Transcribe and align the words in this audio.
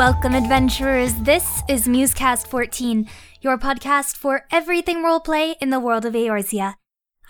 Welcome, 0.00 0.34
adventurers. 0.34 1.12
This 1.12 1.62
is 1.68 1.86
Musecast 1.86 2.46
14, 2.46 3.06
your 3.42 3.58
podcast 3.58 4.16
for 4.16 4.46
everything 4.50 5.04
roleplay 5.04 5.56
in 5.60 5.68
the 5.68 5.78
world 5.78 6.06
of 6.06 6.14
Eorzea. 6.14 6.76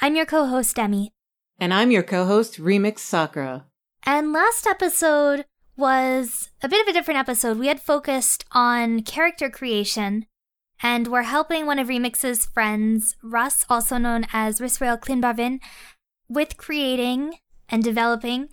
I'm 0.00 0.14
your 0.14 0.24
co 0.24 0.46
host, 0.46 0.78
Emmy. 0.78 1.10
And 1.58 1.74
I'm 1.74 1.90
your 1.90 2.04
co 2.04 2.26
host, 2.26 2.60
Remix 2.60 3.00
Sakura. 3.00 3.66
And 4.04 4.32
last 4.32 4.68
episode 4.68 5.46
was 5.76 6.50
a 6.62 6.68
bit 6.68 6.80
of 6.82 6.86
a 6.86 6.92
different 6.92 7.18
episode. 7.18 7.58
We 7.58 7.66
had 7.66 7.80
focused 7.80 8.44
on 8.52 9.02
character 9.02 9.50
creation, 9.50 10.26
and 10.80 11.08
we're 11.08 11.22
helping 11.22 11.66
one 11.66 11.80
of 11.80 11.88
Remix's 11.88 12.46
friends, 12.46 13.16
Russ, 13.20 13.66
also 13.68 13.98
known 13.98 14.26
as 14.32 14.60
Risrael 14.60 15.00
Klinbarvin, 15.00 15.58
with 16.28 16.56
creating 16.56 17.34
and 17.68 17.82
developing 17.82 18.48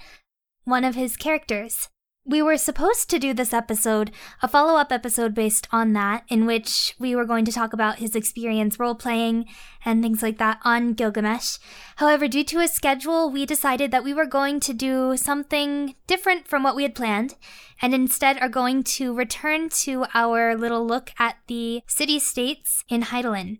one 0.63 0.83
of 0.83 0.95
his 0.95 1.15
characters. 1.17 1.89
We 2.29 2.41
were 2.41 2.57
supposed 2.57 3.09
to 3.11 3.19
do 3.19 3.33
this 3.33 3.53
episode, 3.53 4.11
a 4.41 4.49
follow 4.49 4.77
up 4.77 4.91
episode 4.91 5.33
based 5.33 5.65
on 5.71 5.93
that, 5.93 6.25
in 6.27 6.45
which 6.45 6.93
we 6.99 7.15
were 7.15 7.23
going 7.23 7.45
to 7.45 7.53
talk 7.53 7.71
about 7.71 7.99
his 7.99 8.17
experience 8.17 8.77
role 8.77 8.95
playing 8.95 9.45
and 9.85 10.03
things 10.03 10.21
like 10.21 10.37
that 10.37 10.59
on 10.65 10.91
Gilgamesh. 10.91 11.57
However, 11.95 12.27
due 12.27 12.43
to 12.43 12.59
his 12.59 12.73
schedule, 12.73 13.29
we 13.29 13.45
decided 13.45 13.91
that 13.91 14.03
we 14.03 14.13
were 14.13 14.25
going 14.25 14.59
to 14.59 14.73
do 14.73 15.15
something 15.15 15.95
different 16.05 16.49
from 16.49 16.63
what 16.63 16.75
we 16.75 16.83
had 16.83 16.95
planned, 16.95 17.35
and 17.81 17.93
instead 17.93 18.37
are 18.41 18.49
going 18.49 18.83
to 18.83 19.13
return 19.13 19.69
to 19.69 20.05
our 20.13 20.53
little 20.53 20.85
look 20.85 21.11
at 21.17 21.37
the 21.47 21.81
city 21.87 22.19
states 22.19 22.83
in 22.89 23.03
Hydaelyn. 23.03 23.59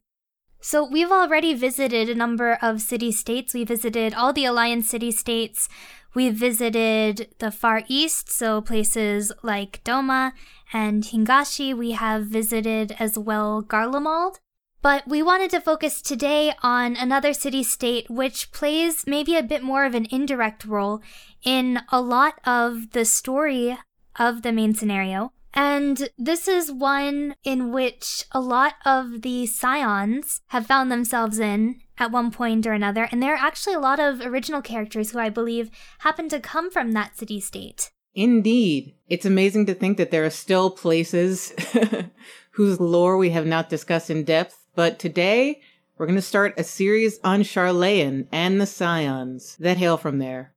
So 0.60 0.84
we've 0.84 1.12
already 1.12 1.54
visited 1.54 2.10
a 2.10 2.16
number 2.16 2.58
of 2.62 2.82
city 2.82 3.14
states. 3.14 3.54
We 3.54 3.64
visited 3.64 4.14
all 4.14 4.34
the 4.34 4.44
Alliance 4.44 4.90
city 4.90 5.12
states. 5.12 5.70
We 6.18 6.32
visited 6.32 7.36
the 7.38 7.52
Far 7.52 7.84
East, 7.88 8.32
so 8.32 8.60
places 8.60 9.32
like 9.44 9.84
Doma 9.84 10.32
and 10.74 11.04
Hingashi. 11.04 11.78
We 11.78 11.92
have 11.92 12.26
visited 12.26 12.96
as 12.98 13.20
well 13.20 13.62
Garlemald. 13.62 14.40
But 14.82 15.08
we 15.08 15.22
wanted 15.22 15.52
to 15.52 15.62
focus 15.62 16.02
today 16.02 16.54
on 16.64 16.96
another 16.96 17.34
city 17.34 17.62
state 17.62 18.10
which 18.10 18.52
plays 18.52 19.06
maybe 19.06 19.36
a 19.36 19.44
bit 19.44 19.62
more 19.62 19.86
of 19.86 19.94
an 19.94 20.08
indirect 20.10 20.66
role 20.66 21.04
in 21.44 21.82
a 21.92 22.02
lot 22.02 22.40
of 22.48 22.94
the 22.94 23.06
story 23.06 23.78
of 24.16 24.42
the 24.42 24.52
main 24.52 24.74
scenario. 24.74 25.34
And 25.58 26.10
this 26.20 26.48
is 26.48 26.72
one 26.72 27.34
in 27.44 27.72
which 27.72 28.26
a 28.32 28.40
lot 28.40 28.76
of 28.86 29.24
the 29.24 29.48
scions 29.48 30.42
have 30.50 30.68
found 30.68 30.92
themselves 30.92 31.40
in 31.40 31.82
at 31.98 32.12
one 32.12 32.30
point 32.30 32.68
or 32.68 32.74
another, 32.74 33.10
and 33.12 33.24
there 33.24 33.34
are 33.34 33.44
actually 33.44 33.74
a 33.74 33.80
lot 33.80 34.00
of 34.00 34.22
original 34.22 34.62
characters 34.62 35.10
who 35.10 35.20
I 35.20 35.30
believe 35.30 35.72
happen 36.00 36.30
to 36.30 36.40
come 36.40 36.70
from 36.70 36.92
that 36.92 37.18
city 37.18 37.40
state. 37.40 37.90
Indeed. 38.14 38.94
It's 39.10 39.26
amazing 39.26 39.66
to 39.66 39.74
think 39.74 39.98
that 39.98 40.12
there 40.12 40.26
are 40.26 40.30
still 40.30 40.70
places 40.70 41.54
whose 42.52 42.80
lore 42.80 43.18
we 43.18 43.32
have 43.32 43.48
not 43.48 43.68
discussed 43.68 44.12
in 44.12 44.26
depth, 44.26 44.64
but 44.76 45.00
today 45.00 45.60
we're 45.98 46.06
going 46.06 46.18
to 46.18 46.22
start 46.22 46.54
a 46.60 46.64
series 46.64 47.20
on 47.24 47.42
Sharlayan 47.42 48.28
and 48.32 48.62
the 48.62 48.68
Scions 48.68 49.56
that 49.60 49.78
hail 49.78 49.98
from 49.98 50.20
there. 50.20 50.54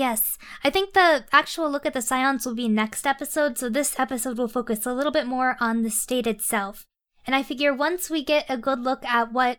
Yes, 0.00 0.38
I 0.64 0.70
think 0.70 0.94
the 0.94 1.26
actual 1.30 1.70
look 1.70 1.84
at 1.84 1.92
the 1.92 2.00
Scions 2.00 2.46
will 2.46 2.54
be 2.54 2.68
next 2.68 3.06
episode, 3.06 3.58
so 3.58 3.68
this 3.68 4.00
episode 4.00 4.38
will 4.38 4.48
focus 4.48 4.86
a 4.86 4.94
little 4.94 5.12
bit 5.12 5.26
more 5.26 5.58
on 5.60 5.82
the 5.82 5.90
state 5.90 6.26
itself. 6.26 6.86
And 7.26 7.36
I 7.36 7.42
figure 7.42 7.74
once 7.74 8.08
we 8.08 8.24
get 8.24 8.46
a 8.48 8.56
good 8.56 8.80
look 8.80 9.04
at 9.04 9.30
what 9.30 9.58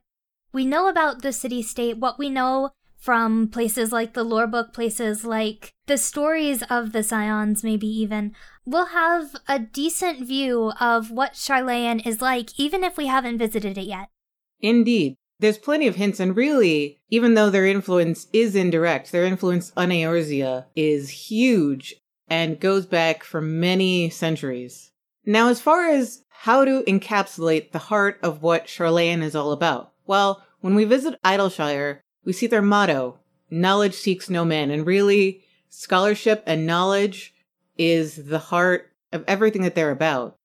we 0.52 0.66
know 0.66 0.88
about 0.88 1.22
the 1.22 1.31
city 1.31 1.62
state, 1.62 2.00
what 2.00 2.17
we 2.17 2.31
know 2.31 2.72
from 2.97 3.50
places 3.50 3.92
like 3.92 4.16
the 4.16 4.23
lore 4.23 4.47
book, 4.47 4.73
places 4.73 5.23
like 5.23 5.75
the 5.86 6.00
stories 6.00 6.64
of 6.72 6.92
the 6.92 7.03
Scions, 7.03 7.64
maybe 7.64 7.86
even, 7.86 8.34
we'll 8.66 8.88
have 8.88 9.36
a 9.47 9.59
decent 9.59 10.28
view 10.28 10.72
of 10.81 11.12
what 11.12 11.34
Sharlayan 11.34 12.03
is 12.03 12.19
like, 12.19 12.59
even 12.59 12.84
if 12.84 12.97
we 12.97 13.06
haven't 13.06 13.38
visited 13.38 13.78
it 13.78 13.85
yet. 13.85 14.09
Indeed. 14.59 15.18
There's 15.41 15.57
plenty 15.57 15.88
of 15.88 15.96
hints, 15.96 16.19
and 16.19 16.35
really, 16.35 17.00
even 17.09 17.34
though 17.34 17.50
their 17.50 17.66
influence 17.66 18.28
is 18.31 18.56
indirect, 18.56 19.12
their 19.12 19.25
influence 19.25 19.72
on 19.75 19.90
Eorzea 19.90 20.66
is 20.75 21.09
huge 21.09 21.96
and 22.28 22.59
goes 22.59 22.85
back 22.85 23.24
for 23.24 23.41
many 23.41 24.12
centuries. 24.12 24.91
Now, 25.25 25.50
as 25.50 25.59
far 25.59 25.90
as 25.90 26.24
how 26.30 26.63
to 26.63 26.84
encapsulate 26.88 27.72
the 27.72 27.80
heart 27.80 28.19
of 28.22 28.44
what 28.44 28.68
Sharlayan 28.68 29.24
is 29.24 29.35
all 29.35 29.51
about, 29.51 29.94
well, 30.06 30.44
when 30.59 30.75
we 30.75 30.85
visit 30.85 31.19
Idyllshire 31.24 32.03
we 32.24 32.34
see 32.34 32.46
their 32.46 32.62
motto, 32.62 33.18
knowledge 33.50 33.96
seeks 33.96 34.30
no 34.30 34.46
man. 34.46 34.69
And 34.69 34.85
really, 34.85 35.44
scholarship 35.69 36.44
and 36.46 36.68
knowledge 36.68 37.34
is 37.80 38.28
the 38.28 38.38
heart 38.38 38.91
of 39.12 39.24
everything 39.28 39.63
that 39.63 39.74
they're 39.74 39.90
about. 39.90 40.38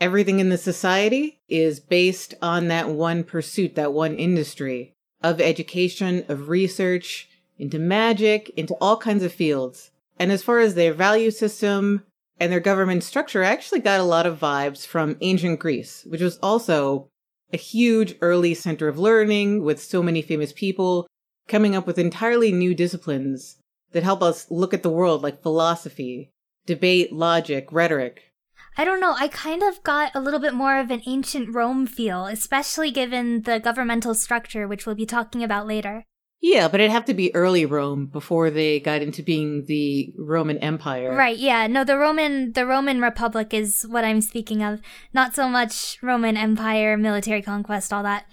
Everything 0.00 0.40
in 0.40 0.48
the 0.48 0.58
society 0.58 1.40
is 1.48 1.80
based 1.80 2.34
on 2.42 2.68
that 2.68 2.88
one 2.88 3.24
pursuit, 3.24 3.74
that 3.74 3.92
one 3.92 4.16
industry 4.16 4.92
of 5.22 5.40
education, 5.40 6.24
of 6.28 6.48
research, 6.48 7.28
into 7.58 7.78
magic, 7.78 8.50
into 8.56 8.74
all 8.74 8.96
kinds 8.96 9.22
of 9.22 9.32
fields. 9.32 9.90
And 10.18 10.30
as 10.30 10.42
far 10.42 10.58
as 10.58 10.74
their 10.74 10.92
value 10.92 11.30
system 11.30 12.02
and 12.38 12.52
their 12.52 12.60
government 12.60 13.04
structure, 13.04 13.44
I 13.44 13.48
actually 13.48 13.80
got 13.80 14.00
a 14.00 14.04
lot 14.04 14.26
of 14.26 14.38
vibes 14.38 14.86
from 14.86 15.16
ancient 15.20 15.60
Greece, 15.60 16.04
which 16.08 16.20
was 16.20 16.38
also 16.38 17.08
a 17.52 17.56
huge 17.56 18.16
early 18.20 18.54
center 18.54 18.88
of 18.88 18.98
learning 18.98 19.62
with 19.62 19.80
so 19.80 20.02
many 20.02 20.20
famous 20.20 20.52
people 20.52 21.06
coming 21.46 21.76
up 21.76 21.86
with 21.86 21.98
entirely 21.98 22.50
new 22.50 22.74
disciplines 22.74 23.56
that 23.92 24.02
help 24.02 24.22
us 24.22 24.50
look 24.50 24.74
at 24.74 24.82
the 24.82 24.90
world 24.90 25.22
like 25.22 25.42
philosophy, 25.42 26.30
debate, 26.66 27.12
logic, 27.12 27.68
rhetoric. 27.70 28.32
I 28.76 28.84
don't 28.84 29.00
know, 29.00 29.14
I 29.16 29.28
kind 29.28 29.62
of 29.62 29.82
got 29.82 30.12
a 30.14 30.20
little 30.20 30.40
bit 30.40 30.54
more 30.54 30.78
of 30.78 30.90
an 30.90 31.02
ancient 31.06 31.54
Rome 31.54 31.86
feel, 31.86 32.26
especially 32.26 32.90
given 32.90 33.42
the 33.42 33.60
governmental 33.60 34.14
structure, 34.14 34.66
which 34.66 34.84
we'll 34.84 34.96
be 34.96 35.06
talking 35.06 35.44
about 35.44 35.66
later. 35.66 36.04
Yeah, 36.40 36.68
but 36.68 36.80
it'd 36.80 36.90
have 36.90 37.06
to 37.06 37.14
be 37.14 37.34
early 37.34 37.64
Rome 37.64 38.04
before 38.04 38.50
they 38.50 38.78
got 38.78 39.00
into 39.00 39.22
being 39.22 39.64
the 39.64 40.12
Roman 40.18 40.58
Empire. 40.58 41.14
Right, 41.14 41.38
yeah. 41.38 41.66
No, 41.66 41.84
the 41.84 41.96
Roman 41.96 42.52
the 42.52 42.66
Roman 42.66 43.00
Republic 43.00 43.54
is 43.54 43.86
what 43.88 44.04
I'm 44.04 44.20
speaking 44.20 44.62
of. 44.62 44.82
Not 45.14 45.34
so 45.34 45.48
much 45.48 45.96
Roman 46.02 46.36
Empire, 46.36 46.98
military 46.98 47.40
conquest, 47.40 47.94
all 47.94 48.02
that. 48.02 48.26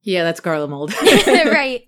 Yeah, 0.00 0.24
that's 0.24 0.40
Garlemald. 0.40 0.94
right. 1.52 1.82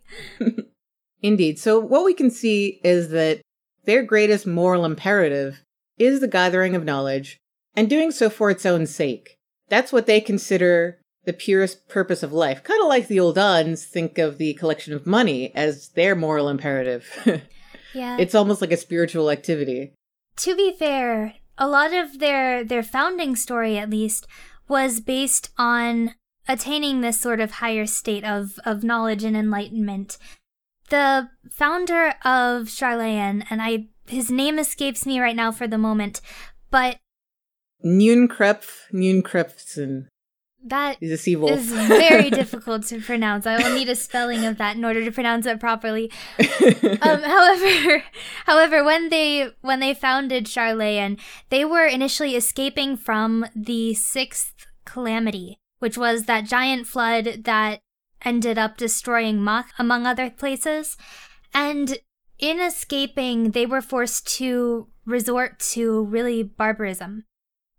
Indeed. 1.23 1.59
So 1.59 1.81
what 1.81 2.05
we 2.05 2.13
can 2.13 2.31
see 2.31 2.79
is 2.85 3.09
that 3.11 3.41
their 3.87 4.03
greatest 4.03 4.47
moral 4.47 4.85
imperative 4.85 5.63
is 5.97 6.21
the 6.21 6.29
gathering 6.29 6.75
of 6.75 6.85
knowledge 6.85 7.39
and 7.77 7.89
doing 7.91 8.11
so 8.11 8.31
for 8.31 8.51
its 8.51 8.67
own 8.67 8.87
sake. 8.87 9.37
That's 9.69 9.93
what 9.93 10.07
they 10.07 10.21
consider 10.21 10.99
the 11.27 11.33
purest 11.33 11.89
purpose 11.89 12.23
of 12.23 12.33
life. 12.33 12.65
Kind 12.65 12.81
of 12.81 12.89
like 12.89 13.09
the 13.09 13.19
Ul'dahns 13.19 13.85
think 13.85 14.17
of 14.17 14.39
the 14.39 14.55
collection 14.55 14.95
of 14.95 15.07
money 15.07 15.55
as 15.55 15.89
their 15.91 16.15
moral 16.15 16.49
imperative. 16.49 17.07
yeah. 17.95 18.17
It's 18.19 18.35
almost 18.35 18.61
like 18.61 18.73
a 18.73 18.77
spiritual 18.77 19.31
activity. 19.31 19.93
To 20.37 20.57
be 20.57 20.73
fair, 20.73 21.35
a 21.59 21.69
lot 21.69 21.93
of 21.93 22.21
their 22.21 22.65
their 22.65 22.83
founding 22.83 23.37
story 23.37 23.79
at 23.79 23.91
least 23.91 24.27
was 24.69 25.01
based 25.01 25.51
on 25.59 26.15
attaining 26.49 27.01
this 27.01 27.21
sort 27.21 27.41
of 27.41 27.53
higher 27.53 27.87
state 27.87 28.25
of 28.25 28.59
of 28.65 28.85
knowledge 28.85 29.25
and 29.25 29.37
enlightenment. 29.37 30.19
The 30.91 31.29
founder 31.51 32.15
of 32.25 32.69
Sharlayan, 32.69 33.45
and 33.51 33.61
I 33.61 33.89
his 34.07 34.31
name 34.31 34.59
escapes 34.59 35.05
me 35.05 35.19
right 35.19 35.35
now 35.35 35.51
for 35.51 35.67
the 35.67 35.79
moment, 35.79 36.21
but 36.71 36.99
Nunkrepf 37.87 38.91
Nunkrepfsen. 38.93 40.09
That 40.65 40.97
He's 40.99 41.13
a 41.13 41.17
sea 41.17 41.37
wolf. 41.37 41.53
is 41.53 41.71
very 41.71 42.29
difficult 42.43 42.85
to 42.87 43.01
pronounce. 43.01 43.47
I 43.47 43.63
will 43.63 43.73
need 43.73 43.89
a 43.89 43.95
spelling 43.95 44.45
of 44.45 44.59
that 44.59 44.77
in 44.77 44.85
order 44.85 45.05
to 45.05 45.13
pronounce 45.13 45.47
it 45.47 45.61
properly. 45.61 46.11
um, 47.03 47.23
however, 47.23 48.03
however, 48.47 48.83
when 48.83 49.09
they 49.11 49.51
when 49.61 49.79
they 49.79 49.95
founded 49.95 50.47
Sharlayan, 50.47 51.21
they 51.51 51.65
were 51.65 51.87
initially 51.87 52.35
escaping 52.35 52.97
from 52.97 53.47
the 53.55 53.95
sixth 53.95 54.67
calamity, 54.85 55.61
which 55.79 55.97
was 55.97 56.25
that 56.25 56.47
giant 56.47 56.89
flood 56.89 57.45
that 57.45 57.79
ended 58.25 58.59
up 58.59 58.77
destroying 58.77 59.39
Mhach, 59.39 59.67
among 59.79 60.05
other 60.05 60.31
places. 60.31 60.97
And 61.55 61.99
in 62.41 62.59
escaping, 62.59 63.53
they 63.53 63.67
were 63.67 63.81
forced 63.81 64.27
to 64.39 64.89
resort 65.05 65.61
to 65.61 66.03
really 66.03 66.43
barbarism 66.43 67.25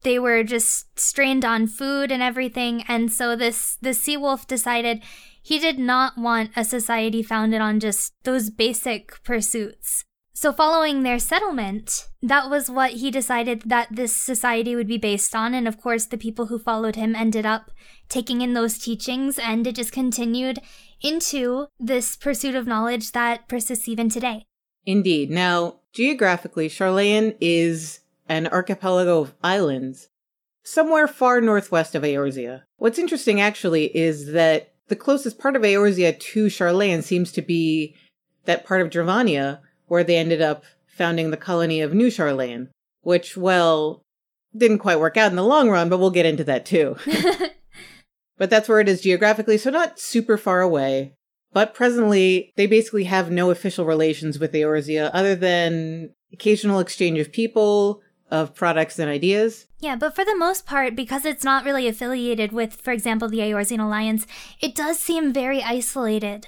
they 0.03 0.19
were 0.19 0.43
just 0.43 0.99
strained 0.99 1.43
on 1.43 1.67
food 1.67 2.11
and 2.11 2.21
everything. 2.21 2.83
And 2.87 3.11
so 3.11 3.35
this 3.35 3.77
the 3.81 3.93
sea 3.93 4.17
wolf 4.17 4.47
decided 4.47 5.01
he 5.41 5.59
did 5.59 5.79
not 5.79 6.17
want 6.17 6.51
a 6.55 6.63
society 6.63 7.23
founded 7.23 7.61
on 7.61 7.79
just 7.79 8.13
those 8.23 8.49
basic 8.49 9.23
pursuits. 9.23 10.03
So 10.33 10.53
following 10.53 11.01
their 11.01 11.17
settlement 11.17 12.09
that 12.21 12.49
was 12.49 12.69
what 12.69 12.91
he 12.91 13.09
decided 13.09 13.63
that 13.65 13.87
this 13.89 14.15
society 14.15 14.75
would 14.75 14.87
be 14.87 14.99
based 14.99 15.35
on. 15.35 15.53
And 15.53 15.67
of 15.67 15.81
course 15.81 16.05
the 16.05 16.17
people 16.17 16.45
who 16.45 16.59
followed 16.59 16.95
him 16.95 17.15
ended 17.15 17.45
up 17.45 17.71
taking 18.07 18.41
in 18.41 18.53
those 18.53 18.77
teachings 18.77 19.39
and 19.39 19.65
it 19.65 19.75
just 19.75 19.91
continued 19.91 20.59
into 21.01 21.67
this 21.79 22.15
pursuit 22.15 22.55
of 22.55 22.67
knowledge 22.67 23.13
that 23.13 23.47
persists 23.47 23.87
even 23.87 24.09
today. 24.09 24.45
Indeed. 24.85 25.31
Now 25.31 25.79
geographically 25.91 26.69
Sharlayan 26.69 27.35
is 27.41 28.01
an 28.29 28.47
archipelago 28.47 29.21
of 29.21 29.33
islands, 29.43 30.09
somewhere 30.63 31.07
far 31.07 31.41
northwest 31.41 31.95
of 31.95 32.03
Eorzea. 32.03 32.63
What's 32.77 32.99
interesting 32.99 33.39
actually 33.39 33.95
is 33.95 34.31
that 34.33 34.73
the 34.87 34.95
closest 34.95 35.39
part 35.39 35.55
of 35.55 35.61
Eorzea 35.61 36.17
to 36.19 36.45
Sharlayan 36.45 37.03
seems 37.03 37.31
to 37.33 37.41
be 37.41 37.95
that 38.45 38.65
part 38.65 38.81
of 38.81 38.89
Dravania 38.89 39.59
where 39.87 40.03
they 40.03 40.17
ended 40.17 40.41
up 40.41 40.63
founding 40.87 41.31
the 41.31 41.37
colony 41.37 41.81
of 41.81 41.93
New 41.93 42.07
Sharlayan, 42.07 42.69
which, 43.01 43.37
well, 43.37 44.01
didn't 44.55 44.79
quite 44.79 44.99
work 44.99 45.17
out 45.17 45.29
in 45.29 45.35
the 45.35 45.43
long 45.43 45.69
run, 45.69 45.89
but 45.89 45.99
we'll 45.99 46.09
get 46.09 46.25
into 46.25 46.43
that 46.45 46.65
too. 46.65 46.97
but 48.37 48.49
that's 48.49 48.67
where 48.67 48.79
it 48.79 48.89
is 48.89 49.01
geographically, 49.01 49.57
so 49.57 49.69
not 49.69 49.99
super 49.99 50.37
far 50.37 50.61
away. 50.61 51.13
But 51.53 51.73
presently, 51.73 52.51
they 52.55 52.67
basically 52.67 53.05
have 53.05 53.31
no 53.31 53.49
official 53.49 53.85
relations 53.85 54.37
with 54.37 54.53
Eorzea 54.53 55.09
other 55.13 55.35
than 55.35 56.13
occasional 56.33 56.79
exchange 56.79 57.19
of 57.19 57.31
people, 57.31 58.01
of 58.29 58.55
products 58.55 58.99
and 58.99 59.09
ideas. 59.09 59.67
Yeah, 59.79 59.95
but 59.95 60.15
for 60.15 60.25
the 60.25 60.35
most 60.35 60.65
part, 60.65 60.95
because 60.95 61.25
it's 61.25 61.43
not 61.43 61.65
really 61.65 61.87
affiliated 61.87 62.51
with, 62.51 62.73
for 62.73 62.91
example, 62.91 63.29
the 63.29 63.39
Eorzean 63.39 63.83
Alliance, 63.83 64.25
it 64.59 64.75
does 64.75 64.99
seem 64.99 65.31
very 65.31 65.61
isolated. 65.61 66.47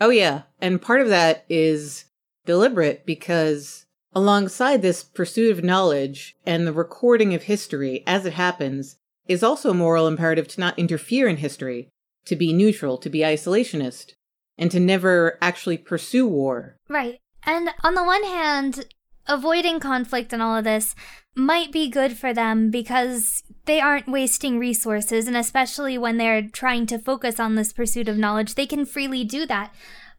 Oh, 0.00 0.10
yeah. 0.10 0.42
And 0.60 0.82
part 0.82 1.00
of 1.00 1.08
that 1.08 1.44
is 1.48 2.06
deliberate 2.44 3.06
because 3.06 3.86
alongside 4.14 4.82
this 4.82 5.02
pursuit 5.02 5.52
of 5.52 5.64
knowledge 5.64 6.34
and 6.44 6.66
the 6.66 6.72
recording 6.72 7.34
of 7.34 7.44
history 7.44 8.02
as 8.06 8.26
it 8.26 8.32
happens 8.32 8.96
is 9.28 9.42
also 9.42 9.70
a 9.70 9.74
moral 9.74 10.08
imperative 10.08 10.48
to 10.48 10.60
not 10.60 10.78
interfere 10.78 11.28
in 11.28 11.36
history, 11.36 11.88
to 12.24 12.36
be 12.36 12.52
neutral, 12.52 12.98
to 12.98 13.08
be 13.08 13.20
isolationist, 13.20 14.12
and 14.58 14.70
to 14.70 14.80
never 14.80 15.38
actually 15.40 15.78
pursue 15.78 16.26
war. 16.26 16.76
Right. 16.88 17.18
And 17.44 17.70
on 17.82 17.94
the 17.94 18.04
one 18.04 18.24
hand, 18.24 18.86
avoiding 19.26 19.80
conflict 19.80 20.32
and 20.32 20.42
all 20.42 20.56
of 20.56 20.64
this 20.64 20.94
might 21.34 21.72
be 21.72 21.88
good 21.88 22.16
for 22.16 22.34
them 22.34 22.70
because 22.70 23.42
they 23.64 23.80
aren't 23.80 24.08
wasting 24.08 24.58
resources, 24.58 25.26
and 25.26 25.36
especially 25.36 25.96
when 25.96 26.16
they're 26.16 26.48
trying 26.48 26.86
to 26.86 26.98
focus 26.98 27.38
on 27.40 27.54
this 27.54 27.72
pursuit 27.72 28.08
of 28.08 28.18
knowledge, 28.18 28.54
they 28.54 28.66
can 28.66 28.84
freely 28.84 29.24
do 29.24 29.46
that. 29.46 29.72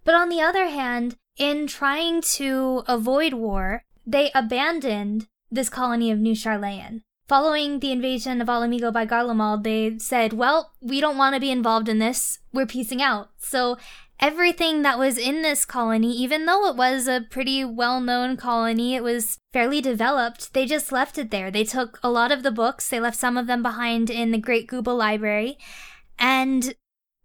But 0.05 0.15
on 0.15 0.29
the 0.29 0.41
other 0.41 0.67
hand, 0.67 1.15
in 1.37 1.67
trying 1.67 2.21
to 2.21 2.83
avoid 2.87 3.33
war, 3.33 3.83
they 4.05 4.31
abandoned 4.33 5.27
this 5.51 5.69
colony 5.69 6.11
of 6.11 6.19
New 6.19 6.33
Sharlayan. 6.33 7.01
Following 7.27 7.79
the 7.79 7.91
invasion 7.91 8.41
of 8.41 8.49
Ala 8.49 8.67
Mhigo 8.67 8.91
by 8.91 9.05
Garlemald, 9.05 9.63
they 9.63 9.97
said, 9.97 10.33
well, 10.33 10.73
we 10.81 10.99
don't 10.99 11.17
want 11.17 11.35
to 11.35 11.39
be 11.39 11.51
involved 11.51 11.87
in 11.87 11.99
this. 11.99 12.39
We're 12.51 12.65
piecing 12.65 13.01
out. 13.01 13.29
So 13.37 13.77
everything 14.23 14.83
that 14.83 14.97
was 14.97 15.17
in 15.17 15.41
this 15.41 15.65
colony, 15.65 16.09
even 16.15 16.45
though 16.45 16.65
it 16.67 16.77
was 16.77 17.09
a 17.09 17.25
pretty 17.29 17.65
well 17.65 17.99
known 17.99 18.37
colony, 18.37 18.95
it 18.95 19.03
was 19.03 19.37
fairly 19.51 19.81
developed, 19.81 20.53
they 20.53 20.65
just 20.65 20.93
left 20.93 21.17
it 21.17 21.29
there. 21.29 21.51
They 21.51 21.65
took 21.65 21.99
a 22.01 22.09
lot 22.09 22.31
of 22.31 22.41
the 22.41 22.49
books, 22.49 22.87
they 22.87 23.01
left 23.01 23.17
some 23.17 23.35
of 23.35 23.47
them 23.47 23.61
behind 23.61 24.09
in 24.09 24.31
the 24.31 24.37
Great 24.37 24.69
Gubal 24.69 24.97
Library, 24.97 25.57
and 26.17 26.73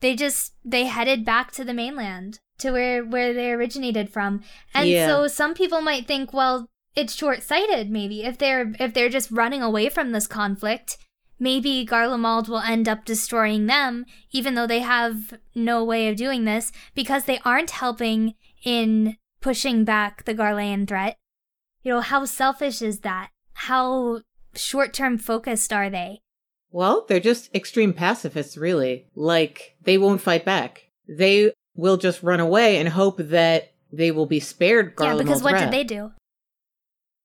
they 0.00 0.16
just 0.16 0.54
they 0.64 0.86
headed 0.86 1.24
back 1.24 1.52
to 1.52 1.64
the 1.64 1.72
mainland 1.72 2.40
to 2.58 2.72
where 2.72 3.04
where 3.04 3.32
they 3.32 3.52
originated 3.52 4.10
from. 4.10 4.42
And 4.74 4.88
yeah. 4.88 5.06
so 5.06 5.28
some 5.28 5.54
people 5.54 5.80
might 5.80 6.08
think, 6.08 6.32
well, 6.32 6.66
it's 6.96 7.14
short-sighted 7.14 7.90
maybe 7.90 8.24
if 8.24 8.38
they're 8.38 8.74
if 8.80 8.92
they're 8.92 9.08
just 9.08 9.30
running 9.30 9.62
away 9.62 9.88
from 9.88 10.10
this 10.10 10.26
conflict. 10.26 10.98
Maybe 11.40 11.86
Garlemald 11.86 12.48
will 12.48 12.58
end 12.58 12.88
up 12.88 13.04
destroying 13.04 13.66
them, 13.66 14.04
even 14.32 14.54
though 14.54 14.66
they 14.66 14.80
have 14.80 15.38
no 15.54 15.84
way 15.84 16.08
of 16.08 16.16
doing 16.16 16.44
this, 16.44 16.72
because 16.94 17.24
they 17.24 17.38
aren't 17.44 17.70
helping 17.70 18.34
in 18.64 19.16
pushing 19.40 19.84
back 19.84 20.24
the 20.24 20.34
Garlean 20.34 20.86
threat. 20.86 21.16
You 21.82 21.92
know, 21.94 22.00
how 22.00 22.24
selfish 22.24 22.82
is 22.82 23.00
that? 23.00 23.30
How 23.54 24.22
short 24.54 24.92
term 24.92 25.16
focused 25.16 25.72
are 25.72 25.88
they? 25.88 26.22
Well, 26.70 27.06
they're 27.08 27.20
just 27.20 27.54
extreme 27.54 27.92
pacifists, 27.92 28.56
really. 28.56 29.06
Like, 29.14 29.76
they 29.84 29.96
won't 29.96 30.20
fight 30.20 30.44
back. 30.44 30.90
They 31.08 31.52
will 31.76 31.96
just 31.96 32.22
run 32.22 32.40
away 32.40 32.78
and 32.78 32.88
hope 32.88 33.18
that 33.18 33.72
they 33.92 34.10
will 34.10 34.26
be 34.26 34.40
spared 34.40 34.96
Garlemald's 34.96 35.18
Yeah, 35.18 35.22
because 35.22 35.42
what 35.42 35.52
wrath. 35.54 35.62
did 35.62 35.72
they 35.72 35.84
do? 35.84 36.12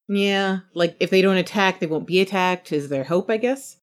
Yeah, 0.07 0.59
like 0.73 0.95
if 0.99 1.09
they 1.09 1.21
don't 1.21 1.37
attack, 1.37 1.79
they 1.79 1.87
won't 1.87 2.07
be 2.07 2.21
attacked, 2.21 2.71
is 2.71 2.89
their 2.89 3.03
hope, 3.05 3.29
I 3.29 3.37
guess. 3.37 3.77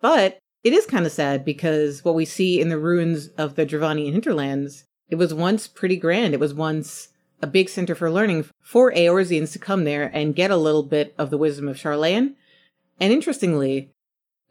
But 0.00 0.38
it 0.62 0.72
is 0.72 0.86
kind 0.86 1.06
of 1.06 1.12
sad 1.12 1.44
because 1.44 2.04
what 2.04 2.14
we 2.14 2.24
see 2.24 2.60
in 2.60 2.68
the 2.68 2.78
ruins 2.78 3.28
of 3.38 3.54
the 3.54 3.66
Dravanian 3.66 4.12
hinterlands, 4.12 4.84
it 5.08 5.16
was 5.16 5.34
once 5.34 5.68
pretty 5.68 5.96
grand. 5.96 6.34
It 6.34 6.40
was 6.40 6.54
once 6.54 7.08
a 7.42 7.46
big 7.46 7.68
center 7.68 7.94
for 7.94 8.10
learning 8.10 8.46
for 8.62 8.92
Eorzeans 8.92 9.52
to 9.52 9.58
come 9.58 9.84
there 9.84 10.10
and 10.14 10.34
get 10.34 10.50
a 10.50 10.56
little 10.56 10.82
bit 10.82 11.14
of 11.18 11.30
the 11.30 11.38
wisdom 11.38 11.68
of 11.68 11.76
Sharlayan. 11.76 12.34
And 12.98 13.12
interestingly, 13.12 13.90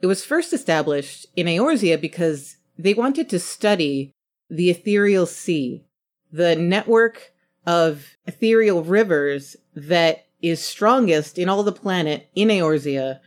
it 0.00 0.06
was 0.06 0.24
first 0.24 0.52
established 0.52 1.26
in 1.34 1.46
Eorzea 1.46 2.00
because 2.00 2.56
they 2.78 2.94
wanted 2.94 3.28
to 3.30 3.40
study 3.40 4.12
the 4.48 4.70
ethereal 4.70 5.26
sea, 5.26 5.82
the 6.30 6.54
network 6.54 7.32
of 7.66 8.16
ethereal 8.26 8.84
rivers 8.84 9.56
that 9.74 10.26
is 10.42 10.62
strongest 10.62 11.38
in 11.38 11.48
all 11.48 11.62
the 11.62 11.72
planet 11.72 12.28
in 12.34 12.48
Eorzea 12.48 13.20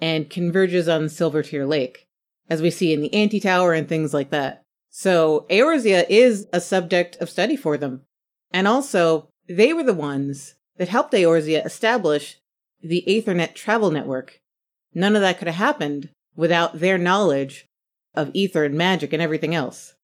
and 0.00 0.30
converges 0.30 0.88
on 0.88 1.06
Silvertear 1.06 1.66
Lake, 1.66 2.06
as 2.48 2.62
we 2.62 2.70
see 2.70 2.92
in 2.92 3.00
the 3.00 3.12
Anti 3.12 3.40
Tower 3.40 3.72
and 3.72 3.88
things 3.88 4.14
like 4.14 4.30
that. 4.30 4.62
So 4.90 5.46
Eorzea 5.50 6.06
is 6.08 6.46
a 6.52 6.60
subject 6.60 7.16
of 7.16 7.30
study 7.30 7.56
for 7.56 7.76
them. 7.76 8.02
And 8.50 8.66
also, 8.66 9.28
they 9.48 9.72
were 9.72 9.82
the 9.82 9.94
ones 9.94 10.54
that 10.76 10.88
helped 10.88 11.12
Eorzea 11.12 11.64
establish 11.64 12.38
the 12.80 13.04
Aethernet 13.06 13.54
travel 13.54 13.90
network. 13.90 14.40
None 14.94 15.14
of 15.14 15.22
that 15.22 15.38
could 15.38 15.48
have 15.48 15.56
happened 15.56 16.10
without 16.36 16.78
their 16.78 16.98
knowledge 16.98 17.66
of 18.14 18.30
ether 18.32 18.64
and 18.64 18.76
magic 18.76 19.12
and 19.12 19.20
everything 19.20 19.54
else, 19.54 19.94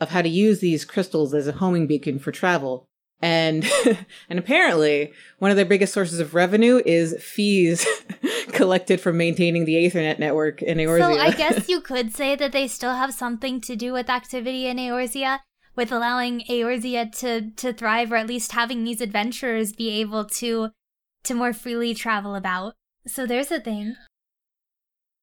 of 0.00 0.10
how 0.10 0.22
to 0.22 0.28
use 0.28 0.60
these 0.60 0.84
crystals 0.84 1.34
as 1.34 1.46
a 1.46 1.52
homing 1.52 1.86
beacon 1.86 2.18
for 2.18 2.30
travel 2.30 2.86
and 3.20 3.66
and 4.28 4.38
apparently 4.38 5.12
one 5.38 5.50
of 5.50 5.56
their 5.56 5.66
biggest 5.66 5.92
sources 5.92 6.20
of 6.20 6.34
revenue 6.34 6.80
is 6.84 7.16
fees 7.22 7.86
collected 8.52 9.00
from 9.00 9.16
maintaining 9.16 9.64
the 9.64 9.74
Aethernet 9.74 10.18
network 10.18 10.62
in 10.62 10.78
Eorzea. 10.78 11.14
So 11.14 11.18
I 11.18 11.30
guess 11.36 11.68
you 11.68 11.80
could 11.80 12.14
say 12.14 12.36
that 12.36 12.52
they 12.52 12.68
still 12.68 12.94
have 12.94 13.14
something 13.14 13.60
to 13.62 13.76
do 13.76 13.92
with 13.92 14.08
activity 14.08 14.66
in 14.66 14.76
Eorzea, 14.76 15.40
with 15.76 15.92
allowing 15.92 16.42
Eorzea 16.48 17.12
to 17.18 17.50
to 17.50 17.72
thrive, 17.72 18.12
or 18.12 18.16
at 18.16 18.26
least 18.26 18.52
having 18.52 18.84
these 18.84 19.00
adventurers 19.00 19.72
be 19.72 19.90
able 20.00 20.24
to 20.24 20.70
to 21.24 21.34
more 21.34 21.52
freely 21.52 21.94
travel 21.94 22.34
about. 22.34 22.74
So 23.06 23.26
there's 23.26 23.50
a 23.50 23.60
thing. 23.60 23.96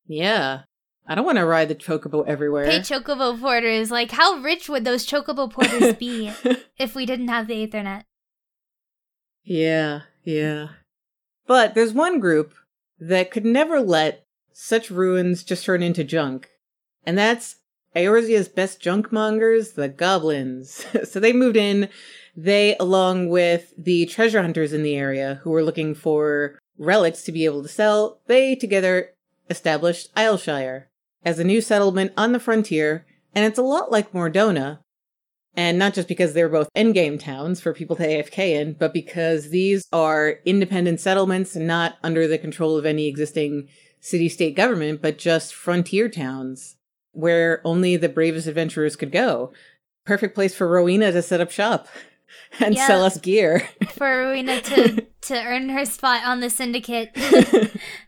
Yeah. 0.07 0.63
I 1.07 1.13
don't 1.15 1.25
want 1.25 1.37
to 1.37 1.45
ride 1.45 1.69
the 1.69 1.75
chocobo 1.75 2.25
everywhere. 2.25 2.65
Pay 2.65 2.79
chocobo 2.79 3.39
porters. 3.39 3.91
Like, 3.91 4.11
how 4.11 4.35
rich 4.35 4.67
would 4.67 4.85
those 4.85 5.05
chocobo 5.05 5.51
porters 5.51 5.93
be 5.93 6.31
if 6.77 6.95
we 6.95 7.05
didn't 7.05 7.27
have 7.27 7.47
the 7.47 7.67
Aethernet? 7.67 8.03
Yeah, 9.43 10.01
yeah. 10.23 10.69
But 11.45 11.75
there's 11.75 11.93
one 11.93 12.19
group 12.19 12.53
that 12.99 13.29
could 13.29 13.45
never 13.45 13.79
let 13.79 14.25
such 14.51 14.89
ruins 14.89 15.43
just 15.43 15.65
turn 15.65 15.83
into 15.83 16.03
junk. 16.03 16.49
And 17.05 17.17
that's 17.17 17.57
Eorzea's 17.95 18.47
best 18.47 18.81
junk 18.81 19.11
mongers, 19.11 19.73
the 19.73 19.87
goblins. 19.87 20.85
so 21.03 21.19
they 21.19 21.33
moved 21.33 21.57
in, 21.57 21.89
they, 22.35 22.75
along 22.79 23.29
with 23.29 23.73
the 23.77 24.07
treasure 24.07 24.41
hunters 24.41 24.73
in 24.73 24.81
the 24.81 24.95
area 24.95 25.39
who 25.43 25.51
were 25.51 25.63
looking 25.63 25.93
for 25.93 26.57
relics 26.79 27.21
to 27.23 27.31
be 27.31 27.45
able 27.45 27.61
to 27.61 27.69
sell, 27.69 28.21
they 28.25 28.55
together 28.55 29.11
established 29.49 30.09
Idyllshire 30.15 30.89
as 31.25 31.39
a 31.39 31.43
new 31.43 31.59
settlement 31.59 32.13
on 32.15 32.31
the 32.31 32.39
frontier, 32.39 33.05
and 33.33 33.43
it's 33.43 33.59
a 33.59 33.63
lot 33.63 33.91
like 33.91 34.13
Mor-Dhona. 34.13 34.79
And 35.57 35.79
not 35.79 35.93
just 35.93 36.09
because 36.09 36.33
they're 36.33 36.49
both 36.49 36.69
endgame 36.75 37.17
towns 37.17 37.61
for 37.61 37.73
people 37.73 37.95
to 37.95 38.05
AFK 38.05 38.59
in, 38.59 38.73
but 38.73 38.93
because 38.93 39.49
these 39.49 39.85
are 39.93 40.39
independent 40.45 40.99
settlements 40.99 41.55
not 41.55 41.95
under 42.03 42.27
the 42.27 42.37
control 42.37 42.77
of 42.77 42.85
any 42.85 43.07
existing 43.07 43.69
city 44.01 44.27
state 44.27 44.55
government, 44.55 45.01
but 45.01 45.17
just 45.17 45.55
frontier 45.55 46.09
towns 46.09 46.75
where 47.13 47.61
only 47.63 47.95
the 47.95 48.09
bravest 48.09 48.47
adventurers 48.47 48.97
could 48.97 49.11
go. 49.11 49.53
Perfect 50.05 50.35
place 50.35 50.53
for 50.53 50.67
Rowena 50.67 51.13
to 51.13 51.21
set 51.21 51.41
up 51.41 51.51
shop 51.51 51.87
and 52.59 52.75
yeah, 52.75 52.87
sell 52.87 53.03
us 53.03 53.17
gear. 53.19 53.67
for 53.89 54.07
Rowena 54.07 54.61
to, 54.61 55.05
to 55.21 55.43
earn 55.43 55.69
her 55.69 55.85
spot 55.85 56.25
on 56.25 56.39
the 56.39 56.49
syndicate. 56.49 57.15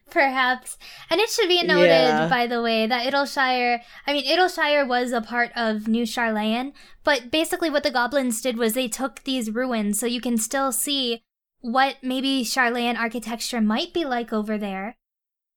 Perhaps. 0.09 0.77
And 1.09 1.19
it 1.19 1.29
should 1.29 1.49
be 1.49 1.63
noted, 1.63 1.89
yeah. 1.89 2.29
by 2.29 2.47
the 2.47 2.61
way, 2.61 2.87
that 2.87 3.05
Idyllshire, 3.05 3.81
I 4.07 4.13
mean, 4.13 4.25
Idyllshire 4.25 4.85
was 4.85 5.11
a 5.11 5.21
part 5.21 5.51
of 5.55 5.87
New 5.87 6.03
Sharlayan, 6.03 6.71
but 7.03 7.29
basically 7.29 7.69
what 7.69 7.83
the 7.83 7.91
goblins 7.91 8.41
did 8.41 8.57
was 8.57 8.73
they 8.73 8.87
took 8.87 9.23
these 9.23 9.51
ruins 9.51 9.99
so 9.99 10.05
you 10.05 10.21
can 10.21 10.37
still 10.37 10.71
see 10.71 11.21
what 11.59 11.97
maybe 12.01 12.43
Sharlayan 12.43 12.97
architecture 12.97 13.61
might 13.61 13.93
be 13.93 14.05
like 14.05 14.31
over 14.31 14.57
there, 14.57 14.95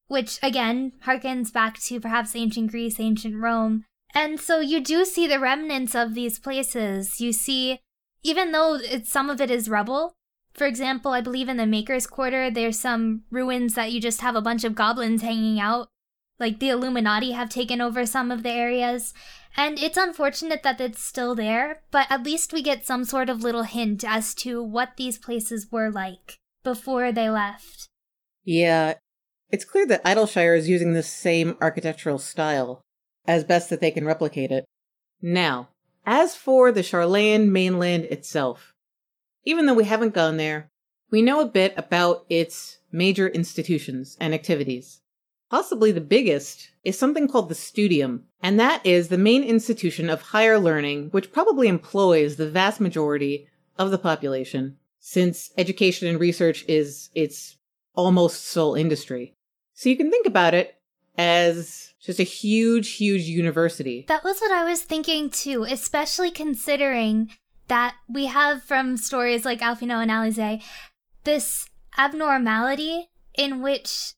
which 0.09 0.38
again 0.43 0.93
harkens 1.07 1.52
back 1.52 1.79
to 1.81 2.00
perhaps 2.00 2.35
ancient 2.35 2.71
Greece, 2.71 2.99
ancient 2.99 3.37
Rome. 3.37 3.85
And 4.12 4.40
so 4.40 4.59
you 4.59 4.81
do 4.81 5.05
see 5.05 5.29
the 5.29 5.38
remnants 5.38 5.95
of 5.95 6.14
these 6.14 6.38
places. 6.38 7.21
You 7.21 7.33
see, 7.33 7.81
even 8.23 8.53
though 8.53 8.79
some 9.05 9.31
of 9.31 9.41
it 9.41 9.50
is 9.50 9.69
rubble, 9.69 10.15
for 10.53 10.67
example, 10.67 11.12
I 11.12 11.21
believe 11.21 11.49
in 11.49 11.57
the 11.57 11.67
Maker's 11.67 12.07
Quarter, 12.07 12.50
there's 12.50 12.79
some 12.79 13.23
ruins 13.31 13.75
that 13.75 13.93
you 13.93 14.00
just 14.00 14.21
have 14.21 14.35
a 14.35 14.43
bunch 14.43 14.65
of 14.65 14.75
goblins 14.75 15.23
hanging 15.23 15.61
out. 15.61 15.89
like 16.41 16.59
the 16.59 16.71
Illuminati 16.71 17.33
have 17.33 17.50
taken 17.50 17.81
over 17.81 18.07
some 18.07 18.31
of 18.31 18.43
the 18.43 18.50
areas. 18.50 19.12
And 19.57 19.79
it's 19.79 19.99
unfortunate 19.99 20.62
that 20.62 20.81
it's 20.81 21.05
still 21.05 21.35
there, 21.35 21.83
but 21.91 22.07
at 22.09 22.23
least 22.25 22.53
we 22.53 22.62
get 22.62 22.87
some 22.87 23.05
sort 23.05 23.29
of 23.29 23.43
little 23.43 23.65
hint 23.65 24.03
as 24.05 24.35
to 24.37 24.62
what 24.62 24.97
these 24.97 25.19
places 25.19 25.71
were 25.71 25.91
like 25.91 26.39
before 26.65 27.12
they 27.12 27.29
left. 27.29 27.89
Yeah, 28.45 28.95
it's 29.50 29.65
clear 29.65 29.87
that 29.87 30.00
Idyllshire 30.05 30.55
is 30.55 30.69
using 30.69 30.95
the 30.95 31.03
same 31.03 31.57
architectural 31.61 32.19
style 32.19 32.81
as 33.27 33.45
best 33.45 33.69
that 33.71 33.81
they 33.81 33.91
can 33.91 34.07
replicate 34.07 34.50
it. 34.50 34.65
Now, 35.21 35.69
as 36.11 36.35
for 36.35 36.73
the 36.73 36.81
Sharlayan 36.81 37.50
mainland 37.50 38.02
itself, 38.07 38.75
even 39.45 39.67
though 39.67 39.75
we 39.75 39.85
haven't 39.85 40.12
gone 40.12 40.38
there, 40.38 40.69
we 41.09 41.23
know 41.23 41.40
a 41.40 41.47
bit 41.47 41.73
about 41.76 42.26
its 42.29 42.79
major 42.90 43.29
institutions 43.29 44.17
and 44.21 44.35
activities. 44.35 45.02
Possibly 45.50 45.93
the 45.93 46.00
biggest 46.00 46.73
is 46.83 46.99
something 46.99 47.29
called 47.29 47.49
the 47.49 47.55
Studium, 47.55 48.25
and 48.43 48.59
that 48.59 48.85
is 48.85 49.07
the 49.07 49.19
main 49.19 49.45
institution 49.45 50.11
of 50.11 50.21
higher 50.21 50.59
learning 50.59 51.11
which 51.11 51.33
probably 51.33 51.69
employs 51.69 52.35
the 52.35 52.50
vast 52.50 52.81
majority 52.81 53.47
of 53.79 53.93
the 53.93 53.99
population, 53.99 54.79
since 54.99 55.52
education 55.57 56.09
and 56.09 56.19
research 56.19 56.64
is 56.67 57.11
its 57.14 57.57
almost 57.95 58.47
sole 58.47 58.75
industry. 58.75 59.37
So 59.75 59.88
you 59.88 59.97
can 59.97 60.11
think 60.11 60.26
about 60.26 60.55
it 60.55 60.75
as 61.17 61.89
just 62.02 62.19
a 62.19 62.25
huge, 62.25 62.97
huge 62.97 63.23
university. 63.23 64.04
That 64.09 64.25
was 64.25 64.40
what 64.40 64.52
I 64.52 64.64
was 64.64 64.83
thinking 64.83 65.30
too, 65.30 65.64
especially 65.64 66.30
considering 66.30 67.30
that 67.69 67.95
we 68.09 68.26
have 68.26 68.62
from 68.62 68.97
stories 68.97 69.45
like 69.45 69.61
Alphinaud 69.61 70.02
and 70.02 70.11
Alisaie 70.11 70.62
this 71.25 71.69
abnormality 71.99 73.11
in 73.35 73.62
which 73.62 74.14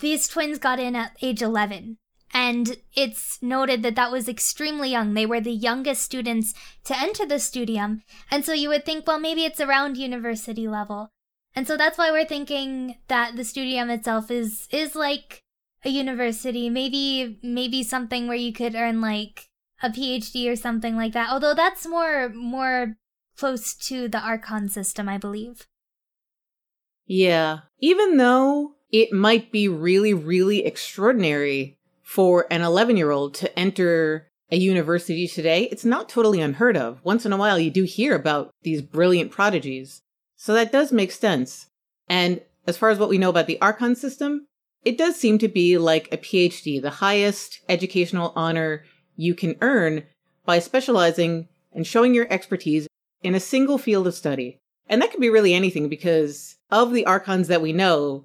these 0.00 0.26
twins 0.26 0.58
got 0.58 0.80
in 0.80 0.96
at 0.96 1.16
age 1.22 1.42
11. 1.42 1.98
And 2.34 2.78
it's 2.94 3.38
noted 3.42 3.82
that 3.82 3.94
that 3.96 4.10
was 4.10 4.26
extremely 4.26 4.90
young. 4.90 5.12
They 5.12 5.26
were 5.26 5.40
the 5.40 5.52
youngest 5.52 6.02
students 6.02 6.54
to 6.84 6.98
enter 6.98 7.26
the 7.26 7.38
studium. 7.38 8.02
And 8.30 8.44
so 8.44 8.54
you 8.54 8.70
would 8.70 8.86
think, 8.86 9.06
well, 9.06 9.20
maybe 9.20 9.44
it's 9.44 9.60
around 9.60 9.98
university 9.98 10.66
level. 10.66 11.10
And 11.54 11.66
so 11.68 11.76
that's 11.76 11.98
why 11.98 12.10
we're 12.10 12.24
thinking 12.24 12.96
that 13.08 13.36
the 13.36 13.44
studium 13.44 13.90
itself 13.90 14.30
is 14.30 14.66
is 14.72 14.94
like 14.94 15.42
a 15.84 15.88
university, 15.88 16.70
maybe 16.70 17.38
maybe 17.42 17.82
something 17.82 18.28
where 18.28 18.36
you 18.36 18.52
could 18.52 18.74
earn 18.74 19.00
like 19.00 19.48
a 19.82 19.90
PhD 19.90 20.50
or 20.50 20.56
something 20.56 20.96
like 20.96 21.12
that. 21.12 21.30
Although 21.30 21.54
that's 21.54 21.86
more 21.86 22.28
more 22.30 22.96
close 23.36 23.74
to 23.74 24.08
the 24.08 24.20
Archon 24.20 24.68
system, 24.68 25.08
I 25.08 25.18
believe. 25.18 25.66
Yeah. 27.06 27.60
Even 27.80 28.16
though 28.16 28.74
it 28.90 29.12
might 29.12 29.50
be 29.50 29.68
really 29.68 30.14
really 30.14 30.64
extraordinary 30.64 31.78
for 32.02 32.46
an 32.50 32.60
11-year-old 32.60 33.34
to 33.34 33.58
enter 33.58 34.28
a 34.50 34.56
university 34.56 35.26
today, 35.26 35.62
it's 35.72 35.84
not 35.84 36.10
totally 36.10 36.40
unheard 36.40 36.76
of. 36.76 37.00
Once 37.02 37.24
in 37.24 37.32
a 37.32 37.38
while 37.38 37.58
you 37.58 37.70
do 37.70 37.84
hear 37.84 38.14
about 38.14 38.50
these 38.62 38.82
brilliant 38.82 39.30
prodigies. 39.30 40.02
So 40.36 40.52
that 40.52 40.70
does 40.70 40.92
make 40.92 41.10
sense. 41.10 41.66
And 42.08 42.42
as 42.66 42.76
far 42.76 42.90
as 42.90 42.98
what 42.98 43.08
we 43.08 43.16
know 43.16 43.30
about 43.30 43.46
the 43.46 43.60
Archon 43.60 43.96
system, 43.96 44.46
it 44.84 44.98
does 44.98 45.16
seem 45.16 45.38
to 45.38 45.48
be 45.48 45.78
like 45.78 46.08
a 46.12 46.16
PhD, 46.16 46.80
the 46.80 46.90
highest 46.90 47.60
educational 47.68 48.32
honor 48.34 48.84
you 49.16 49.34
can 49.34 49.56
earn 49.60 50.04
by 50.44 50.58
specializing 50.58 51.48
and 51.72 51.86
showing 51.86 52.14
your 52.14 52.26
expertise 52.30 52.88
in 53.22 53.34
a 53.34 53.40
single 53.40 53.78
field 53.78 54.06
of 54.06 54.14
study. 54.14 54.58
And 54.88 55.00
that 55.00 55.10
could 55.10 55.20
be 55.20 55.30
really 55.30 55.54
anything 55.54 55.88
because 55.88 56.56
of 56.70 56.92
the 56.92 57.06
Archons 57.06 57.48
that 57.48 57.62
we 57.62 57.72
know, 57.72 58.24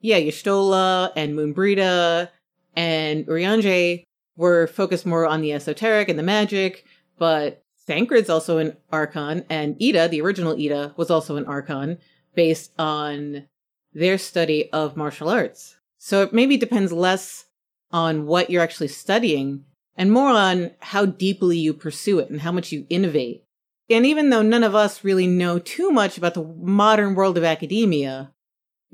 yeah, 0.00 0.18
Y'shtola 0.18 1.12
and 1.14 1.34
Moenbryda 1.34 2.30
and 2.74 3.26
Urianger 3.26 4.04
were 4.36 4.66
focused 4.68 5.04
more 5.04 5.26
on 5.26 5.40
the 5.40 5.52
esoteric 5.52 6.08
and 6.08 6.18
the 6.18 6.22
magic, 6.22 6.84
but 7.18 7.62
Thancred's 7.86 8.30
also 8.30 8.58
an 8.58 8.76
Archon, 8.92 9.44
and 9.48 9.76
Ida, 9.82 10.08
the 10.08 10.20
original 10.20 10.54
Ida, 10.54 10.94
was 10.96 11.10
also 11.10 11.36
an 11.36 11.46
Archon 11.46 11.98
based 12.34 12.72
on 12.78 13.46
their 13.92 14.18
study 14.18 14.70
of 14.72 14.96
martial 14.96 15.28
arts. 15.28 15.77
So 16.08 16.22
it 16.22 16.32
maybe 16.32 16.56
depends 16.56 16.90
less 16.90 17.44
on 17.90 18.24
what 18.24 18.48
you're 18.48 18.62
actually 18.62 18.88
studying 18.88 19.64
and 19.94 20.10
more 20.10 20.30
on 20.30 20.70
how 20.80 21.04
deeply 21.04 21.58
you 21.58 21.74
pursue 21.74 22.18
it 22.18 22.30
and 22.30 22.40
how 22.40 22.50
much 22.50 22.72
you 22.72 22.86
innovate. 22.88 23.44
And 23.90 24.06
even 24.06 24.30
though 24.30 24.40
none 24.40 24.64
of 24.64 24.74
us 24.74 25.04
really 25.04 25.26
know 25.26 25.58
too 25.58 25.90
much 25.90 26.16
about 26.16 26.32
the 26.32 26.44
modern 26.44 27.14
world 27.14 27.36
of 27.36 27.44
academia, 27.44 28.32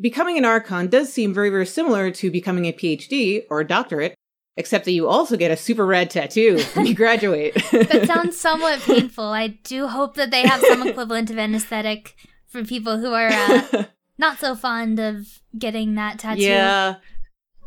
becoming 0.00 0.38
an 0.38 0.44
Archon 0.44 0.88
does 0.88 1.12
seem 1.12 1.32
very, 1.32 1.50
very 1.50 1.66
similar 1.66 2.10
to 2.10 2.32
becoming 2.32 2.64
a 2.64 2.72
PhD 2.72 3.44
or 3.48 3.60
a 3.60 3.64
doctorate 3.64 4.16
Except 4.56 4.84
that 4.84 4.92
you 4.92 5.08
also 5.08 5.36
get 5.36 5.52
a 5.52 5.56
super 5.56 5.86
rad 5.86 6.10
tattoo 6.10 6.60
when 6.74 6.86
you 6.86 6.94
graduate. 7.04 7.54
that 7.72 8.06
sounds 8.06 8.38
somewhat 8.40 8.80
painful. 8.80 9.24
I 9.24 9.48
do 9.48 9.86
hope 9.86 10.14
that 10.14 10.30
they 10.32 10.42
have 10.42 10.60
some 10.60 10.86
equivalent 10.88 11.30
of 11.30 11.38
anesthetic 11.38 12.16
for 12.46 12.64
people 12.64 12.98
who 12.98 13.12
are 13.12 13.28
uh, 13.28 13.84
not 14.18 14.38
so 14.38 14.54
fond 14.54 14.98
of 14.98 15.40
getting 15.58 15.94
that 15.94 16.18
tattoo. 16.18 16.42
Yeah. 16.42 16.96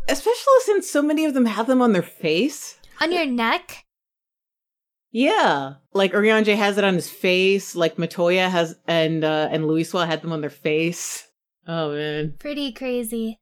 Especially 0.09 0.59
since 0.61 0.89
so 0.89 1.01
many 1.01 1.25
of 1.25 1.33
them 1.33 1.45
have 1.45 1.67
them 1.67 1.81
on 1.81 1.93
their 1.93 2.01
face. 2.01 2.79
On 3.01 3.11
your 3.11 3.25
neck? 3.25 3.83
Yeah. 5.11 5.75
Like 5.93 6.13
Urianger 6.13 6.55
has 6.55 6.77
it 6.77 6.83
on 6.83 6.93
his 6.93 7.09
face, 7.09 7.75
like 7.75 7.97
Matoya 7.97 8.49
has 8.49 8.75
and 8.87 9.23
uh 9.23 9.49
and 9.51 9.65
Louisoix 9.65 10.05
had 10.05 10.21
them 10.21 10.31
on 10.31 10.41
their 10.41 10.49
face. 10.49 11.27
Oh 11.67 11.91
man. 11.91 12.35
Pretty 12.39 12.71
crazy. 12.71 13.39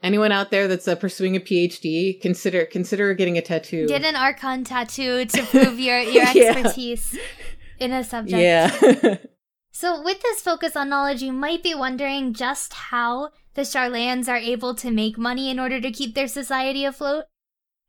Anyone 0.00 0.30
out 0.30 0.52
there 0.52 0.68
that's 0.68 0.86
uh, 0.86 0.94
pursuing 0.94 1.34
a 1.34 1.40
PhD, 1.40 2.20
consider 2.20 2.64
consider 2.66 3.14
getting 3.14 3.36
a 3.36 3.42
tattoo. 3.42 3.88
Get 3.88 4.04
an 4.04 4.14
Archon 4.14 4.64
tattoo 4.64 5.24
to 5.24 5.42
prove 5.50 5.78
your 5.78 5.98
your 6.00 6.24
expertise 6.24 7.14
yeah. 7.14 7.84
in 7.84 7.92
a 7.92 8.04
subject. 8.04 8.40
Yeah. 8.40 9.16
so, 9.78 10.02
with 10.02 10.20
this 10.22 10.40
focus 10.40 10.74
on 10.74 10.88
knowledge, 10.88 11.22
you 11.22 11.32
might 11.32 11.62
be 11.62 11.72
wondering 11.72 12.34
just 12.34 12.72
how 12.72 13.30
the 13.54 13.62
Sharlayans 13.62 14.28
are 14.28 14.36
able 14.36 14.74
to 14.74 14.90
make 14.90 15.16
money 15.16 15.50
in 15.50 15.60
order 15.60 15.80
to 15.80 15.92
keep 15.92 16.16
their 16.16 16.26
society 16.26 16.84
afloat. 16.84 17.26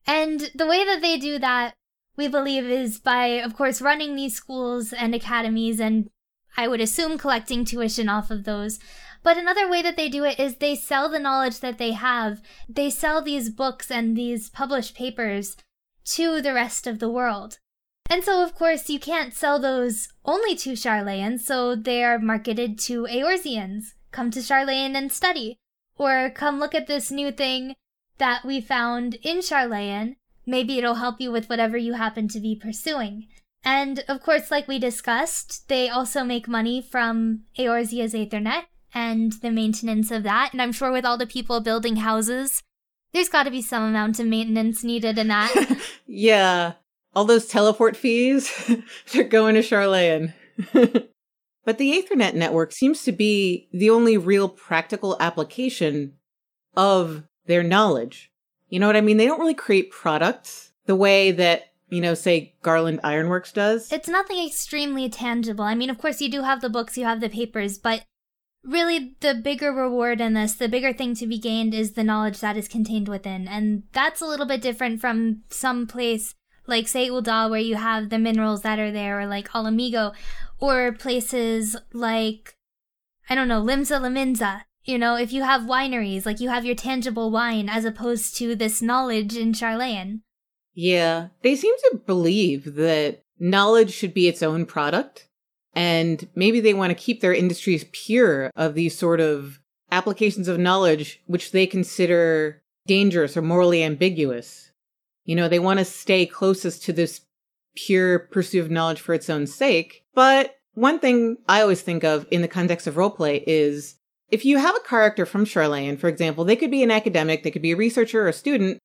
And 0.05 0.51
the 0.53 0.67
way 0.67 0.85
that 0.85 1.01
they 1.01 1.17
do 1.17 1.39
that, 1.39 1.73
we 2.15 2.27
believe, 2.27 2.65
is 2.65 2.99
by, 2.99 3.41
of 3.41 3.55
course, 3.55 3.81
running 3.81 4.15
these 4.15 4.35
schools 4.35 4.93
and 4.93 5.15
academies 5.15 5.79
and 5.79 6.11
I 6.55 6.67
would 6.67 6.79
assume 6.79 7.17
collecting 7.17 7.65
tuition 7.65 8.07
off 8.07 8.29
of 8.29 8.43
those. 8.43 8.77
But 9.23 9.37
another 9.37 9.67
way 9.67 9.81
that 9.81 9.97
they 9.97 10.09
do 10.09 10.25
it 10.25 10.39
is 10.39 10.57
they 10.57 10.75
sell 10.75 11.09
the 11.09 11.17
knowledge 11.17 11.59
that 11.61 11.79
they 11.79 11.93
have. 11.93 12.39
They 12.69 12.91
sell 12.91 13.23
these 13.23 13.49
books 13.49 13.89
and 13.89 14.15
these 14.15 14.51
published 14.51 14.93
papers 14.93 15.57
to 16.13 16.39
the 16.39 16.53
rest 16.53 16.85
of 16.85 16.99
the 16.99 17.09
world. 17.09 17.57
And 18.09 18.23
so, 18.23 18.43
of 18.43 18.55
course, 18.55 18.89
you 18.89 18.99
can't 18.99 19.33
sell 19.33 19.59
those 19.59 20.09
only 20.25 20.55
to 20.57 20.71
Sharlayans, 20.71 21.41
so 21.41 21.75
they 21.75 22.03
are 22.03 22.17
marketed 22.17 22.79
to 22.79 23.03
Eorzeans. 23.03 23.93
Come 24.11 24.31
to 24.31 24.39
Sharlayan 24.39 24.95
and 24.95 25.11
study. 25.11 25.57
Or 25.95 26.31
come 26.31 26.59
look 26.59 26.73
at 26.73 26.87
this 26.87 27.11
new 27.11 27.31
thing 27.31 27.75
that 28.17 28.43
we 28.43 28.61
found 28.61 29.15
in 29.21 29.37
Sharlayan. 29.37 30.15
Maybe 30.45 30.79
it'll 30.79 30.95
help 30.95 31.21
you 31.21 31.31
with 31.31 31.49
whatever 31.49 31.77
you 31.77 31.93
happen 31.93 32.27
to 32.29 32.39
be 32.39 32.55
pursuing. 32.55 33.27
And 33.63 34.03
of 34.07 34.21
course, 34.23 34.49
like 34.49 34.67
we 34.67 34.79
discussed, 34.79 35.67
they 35.67 35.89
also 35.89 36.23
make 36.23 36.47
money 36.47 36.81
from 36.81 37.41
Eorzea's 37.59 38.13
Aethernet 38.13 38.63
and 38.93 39.33
the 39.33 39.51
maintenance 39.51 40.09
of 40.09 40.23
that. 40.23 40.49
And 40.53 40.61
I'm 40.61 40.71
sure 40.71 40.91
with 40.91 41.05
all 41.05 41.17
the 41.17 41.27
people 41.27 41.59
building 41.59 41.97
houses, 41.97 42.63
there's 43.13 43.29
got 43.29 43.43
to 43.43 43.51
be 43.51 43.61
some 43.61 43.83
amount 43.83 44.19
of 44.19 44.25
maintenance 44.25 44.83
needed 44.83 45.17
in 45.17 45.27
that. 45.27 45.77
yeah. 46.07 46.73
All 47.15 47.25
those 47.25 47.47
teleport 47.47 47.97
fees, 47.97 48.51
they're 49.11 49.23
going 49.23 49.55
to 49.55 49.61
Sharlayan. 49.61 50.33
but 51.65 51.77
the 51.77 51.91
Aethernet 51.91 52.33
network 52.33 52.71
seems 52.71 53.03
to 53.03 53.11
be 53.11 53.67
the 53.71 53.89
only 53.89 54.17
real 54.17 54.49
practical 54.49 55.17
application 55.19 56.13
of 56.75 57.23
their 57.45 57.63
knowledge. 57.63 58.31
You 58.69 58.79
know 58.79 58.87
what 58.87 58.95
I 58.95 59.01
mean? 59.01 59.17
They 59.17 59.25
don't 59.25 59.39
really 59.39 59.55
create 59.55 59.91
products 59.91 60.71
the 60.85 60.95
way 60.95 61.31
that, 61.31 61.73
you 61.89 62.01
know, 62.01 62.13
say 62.13 62.53
Garlond 62.63 62.99
Ironworks 63.03 63.51
does. 63.51 63.91
It's 63.91 64.07
nothing 64.07 64.45
extremely 64.45 65.09
tangible. 65.09 65.63
I 65.63 65.75
mean, 65.75 65.89
of 65.89 65.97
course, 65.97 66.21
you 66.21 66.29
do 66.29 66.43
have 66.43 66.61
the 66.61 66.69
books, 66.69 66.97
you 66.97 67.05
have 67.05 67.21
the 67.21 67.29
papers, 67.29 67.79
but 67.79 68.03
really 68.63 69.15
the 69.21 69.33
bigger 69.33 69.71
reward 69.71 70.21
in 70.21 70.33
this, 70.33 70.55
the 70.55 70.69
bigger 70.69 70.93
thing 70.93 71.15
to 71.15 71.25
be 71.25 71.39
gained 71.39 71.73
is 71.73 71.93
the 71.93 72.03
knowledge 72.03 72.39
that 72.41 72.57
is 72.57 72.67
contained 72.67 73.07
within. 73.07 73.47
And 73.47 73.83
that's 73.93 74.21
a 74.21 74.27
little 74.27 74.45
bit 74.45 74.61
different 74.61 75.01
from 75.01 75.41
some 75.49 75.87
place 75.87 76.35
like 76.69 76.87
say 76.87 77.09
Ul'dah 77.09 77.49
where 77.49 77.59
you 77.59 77.75
have 77.75 78.09
the 78.09 78.19
minerals 78.19 78.61
that 78.61 78.79
are 78.79 78.91
there 78.91 79.19
or 79.19 79.25
like 79.25 79.49
Ala 79.55 79.71
Mhigo 79.71 80.13
or 80.59 80.93
places 80.93 81.75
like 81.93 82.55
I 83.29 83.35
don't 83.35 83.47
know, 83.47 83.61
Limsa 83.61 83.99
Lominsa. 83.99 84.61
You 84.85 84.97
know, 84.97 85.15
if 85.15 85.31
you 85.31 85.43
have 85.43 85.61
wineries, 85.63 86.25
like 86.25 86.39
you 86.39 86.49
have 86.49 86.65
your 86.65 86.75
tangible 86.75 87.29
wine 87.29 87.69
as 87.69 87.85
opposed 87.85 88.35
to 88.37 88.55
this 88.55 88.81
knowledge 88.81 89.35
in 89.35 89.51
Sharlayan. 89.51 90.21
Yeah, 90.73 91.27
they 91.43 91.55
seem 91.55 91.75
to 91.91 91.97
believe 92.05 92.75
that 92.75 93.21
knowledge 93.39 93.91
should 93.91 94.13
be 94.13 94.27
its 94.27 94.41
own 94.41 94.65
product 94.65 95.27
and 95.73 96.27
maybe 96.35 96.59
they 96.59 96.73
want 96.73 96.91
to 96.91 96.95
keep 96.95 97.21
their 97.21 97.33
industries 97.33 97.85
pure 97.91 98.51
of 98.55 98.73
these 98.73 98.97
sort 98.97 99.19
of 99.19 99.59
applications 99.91 100.47
of 100.47 100.59
knowledge, 100.59 101.21
which 101.27 101.51
they 101.51 101.67
consider 101.67 102.61
dangerous 102.87 103.37
or 103.37 103.41
morally 103.41 103.83
ambiguous. 103.83 104.68
You 105.29 105.35
know, 105.35 105.47
they 105.47 105.59
want 105.59 105.77
to 105.77 105.85
stay 105.85 106.25
closest 106.25 106.81
to 106.85 106.91
this 106.91 107.21
pure 107.75 108.17
pursuit 108.17 108.61
of 108.61 108.71
knowledge 108.71 108.99
for 108.99 109.13
its 109.13 109.29
own 109.29 109.45
sake. 109.45 110.03
But 110.15 110.55
one 110.73 110.97
thing 110.97 111.37
I 111.47 111.61
always 111.61 111.83
think 111.83 112.03
of 112.03 112.25
in 112.31 112.41
the 112.41 112.47
context 112.47 112.87
of 112.87 112.95
roleplay 112.95 113.43
is 113.45 113.97
if 114.31 114.43
you 114.43 114.57
have 114.57 114.75
a 114.75 114.87
character 114.87 115.27
from 115.27 115.45
Sharlayan, 115.45 115.99
for 115.99 116.07
example, 116.07 116.45
they 116.45 116.55
could 116.55 116.71
be 116.71 116.81
an 116.81 116.89
academic, 116.89 117.43
they 117.43 117.51
could 117.51 117.61
be 117.61 117.73
a 117.73 117.77
researcher 117.77 118.23
or 118.23 118.27
a 118.27 118.33
student, 118.33 118.79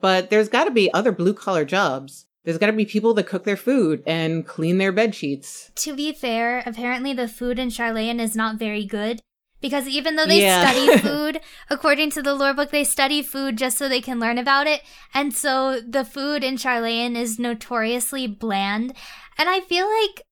but 0.00 0.30
there's 0.30 0.48
got 0.48 0.64
to 0.64 0.70
be 0.70 0.90
other 0.94 1.12
blue 1.12 1.34
collar 1.34 1.66
jobs. 1.66 2.24
There's 2.44 2.56
got 2.56 2.68
to 2.68 2.72
be 2.72 2.86
people 2.86 3.12
that 3.12 3.26
cook 3.26 3.44
their 3.44 3.58
food 3.58 4.02
and 4.06 4.46
clean 4.46 4.78
their 4.78 4.92
bed 4.92 5.14
sheets. 5.14 5.70
To 5.74 5.94
be 5.94 6.14
fair, 6.14 6.62
apparently 6.64 7.12
the 7.12 7.28
food 7.28 7.58
in 7.58 7.68
Sharlayan 7.68 8.20
is 8.20 8.34
not 8.34 8.56
very 8.56 8.86
good. 8.86 9.20
Because 9.60 9.86
even 9.88 10.16
though 10.16 10.26
they 10.26 10.40
Yeah. 10.42 10.62
study 10.70 10.98
food, 11.06 11.40
according 11.68 12.10
to 12.12 12.22
the 12.22 12.34
lore 12.34 12.54
book, 12.54 12.70
they 12.70 12.84
study 12.84 13.22
food 13.22 13.58
just 13.58 13.76
so 13.76 13.88
they 13.88 14.00
can 14.00 14.18
learn 14.20 14.38
about 14.38 14.66
it. 14.66 14.82
And 15.12 15.34
so 15.34 15.80
the 15.80 16.04
food 16.04 16.42
in 16.42 16.56
Sharlayan 16.56 17.16
is 17.16 17.38
notoriously 17.38 18.26
bland. 18.26 18.94
And 19.36 19.48
I 19.48 19.60
feel 19.60 19.86
like, 19.86 20.22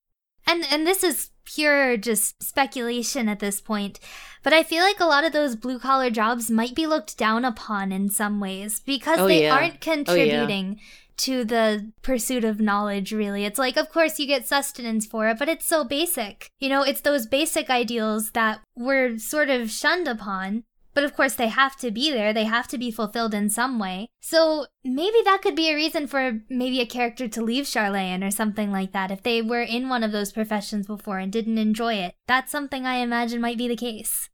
and, 0.47 0.65
and 0.71 0.85
this 0.87 1.03
is 1.03 1.29
pure 1.45 1.97
just 1.97 2.41
speculation 2.43 3.27
at 3.29 3.39
this 3.39 3.59
point, 3.61 3.99
but 4.43 4.53
I 4.53 4.63
feel 4.63 4.83
like 4.83 4.99
a 4.99 5.05
lot 5.05 5.23
of 5.23 5.33
those 5.33 5.55
blue 5.55 5.79
collar 5.79 6.09
jobs 6.09 6.49
might 6.51 6.75
be 6.75 6.85
looked 6.87 7.17
down 7.17 7.43
upon 7.43 7.91
in 7.91 8.09
some 8.09 8.39
ways 8.39 8.79
because 8.79 9.19
Oh, 9.19 9.27
they 9.27 9.43
yeah. 9.43 9.55
aren't 9.55 9.73
oh, 9.75 9.77
contributing 9.79 10.79
to 11.19 11.43
the 11.43 11.91
pursuit 12.01 12.43
of 12.43 12.59
knowledge, 12.59 13.11
really. 13.11 13.45
It's 13.45 13.59
like, 13.59 13.77
of 13.77 13.89
course, 13.89 14.19
you 14.19 14.25
get 14.25 14.47
sustenance 14.47 15.05
for 15.05 15.27
it, 15.27 15.37
but 15.37 15.49
it's 15.49 15.65
so 15.65 15.83
basic. 15.83 16.49
You 16.59 16.69
know, 16.69 16.83
it's 16.83 17.01
those 17.01 17.27
basic 17.27 17.69
ideals 17.69 18.31
that 18.31 18.61
were 18.75 19.17
sort 19.17 19.49
of 19.49 19.69
shunned 19.69 20.07
upon. 20.07 20.63
But 20.95 21.03
of 21.03 21.15
course, 21.15 21.35
they 21.35 21.47
have 21.47 21.77
to 21.77 21.91
be 21.91 22.11
there. 22.11 22.33
They 22.33 22.45
have 22.45 22.67
to 22.69 22.77
be 22.77 22.91
fulfilled 22.91 23.33
in 23.33 23.49
some 23.49 23.79
way. 23.79 24.09
So 24.21 24.65
maybe 24.83 25.17
that 25.23 25.41
could 25.41 25.55
be 25.55 25.69
a 25.69 25.75
reason 25.75 26.07
for 26.07 26.41
maybe 26.49 26.81
a 26.81 26.85
character 26.85 27.27
to 27.27 27.43
leave 27.43 27.65
Sharlayan 27.65 28.25
or 28.25 28.31
something 28.31 28.71
like 28.71 28.91
that. 28.93 29.11
If 29.11 29.21
they 29.23 29.41
were 29.41 29.61
in 29.61 29.87
one 29.87 30.03
of 30.03 30.11
those 30.11 30.31
professions 30.31 30.87
before 30.87 31.19
and 31.19 31.31
didn't 31.31 31.57
enjoy 31.57 31.93
it, 31.93 32.15
that's 32.27 32.51
something 32.51 32.85
I 32.85 32.95
imagine 32.95 33.39
might 33.39 33.57
be 33.57 33.67
the 33.67 33.77
case. 33.77 34.29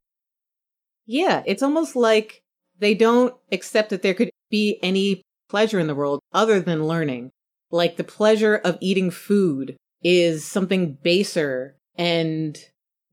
Yeah, 1.06 1.44
it's 1.46 1.62
almost 1.62 1.96
like 1.96 2.42
they 2.80 2.96
don't 2.96 3.36
accept 3.52 3.90
that 3.90 4.02
there 4.02 4.14
could 4.14 4.32
be 4.50 4.80
any 4.82 5.22
pleasure 5.56 5.80
in 5.80 5.88
the 5.88 5.96
world 5.96 6.20
other 6.34 6.60
than 6.60 6.86
learning. 6.86 7.32
Like 7.72 7.96
the 7.96 8.04
pleasure 8.04 8.58
of 8.58 8.78
eating 8.82 9.10
food 9.10 9.78
is 10.04 10.44
something 10.44 10.98
baser 11.02 11.78
and 11.98 12.60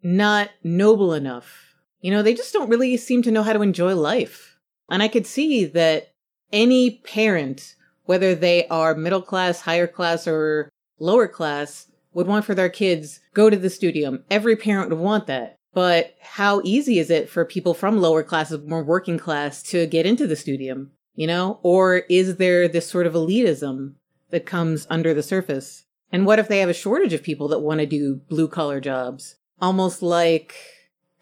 not 0.03 0.51
noble 0.65 1.15
enough. 1.15 1.77
You 2.01 2.11
know, 2.11 2.21
they 2.21 2.35
just 2.35 2.53
don't 2.53 2.69
really 2.69 2.97
seem 2.97 3.23
to 3.23 3.31
know 3.31 3.45
how 3.45 3.53
to 3.53 3.63
enjoy 3.63 3.95
life. 3.95 4.59
And 4.91 5.05
I 5.05 5.07
could 5.07 5.25
see 5.25 5.67
that 5.67 6.09
any 6.53 6.99
parent, 7.05 7.77
whether 8.07 8.35
they 8.35 8.67
are 8.67 8.97
middle 8.97 9.23
class, 9.23 9.61
higher 9.61 9.87
class, 9.87 10.27
or 10.27 10.69
lower 10.99 11.29
class, 11.29 11.87
would 12.13 12.27
want 12.27 12.45
for 12.45 12.57
their 12.57 12.69
kids 12.69 13.21
go 13.35 13.51
to 13.51 13.57
the 13.57 13.71
studium. 13.71 14.25
Every 14.33 14.57
parent 14.57 14.91
would 14.91 14.99
want 14.99 15.29
that. 15.29 15.55
But 15.73 16.17
how 16.21 16.61
easy 16.65 16.99
is 16.99 17.09
it 17.09 17.29
for 17.29 17.45
people 17.45 17.73
from 17.73 18.01
lower 18.01 18.25
classes, 18.25 18.67
more 18.67 18.83
working 18.83 19.17
class, 19.17 19.63
to 19.71 19.87
get 19.87 20.07
into 20.07 20.27
the 20.27 20.35
studium? 20.35 20.91
You 21.15 21.27
know? 21.27 21.61
Or 21.63 21.99
is 22.09 22.37
there 22.37 22.69
this 22.69 22.89
sort 22.89 23.07
of 23.07 23.15
elitism 23.15 23.95
that 24.31 24.47
comes 24.47 24.87
under 24.91 25.13
the 25.15 25.23
surface? 25.23 25.85
And 26.11 26.27
what 26.27 26.39
if 26.39 26.49
they 26.49 26.59
have 26.59 26.69
a 26.69 26.75
shortage 26.75 27.13
of 27.13 27.23
people 27.23 27.49
that 27.49 27.61
want 27.61 27.81
to 27.81 27.87
do 27.87 28.21
blue 28.29 28.49
collar 28.49 28.81
jobs? 28.81 29.37
Almost 29.61 30.03
like 30.03 30.55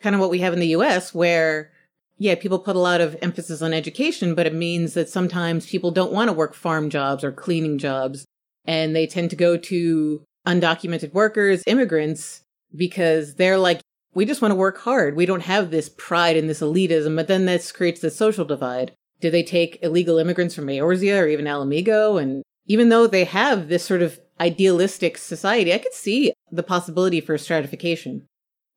kind 0.01 0.15
of 0.15 0.21
what 0.21 0.31
we 0.31 0.41
have 0.41 0.53
in 0.53 0.61
the 0.61 0.69
US, 0.69 1.15
where, 1.15 1.71
yeah, 2.19 2.35
people 2.35 2.59
put 2.59 2.77
a 2.77 2.81
lot 2.81 3.01
of 3.01 3.17
emphasis 3.23 3.63
on 3.63 3.73
education, 3.73 4.35
but 4.35 4.47
it 4.47 4.55
means 4.55 4.95
that 4.95 5.09
sometimes 5.09 5.67
people 5.67 5.91
don't 5.91 6.13
want 6.13 6.29
to 6.29 6.33
work 6.33 6.55
farm 6.55 6.91
jobs 6.91 7.23
or 7.23 7.33
cleaning 7.33 7.79
jobs. 7.79 8.25
And 8.65 8.95
they 8.95 9.07
tend 9.07 9.31
to 9.31 9.37
go 9.37 9.57
to 9.57 10.25
undocumented 10.47 11.13
workers, 11.13 11.63
immigrants, 11.67 12.43
because 12.75 13.35
they're 13.35 13.59
like, 13.59 13.81
we 14.15 14.25
just 14.25 14.43
want 14.43 14.53
to 14.53 14.57
work 14.57 14.79
hard. 14.79 15.17
We 15.17 15.27
don't 15.27 15.43
have 15.43 15.71
this 15.71 15.89
pride 15.89 16.37
and 16.37 16.49
this 16.49 16.61
elitism, 16.61 17.15
but 17.17 17.29
then 17.29 17.47
this 17.47 17.73
creates 17.73 18.01
this 18.01 18.17
social 18.17 18.45
divide. 18.45 18.93
Do 19.21 19.31
they 19.31 19.43
take 19.43 19.79
illegal 19.83 20.19
immigrants 20.19 20.55
from 20.55 20.67
Eorzea 20.67 21.23
or 21.23 21.29
even 21.29 21.47
Ala 21.47 21.67
Mhigo? 21.67 22.21
And 22.21 22.43
even 22.67 22.89
though 22.89 23.07
they 23.07 23.25
have 23.25 23.69
this 23.69 23.85
sort 23.85 24.03
of 24.03 24.19
idealistic 24.41 25.19
society, 25.19 25.73
I 25.73 25.79
could 25.79 25.93
see 25.93 26.33
the 26.51 26.63
possibility 26.63 27.21
for 27.21 27.37
stratification. 27.37 28.27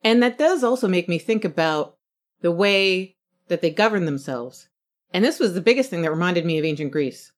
And 0.03 0.21
that 0.21 0.37
does 0.37 0.63
also 0.63 0.87
make 0.87 1.07
me 1.07 1.17
think 1.17 1.45
about 1.45 1.95
the 2.41 2.51
way 2.51 3.15
that 3.47 3.61
they 3.61 3.69
govern 3.69 4.05
themselves. 4.05 4.67
And 5.13 5.23
this 5.23 5.39
was 5.39 5.53
the 5.53 5.61
biggest 5.61 5.89
thing 5.89 6.01
that 6.01 6.11
reminded 6.11 6.45
me 6.45 6.57
of 6.57 6.65
ancient 6.65 6.91
Greece. 6.91 7.31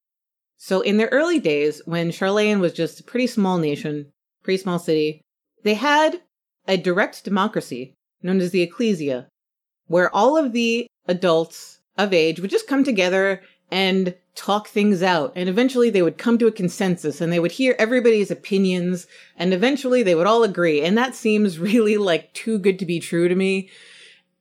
So 0.57 0.81
in 0.81 0.97
their 0.97 1.09
early 1.09 1.39
days, 1.39 1.81
when 1.85 2.09
Sharlayan 2.09 2.59
was 2.59 2.73
just 2.73 2.99
a 2.99 3.03
pretty 3.03 3.27
small 3.27 3.57
nation, 3.57 4.07
pretty 4.43 4.57
small 4.57 4.79
city, 4.79 5.21
they 5.63 5.73
had 5.73 6.21
a 6.67 6.77
direct 6.77 7.23
democracy 7.23 7.93
known 8.23 8.39
as 8.39 8.51
the 8.51 8.61
ecclesia, 8.61 9.27
where 9.87 10.13
all 10.15 10.37
of 10.37 10.53
the 10.53 10.87
adults 11.07 11.74
of 11.97 12.13
age 12.13 12.39
would 12.39 12.49
just 12.49 12.67
come 12.67 12.83
together 12.83 13.41
and 13.71 14.15
talk 14.35 14.67
things 14.67 15.01
out. 15.01 15.31
And 15.35 15.49
eventually 15.49 15.89
they 15.89 16.01
would 16.01 16.17
come 16.17 16.37
to 16.37 16.47
a 16.47 16.51
consensus 16.51 17.21
and 17.21 17.31
they 17.31 17.39
would 17.39 17.53
hear 17.53 17.75
everybody's 17.79 18.29
opinions 18.29 19.07
and 19.37 19.53
eventually 19.53 20.03
they 20.03 20.15
would 20.15 20.27
all 20.27 20.43
agree. 20.43 20.81
And 20.81 20.97
that 20.97 21.15
seems 21.15 21.59
really 21.59 21.97
like 21.97 22.33
too 22.33 22.59
good 22.59 22.79
to 22.79 22.85
be 22.85 22.99
true 22.99 23.27
to 23.27 23.35
me. 23.35 23.69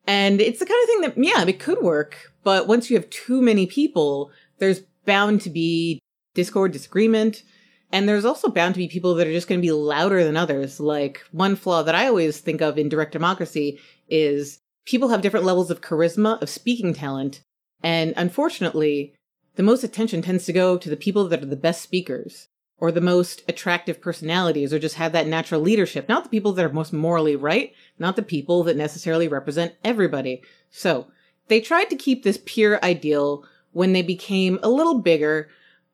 And 0.07 0.41
it's 0.41 0.59
the 0.59 0.67
kind 0.67 0.83
of 0.83 0.89
thing 0.89 1.01
that, 1.01 1.25
yeah, 1.25 1.45
it 1.47 1.59
could 1.59 1.83
work. 1.83 2.33
But 2.43 2.69
once 2.69 2.91
you 2.91 2.97
have 2.97 3.09
too 3.09 3.41
many 3.41 3.67
people, 3.67 4.31
there's 4.59 4.81
bound 5.07 5.41
to 5.43 5.51
be 5.51 6.01
discord, 6.35 6.73
disagreement. 6.73 7.43
And 7.91 8.09
there's 8.09 8.25
also 8.25 8.49
bound 8.49 8.75
to 8.75 8.79
be 8.79 8.89
people 8.89 9.15
that 9.15 9.27
are 9.27 9.33
just 9.33 9.49
going 9.49 9.61
to 9.61 9.67
be 9.67 9.73
louder 9.73 10.25
than 10.25 10.37
others. 10.37 10.81
Like 10.81 11.23
one 11.31 11.57
flaw 11.57 11.83
that 11.85 11.95
I 11.95 12.09
always 12.09 12.39
think 12.39 12.61
of 12.61 12.77
in 12.77 12.89
direct 12.89 13.13
democracy 13.13 13.79
is 14.09 14.59
people 14.85 15.09
have 15.09 15.23
different 15.23 15.47
levels 15.47 15.71
of 15.71 15.81
charisma, 15.81 16.41
of 16.43 16.49
speaking 16.49 16.95
talent. 16.95 17.43
And 17.83 18.15
unfortunately, 18.17 19.15
the 19.57 19.63
most 19.63 19.85
attention 19.85 20.23
tends 20.23 20.47
to 20.47 20.53
go 20.53 20.77
to 20.77 20.91
the 20.91 20.97
people 20.97 21.29
that 21.29 21.43
are 21.43 21.47
the 21.47 21.57
best 21.57 21.83
speakers 21.83 22.49
or 22.79 22.91
the 22.91 23.01
most 23.01 23.43
attractive 23.49 24.01
personalities 24.01 24.73
or 24.73 24.79
just 24.79 24.97
have 24.97 25.13
that 25.13 25.27
natural 25.27 25.61
leadership, 25.61 26.09
not 26.09 26.25
the 26.25 26.31
people 26.31 26.53
that 26.53 26.65
are 26.65 26.73
most 26.73 26.93
morally 26.93 27.37
right, 27.37 27.73
not 27.99 28.17
the 28.17 28.23
people 28.23 28.63
that 28.65 28.77
necessarily 28.77 29.29
represent 29.29 29.75
everybody. 29.85 30.43
So 30.71 31.07
they 31.49 31.61
tried 31.61 31.91
to 31.91 31.97
keep 31.97 32.23
this 32.23 32.41
pure 32.45 32.83
ideal 32.85 33.45
when 33.73 33.93
they 33.93 34.03
became 34.03 34.59
a 34.63 34.69
little 34.69 35.01
bigger 35.01 35.49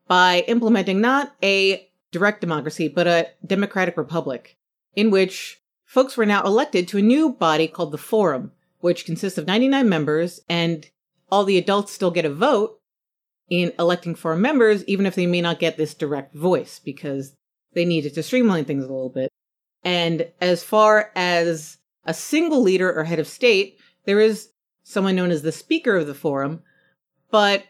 by 0.07 0.43
implementing 0.47 1.01
not 1.01 1.35
a 1.43 1.87
direct 2.11 2.41
democracy, 2.41 2.87
but 2.87 3.07
a 3.07 3.29
democratic 3.45 3.95
republic 3.95 4.57
in 4.95 5.11
which 5.11 5.61
folks 5.85 6.17
were 6.17 6.25
now 6.25 6.43
elected 6.43 6.87
to 6.87 6.97
a 6.97 7.01
new 7.01 7.31
body 7.31 7.67
called 7.67 7.91
the 7.91 7.97
Forum, 7.97 8.51
which 8.81 9.05
consists 9.05 9.37
of 9.37 9.47
99 9.47 9.87
members 9.87 10.41
and 10.49 10.89
all 11.31 11.45
the 11.45 11.57
adults 11.57 11.93
still 11.93 12.11
get 12.11 12.25
a 12.25 12.33
vote 12.33 12.79
in 13.49 13.71
electing 13.79 14.15
forum 14.15 14.41
members, 14.41 14.83
even 14.85 15.05
if 15.05 15.15
they 15.15 15.27
may 15.27 15.41
not 15.41 15.59
get 15.59 15.77
this 15.77 15.93
direct 15.93 16.35
voice 16.35 16.79
because 16.79 17.35
they 17.73 17.85
needed 17.85 18.13
to 18.13 18.23
streamline 18.23 18.65
things 18.65 18.83
a 18.83 18.87
little 18.87 19.09
bit. 19.09 19.29
And 19.83 20.27
as 20.39 20.63
far 20.63 21.11
as 21.15 21.77
a 22.05 22.13
single 22.13 22.61
leader 22.61 22.91
or 22.91 23.03
head 23.03 23.19
of 23.19 23.27
state, 23.27 23.77
there 24.05 24.19
is 24.19 24.49
someone 24.83 25.15
known 25.15 25.31
as 25.31 25.41
the 25.41 25.51
speaker 25.51 25.95
of 25.95 26.07
the 26.07 26.13
forum, 26.13 26.61
but 27.29 27.63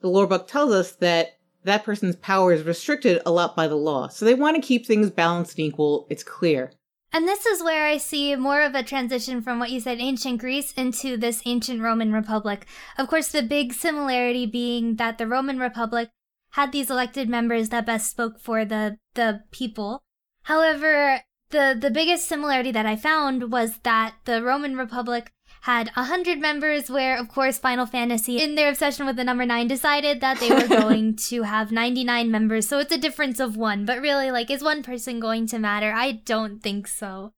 the 0.00 0.08
lore 0.08 0.26
book 0.26 0.48
tells 0.48 0.72
us 0.72 0.92
that 0.96 1.38
that 1.64 1.84
person's 1.84 2.16
power 2.16 2.52
is 2.52 2.62
restricted 2.62 3.22
a 3.24 3.30
lot 3.30 3.56
by 3.56 3.66
the 3.66 3.74
law. 3.74 4.08
So 4.08 4.24
they 4.24 4.34
want 4.34 4.56
to 4.56 4.62
keep 4.66 4.86
things 4.86 5.10
balanced 5.10 5.58
and 5.58 5.66
equal. 5.66 6.06
It's 6.10 6.22
clear. 6.22 6.72
And 7.14 7.28
this 7.28 7.46
is 7.46 7.62
where 7.62 7.86
I 7.86 7.98
see 7.98 8.34
more 8.34 8.60
of 8.62 8.74
a 8.74 8.82
transition 8.82 9.40
from 9.40 9.60
what 9.60 9.70
you 9.70 9.78
said, 9.78 10.00
ancient 10.00 10.40
Greece, 10.40 10.72
into 10.72 11.16
this 11.16 11.42
ancient 11.46 11.80
Roman 11.80 12.12
Republic. 12.12 12.66
Of 12.98 13.06
course, 13.06 13.28
the 13.28 13.40
big 13.40 13.72
similarity 13.72 14.46
being 14.46 14.96
that 14.96 15.18
the 15.18 15.28
Roman 15.28 15.60
Republic 15.60 16.10
had 16.50 16.72
these 16.72 16.90
elected 16.90 17.28
members 17.28 17.68
that 17.68 17.86
best 17.86 18.10
spoke 18.10 18.40
for 18.40 18.64
the, 18.64 18.98
the 19.14 19.44
people. 19.52 20.02
However, 20.42 21.20
the, 21.50 21.78
the 21.80 21.90
biggest 21.92 22.26
similarity 22.26 22.72
that 22.72 22.84
I 22.84 22.96
found 22.96 23.52
was 23.52 23.78
that 23.84 24.16
the 24.24 24.42
Roman 24.42 24.76
Republic 24.76 25.32
had 25.64 25.90
100 25.94 26.38
members 26.40 26.90
where, 26.90 27.18
of 27.18 27.28
course, 27.30 27.56
Final 27.56 27.86
Fantasy, 27.86 28.38
in 28.38 28.54
their 28.54 28.68
obsession 28.68 29.06
with 29.06 29.16
the 29.16 29.24
number 29.24 29.46
9, 29.46 29.66
decided 29.66 30.20
that 30.20 30.38
they 30.38 30.50
were 30.50 30.68
going 30.82 31.16
to 31.16 31.40
have 31.44 31.72
99 31.72 32.30
members. 32.30 32.68
So 32.68 32.80
it's 32.80 32.92
a 32.92 32.98
difference 32.98 33.40
of 33.40 33.56
one. 33.56 33.86
But 33.86 34.02
really, 34.02 34.30
like, 34.30 34.50
is 34.50 34.62
one 34.62 34.82
person 34.82 35.20
going 35.20 35.46
to 35.46 35.58
matter? 35.58 35.90
I 35.90 36.12
don't 36.12 36.62
think 36.62 36.86
so. 36.86 37.32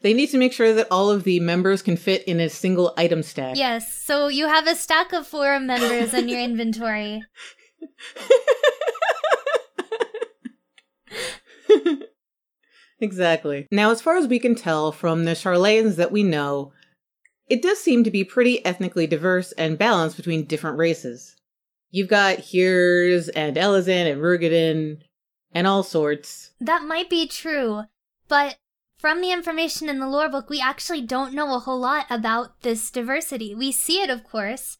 they 0.00 0.14
need 0.14 0.30
to 0.30 0.38
make 0.38 0.54
sure 0.54 0.72
that 0.72 0.88
all 0.90 1.10
of 1.10 1.24
the 1.24 1.40
members 1.40 1.82
can 1.82 1.98
fit 1.98 2.24
in 2.24 2.40
a 2.40 2.48
single 2.48 2.94
item 2.96 3.22
stack. 3.22 3.58
Yes, 3.58 3.92
so 3.92 4.28
you 4.28 4.48
have 4.48 4.66
a 4.66 4.74
stack 4.74 5.12
of 5.12 5.26
forum 5.26 5.66
members 5.66 6.14
in 6.14 6.26
your 6.26 6.40
inventory. 6.40 7.22
exactly. 13.02 13.66
Now, 13.70 13.90
as 13.90 14.00
far 14.00 14.16
as 14.16 14.26
we 14.26 14.38
can 14.38 14.54
tell 14.54 14.92
from 14.92 15.24
the 15.24 15.32
Sharlayans 15.32 15.96
that 15.96 16.12
we 16.12 16.22
know, 16.22 16.72
it 17.48 17.62
does 17.62 17.80
seem 17.80 18.04
to 18.04 18.10
be 18.10 18.24
pretty 18.24 18.64
ethnically 18.64 19.06
diverse 19.06 19.52
and 19.52 19.78
balanced 19.78 20.16
between 20.16 20.46
different 20.46 20.78
races. 20.78 21.36
You've 21.90 22.08
got 22.08 22.38
Hyurs 22.38 23.28
and 23.36 23.56
Elezen 23.56 24.10
and 24.10 24.22
Roegadyn 24.22 25.02
and 25.52 25.66
all 25.66 25.82
sorts. 25.82 26.52
That 26.60 26.84
might 26.84 27.10
be 27.10 27.26
true, 27.26 27.82
but 28.28 28.56
from 28.98 29.20
the 29.20 29.32
information 29.32 29.88
in 29.88 29.98
the 29.98 30.08
lore 30.08 30.28
book, 30.28 30.48
we 30.48 30.60
actually 30.60 31.02
don't 31.02 31.34
know 31.34 31.54
a 31.54 31.58
whole 31.58 31.80
lot 31.80 32.06
about 32.08 32.62
this 32.62 32.90
diversity. 32.90 33.54
We 33.54 33.72
see 33.72 34.00
it, 34.00 34.08
of 34.08 34.24
course, 34.24 34.78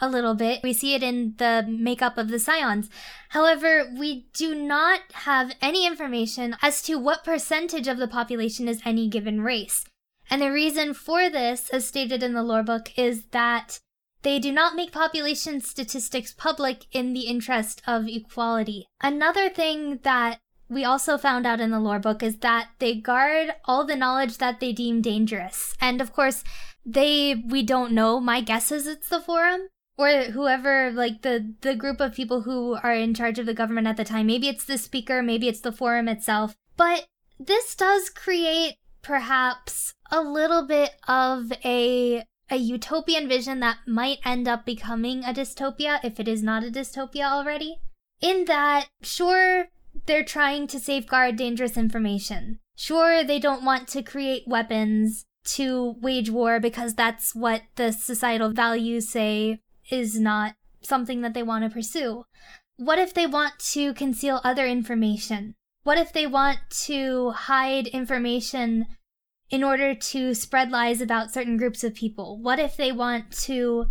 a 0.00 0.08
little 0.08 0.34
bit. 0.34 0.60
We 0.62 0.72
see 0.72 0.94
it 0.94 1.02
in 1.02 1.34
the 1.38 1.64
makeup 1.68 2.18
of 2.18 2.28
the 2.28 2.38
scions. 2.38 2.88
However, 3.30 3.90
we 3.98 4.26
do 4.32 4.54
not 4.54 5.00
have 5.12 5.54
any 5.60 5.86
information 5.86 6.56
as 6.62 6.82
to 6.82 6.98
what 6.98 7.24
percentage 7.24 7.88
of 7.88 7.98
the 7.98 8.08
population 8.08 8.68
is 8.68 8.80
any 8.84 9.08
given 9.08 9.40
race. 9.40 9.84
And 10.30 10.42
the 10.42 10.52
reason 10.52 10.94
for 10.94 11.30
this, 11.30 11.70
as 11.70 11.86
stated 11.86 12.22
in 12.22 12.34
the 12.34 12.42
lore 12.42 12.62
book, 12.62 12.90
is 12.96 13.24
that 13.30 13.80
they 14.22 14.38
do 14.38 14.52
not 14.52 14.74
make 14.74 14.92
population 14.92 15.60
statistics 15.60 16.34
public 16.34 16.86
in 16.92 17.12
the 17.12 17.22
interest 17.22 17.82
of 17.86 18.08
equality. 18.08 18.86
Another 19.00 19.48
thing 19.48 20.00
that 20.02 20.38
we 20.68 20.84
also 20.84 21.16
found 21.16 21.46
out 21.46 21.60
in 21.60 21.70
the 21.70 21.80
lore 21.80 21.98
book 21.98 22.22
is 22.22 22.38
that 22.38 22.68
they 22.78 22.94
guard 22.94 23.54
all 23.64 23.86
the 23.86 23.96
knowledge 23.96 24.38
that 24.38 24.60
they 24.60 24.72
deem 24.72 25.00
dangerous. 25.00 25.74
And 25.80 26.00
of 26.00 26.12
course, 26.12 26.44
they 26.84 27.42
we 27.48 27.62
don't 27.62 27.92
know. 27.92 28.20
My 28.20 28.40
guess 28.40 28.70
is 28.70 28.86
it's 28.86 29.08
the 29.08 29.20
forum 29.20 29.68
or 29.98 30.08
whoever 30.30 30.92
like 30.92 31.22
the 31.22 31.54
the 31.60 31.74
group 31.74 32.00
of 32.00 32.14
people 32.14 32.42
who 32.42 32.78
are 32.82 32.94
in 32.94 33.12
charge 33.12 33.38
of 33.38 33.46
the 33.46 33.54
government 33.54 33.86
at 33.86 33.96
the 33.96 34.04
time. 34.04 34.26
Maybe 34.26 34.48
it's 34.48 34.64
the 34.64 34.78
speaker 34.78 35.22
maybe 35.22 35.48
it's 35.48 35.60
the 35.60 35.72
forum 35.72 36.08
itself. 36.08 36.54
But 36.76 37.06
this 37.38 37.74
does 37.74 38.08
create 38.08 38.76
perhaps 39.02 39.94
a 40.10 40.20
little 40.20 40.66
bit 40.66 40.92
of 41.06 41.52
a 41.64 42.22
a 42.50 42.56
utopian 42.56 43.28
vision 43.28 43.60
that 43.60 43.78
might 43.86 44.18
end 44.24 44.48
up 44.48 44.64
becoming 44.64 45.22
a 45.24 45.34
dystopia 45.34 46.00
if 46.02 46.18
it 46.18 46.28
is 46.28 46.42
not 46.42 46.64
a 46.64 46.70
dystopia 46.70 47.24
already 47.24 47.76
in 48.20 48.46
that 48.46 48.86
sure 49.02 49.68
they're 50.06 50.24
trying 50.24 50.66
to 50.68 50.80
safeguard 50.80 51.36
dangerous 51.36 51.76
information. 51.76 52.58
Sure 52.76 53.24
they 53.24 53.38
don't 53.38 53.64
want 53.64 53.88
to 53.88 54.02
create 54.02 54.44
weapons 54.46 55.26
to 55.44 55.96
wage 56.00 56.30
war 56.30 56.60
because 56.60 56.94
that's 56.94 57.34
what 57.34 57.62
the 57.76 57.92
societal 57.92 58.50
values 58.50 59.08
say 59.08 59.60
is 59.90 60.18
not 60.18 60.54
something 60.82 61.20
that 61.22 61.34
they 61.34 61.42
want 61.42 61.64
to 61.64 61.70
pursue? 61.70 62.24
What 62.76 62.98
if 62.98 63.12
they 63.12 63.26
want 63.26 63.58
to 63.72 63.94
conceal 63.94 64.40
other 64.44 64.66
information? 64.66 65.54
What 65.82 65.98
if 65.98 66.12
they 66.12 66.26
want 66.26 66.58
to 66.86 67.30
hide 67.30 67.86
information 67.88 68.86
in 69.50 69.64
order 69.64 69.94
to 69.94 70.34
spread 70.34 70.70
lies 70.70 71.00
about 71.00 71.32
certain 71.32 71.56
groups 71.56 71.82
of 71.82 71.94
people? 71.94 72.38
What 72.40 72.58
if 72.58 72.76
they 72.76 72.92
want 72.92 73.32
to 73.44 73.86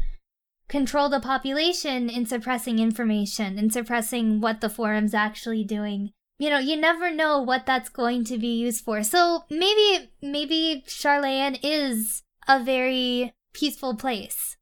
control 0.68 1.10
the 1.10 1.20
population 1.20 2.10
in 2.10 2.26
suppressing 2.26 2.80
information 2.80 3.58
and 3.58 3.72
suppressing 3.72 4.42
what 4.42 4.62
the 4.62 4.70
forum's 4.70 5.14
actually 5.14 5.64
doing? 5.64 6.12
You 6.40 6.52
know, 6.52 6.60
you 6.60 6.78
never 6.78 7.12
know 7.12 7.42
what 7.42 7.66
that's 7.66 7.90
going 7.90 8.24
to 8.26 8.38
be 8.38 8.56
used 8.56 8.84
for. 8.84 9.02
So 9.04 9.46
maybe, 9.50 10.12
maybe 10.22 10.84
Sharlayan 10.88 11.58
is 11.64 12.22
a 12.48 12.64
very 12.64 13.34
peaceful 13.54 13.96
place. 13.96 14.57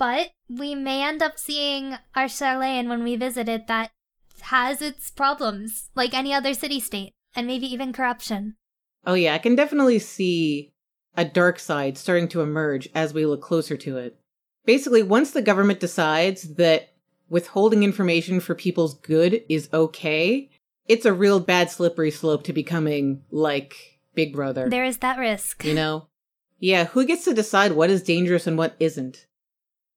But 0.00 0.30
we 0.48 0.74
may 0.74 1.04
end 1.04 1.22
up 1.22 1.38
seeing 1.38 1.98
our 2.14 2.24
Sharlayan 2.24 2.88
when 2.88 3.04
we 3.04 3.16
visit 3.16 3.50
it 3.50 3.66
that 3.66 3.90
has 4.40 4.80
its 4.80 5.10
problems, 5.10 5.90
like 5.94 6.14
any 6.14 6.32
other 6.32 6.54
city 6.54 6.80
state, 6.80 7.12
and 7.36 7.46
maybe 7.46 7.66
even 7.66 7.92
corruption. 7.92 8.56
Oh, 9.06 9.12
yeah, 9.12 9.34
I 9.34 9.38
can 9.38 9.54
definitely 9.54 9.98
see 9.98 10.72
a 11.18 11.26
dark 11.26 11.58
side 11.58 11.98
starting 11.98 12.28
to 12.28 12.40
emerge 12.40 12.88
as 12.94 13.12
we 13.12 13.26
look 13.26 13.42
closer 13.42 13.76
to 13.76 13.98
it. 13.98 14.18
Basically, 14.64 15.02
once 15.02 15.32
the 15.32 15.42
government 15.42 15.80
decides 15.80 16.54
that 16.54 16.94
withholding 17.28 17.82
information 17.82 18.40
for 18.40 18.54
people's 18.54 18.94
good 19.00 19.42
is 19.50 19.68
okay, 19.70 20.48
it's 20.86 21.04
a 21.04 21.12
real 21.12 21.40
bad 21.40 21.70
slippery 21.70 22.10
slope 22.10 22.44
to 22.44 22.54
becoming 22.54 23.22
like 23.30 24.00
Big 24.14 24.32
Brother. 24.32 24.66
There 24.70 24.82
is 24.82 24.96
that 24.98 25.18
risk. 25.18 25.62
You 25.62 25.74
know? 25.74 26.06
Yeah, 26.58 26.86
who 26.86 27.04
gets 27.04 27.26
to 27.26 27.34
decide 27.34 27.72
what 27.72 27.90
is 27.90 28.02
dangerous 28.02 28.46
and 28.46 28.56
what 28.56 28.76
isn't? 28.80 29.26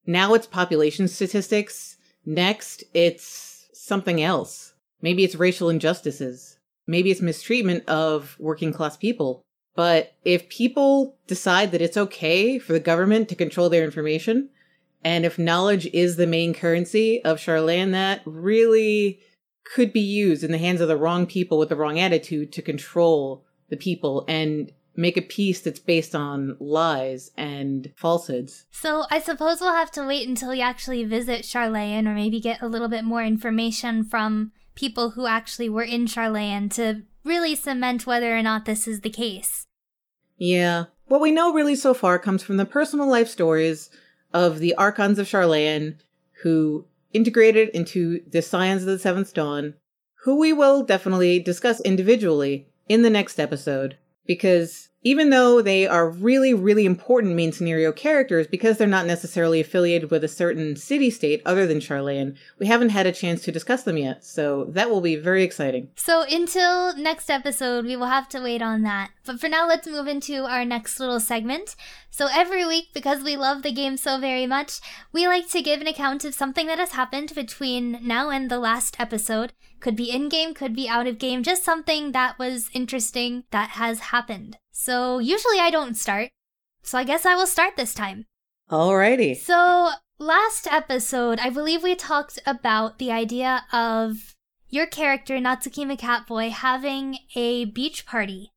Now 0.06 0.34
it's 0.34 0.48
population 0.48 1.08
statistics. 1.08 1.98
Next, 2.26 2.84
it's 2.94 3.68
something 3.74 4.22
else. 4.22 4.74
Maybe 5.02 5.24
it's 5.24 5.36
racial 5.36 5.70
injustices. 5.70 6.58
Maybe 6.88 7.12
it's 7.12 7.22
mistreatment 7.22 7.88
of 7.88 8.36
working 8.40 8.74
class 8.74 8.98
people. 8.98 9.42
But 9.76 10.14
if 10.24 10.50
people 10.50 11.18
decide 11.28 11.72
that 11.72 11.82
it's 11.82 11.98
okay 11.98 12.60
for 12.60 12.74
the 12.74 12.80
government 12.80 13.30
to 13.30 13.36
control 13.36 13.70
their 13.70 13.84
information, 13.84 14.50
and 15.04 15.26
if 15.26 15.40
knowledge 15.40 15.88
is 15.88 16.16
the 16.16 16.28
main 16.28 16.54
currency 16.54 17.24
of 17.24 17.38
Sharlayan, 17.38 17.92
that 17.92 18.22
really 18.26 19.20
could 19.64 19.92
be 19.92 20.02
used 20.02 20.44
in 20.44 20.52
the 20.52 20.58
hands 20.58 20.82
of 20.82 20.88
the 20.88 20.98
wrong 20.98 21.26
people 21.26 21.58
with 21.58 21.70
the 21.70 21.76
wrong 21.76 22.00
attitude 22.00 22.52
to 22.54 22.62
control 22.62 23.46
the 23.70 23.78
people 23.78 24.26
and 24.28 24.72
make 24.96 25.18
a 25.18 25.22
piece 25.22 25.62
that's 25.62 25.80
based 25.80 26.14
on 26.16 26.56
lies 26.60 27.32
and 27.36 27.92
falsehoods. 27.96 28.66
So 28.72 29.06
I 29.10 29.20
suppose 29.20 29.60
we'll 29.60 29.74
have 29.74 29.92
to 29.92 30.06
wait 30.06 30.28
until 30.28 30.50
we 30.50 30.62
actually 30.62 31.04
visit 31.04 31.42
Sharlayan 31.42 32.08
or 32.08 32.14
maybe 32.14 32.40
get 32.40 32.62
a 32.62 32.68
little 32.68 32.90
bit 32.90 33.04
more 33.04 33.24
information 33.24 34.04
from 34.04 34.52
people 34.76 35.12
who 35.12 35.28
actually 35.28 35.70
were 35.70 35.84
in 35.84 36.06
Sharlayan 36.06 36.72
to 36.76 37.04
really 37.24 37.56
cement 37.56 38.06
whether 38.06 38.38
or 38.38 38.44
not 38.44 38.66
this 38.66 38.88
is 38.88 39.02
the 39.02 39.10
case. 39.10 39.66
Yeah. 40.38 40.86
What 41.06 41.22
we 41.22 41.32
know 41.32 41.54
really 41.54 41.76
so 41.76 41.94
far 41.94 42.20
comes 42.20 42.44
from 42.44 42.58
the 42.58 42.66
personal 42.66 43.08
life 43.08 43.28
stories 43.28 43.90
of 44.34 44.60
the 44.60 44.76
Archons 44.76 45.20
of 45.20 45.28
Sharlayan 45.28 45.98
who 46.42 46.86
integrated 47.14 47.70
into 47.70 48.22
the 48.30 48.42
Scions 48.42 48.82
of 48.82 48.88
the 48.88 49.00
Seventh 49.00 49.34
Dawn, 49.34 49.76
who 50.24 50.40
we 50.40 50.52
will 50.52 50.84
definitely 50.84 51.40
discuss 51.40 51.80
individually 51.82 52.68
in 52.90 53.02
the 53.04 53.10
next 53.10 53.40
episode 53.40 53.98
because 54.26 54.90
even 55.04 55.30
though 55.30 55.62
they 55.62 55.86
are 55.86 56.10
really, 56.10 56.54
really 56.54 56.86
important 56.86 57.36
main 57.36 57.52
scenario 57.52 57.92
characters, 57.92 58.48
because 58.48 58.78
they're 58.78 58.88
not 58.88 59.06
necessarily 59.06 59.60
affiliated 59.60 60.10
with 60.10 60.24
a 60.24 60.28
certain 60.28 60.76
city 60.76 61.10
state 61.10 61.42
other 61.46 61.68
than 61.68 61.80
Sharlayan, 61.80 62.38
we 62.60 62.68
haven't 62.68 62.90
had 62.90 63.06
a 63.06 63.12
chance 63.12 63.44
to 63.44 63.52
discuss 63.52 63.84
them 63.84 63.98
yet. 63.98 64.24
So 64.24 64.66
that 64.70 64.90
will 64.90 65.02
be 65.02 65.16
very 65.16 65.44
exciting. 65.44 65.90
So 65.96 66.24
until 66.24 66.96
next 66.96 67.30
episode, 67.30 67.86
we 67.86 67.96
will 67.96 68.08
have 68.08 68.30
to 68.30 68.42
wait 68.42 68.62
on 68.62 68.84
that. 68.84 69.12
But 69.26 69.40
for 69.40 69.50
now, 69.50 69.68
let's 69.68 69.88
move 69.88 70.08
into 70.08 70.46
our 70.46 70.66
next 70.66 71.00
little 71.00 71.20
segment. 71.20 71.76
So 72.10 72.28
every 72.32 72.66
week, 72.66 72.90
because 72.94 73.24
we 73.24 73.36
love 73.36 73.64
the 73.64 73.72
game 73.72 73.98
so 73.98 74.20
very 74.20 74.46
much, 74.46 74.80
we 75.12 75.28
like 75.28 75.50
to 75.50 75.62
give 75.62 75.82
an 75.82 75.88
account 75.88 76.24
of 76.26 76.34
something 76.34 76.68
that 76.68 76.80
has 76.80 76.92
happened 76.92 77.34
between 77.36 78.00
now 78.02 78.30
and 78.30 78.50
the 78.50 78.60
last 78.60 79.00
episode. 79.00 79.54
Could 79.80 79.96
be 79.96 80.12
in 80.12 80.30
game, 80.30 80.54
could 80.54 80.74
be 80.74 80.88
out 80.88 81.08
of 81.08 81.20
game, 81.20 81.44
just 81.44 81.64
something 81.64 82.14
that 82.14 82.40
was 82.40 82.70
interesting 82.74 83.44
that 83.52 83.72
has 83.72 84.00
happened. 84.00 84.58
So 84.74 85.20
usually 85.20 85.60
I 85.60 85.70
don't 85.70 85.96
start. 85.96 86.32
So 86.82 86.98
I 86.98 87.06
guess 87.06 87.26
I 87.26 87.36
will 87.36 87.48
start 87.48 87.78
this 87.78 87.94
time. 87.94 88.26
Alrighty. 88.70 89.38
So 89.38 89.92
last 90.20 90.68
episode, 90.68 91.40
I 91.40 91.50
believe 91.50 91.84
we 91.84 91.96
talked 91.96 92.40
about 92.46 92.98
the 92.98 93.12
idea 93.12 93.64
of 93.72 94.36
your 94.70 94.88
character, 94.88 95.38
Natsukima 95.38 95.98
Catboy, 95.98 96.50
having 96.50 97.20
a 97.36 97.66
beach 97.66 98.06
party. 98.06 98.52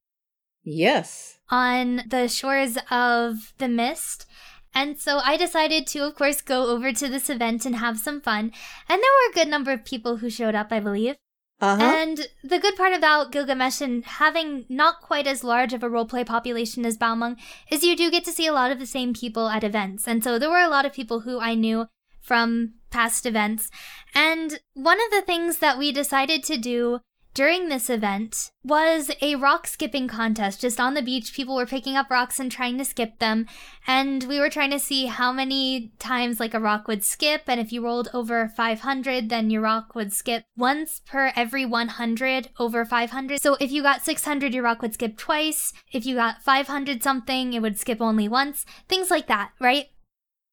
Yes. 0.64 1.38
On 1.50 2.02
the 2.08 2.26
shores 2.28 2.78
of 2.90 3.52
the 3.58 3.68
mist. 3.68 4.26
And 4.74 4.98
so 4.98 5.18
I 5.18 5.36
decided 5.36 5.86
to, 5.88 6.00
of 6.00 6.16
course, 6.16 6.40
go 6.40 6.70
over 6.70 6.92
to 6.92 7.08
this 7.08 7.30
event 7.30 7.66
and 7.66 7.76
have 7.76 7.98
some 7.98 8.20
fun. 8.20 8.52
And 8.88 8.88
there 8.88 8.98
were 8.98 9.30
a 9.30 9.34
good 9.34 9.48
number 9.48 9.72
of 9.72 9.84
people 9.84 10.16
who 10.16 10.30
showed 10.30 10.54
up, 10.54 10.68
I 10.72 10.80
believe. 10.80 11.16
Uh-huh. 11.58 11.82
And 11.82 12.28
the 12.44 12.58
good 12.58 12.76
part 12.76 12.92
about 12.92 13.32
Gilgamesh 13.32 13.80
and 13.80 14.04
having 14.04 14.66
not 14.68 15.00
quite 15.00 15.26
as 15.26 15.42
large 15.42 15.72
of 15.72 15.82
a 15.82 15.88
roleplay 15.88 16.26
population 16.26 16.84
as 16.84 16.98
Balmung 16.98 17.36
is 17.70 17.82
you 17.82 17.96
do 17.96 18.10
get 18.10 18.24
to 18.26 18.32
see 18.32 18.46
a 18.46 18.52
lot 18.52 18.70
of 18.70 18.78
the 18.78 18.86
same 18.86 19.14
people 19.14 19.48
at 19.48 19.64
events. 19.64 20.06
And 20.06 20.22
so 20.22 20.38
there 20.38 20.50
were 20.50 20.60
a 20.60 20.68
lot 20.68 20.84
of 20.84 20.92
people 20.92 21.20
who 21.20 21.40
I 21.40 21.54
knew 21.54 21.86
from 22.20 22.74
past 22.90 23.24
events. 23.24 23.70
And 24.14 24.58
one 24.74 24.98
of 25.00 25.10
the 25.10 25.22
things 25.22 25.58
that 25.58 25.78
we 25.78 25.92
decided 25.92 26.44
to 26.44 26.58
do 26.58 27.00
during 27.36 27.68
this 27.68 27.90
event 27.90 28.50
was 28.64 29.10
a 29.20 29.34
rock 29.34 29.66
skipping 29.66 30.08
contest. 30.08 30.58
Just 30.58 30.80
on 30.80 30.94
the 30.94 31.02
beach, 31.02 31.34
people 31.34 31.54
were 31.54 31.66
picking 31.66 31.94
up 31.94 32.10
rocks 32.10 32.40
and 32.40 32.50
trying 32.50 32.78
to 32.78 32.84
skip 32.84 33.18
them. 33.18 33.46
And 33.86 34.24
we 34.24 34.40
were 34.40 34.48
trying 34.48 34.70
to 34.70 34.78
see 34.78 35.04
how 35.04 35.32
many 35.34 35.92
times 35.98 36.40
like 36.40 36.54
a 36.54 36.58
rock 36.58 36.88
would 36.88 37.04
skip. 37.04 37.42
And 37.46 37.60
if 37.60 37.72
you 37.72 37.84
rolled 37.84 38.08
over 38.14 38.48
500, 38.48 39.28
then 39.28 39.50
your 39.50 39.60
rock 39.60 39.94
would 39.94 40.14
skip 40.14 40.44
once 40.56 41.02
per 41.06 41.30
every 41.36 41.66
100 41.66 42.48
over 42.58 42.86
500. 42.86 43.42
So 43.42 43.58
if 43.60 43.70
you 43.70 43.82
got 43.82 44.02
600, 44.02 44.54
your 44.54 44.64
rock 44.64 44.80
would 44.80 44.94
skip 44.94 45.18
twice. 45.18 45.74
If 45.92 46.06
you 46.06 46.14
got 46.14 46.42
500 46.42 47.02
something, 47.02 47.52
it 47.52 47.60
would 47.60 47.78
skip 47.78 48.00
only 48.00 48.28
once. 48.28 48.64
Things 48.88 49.10
like 49.10 49.26
that, 49.26 49.50
right? 49.60 49.88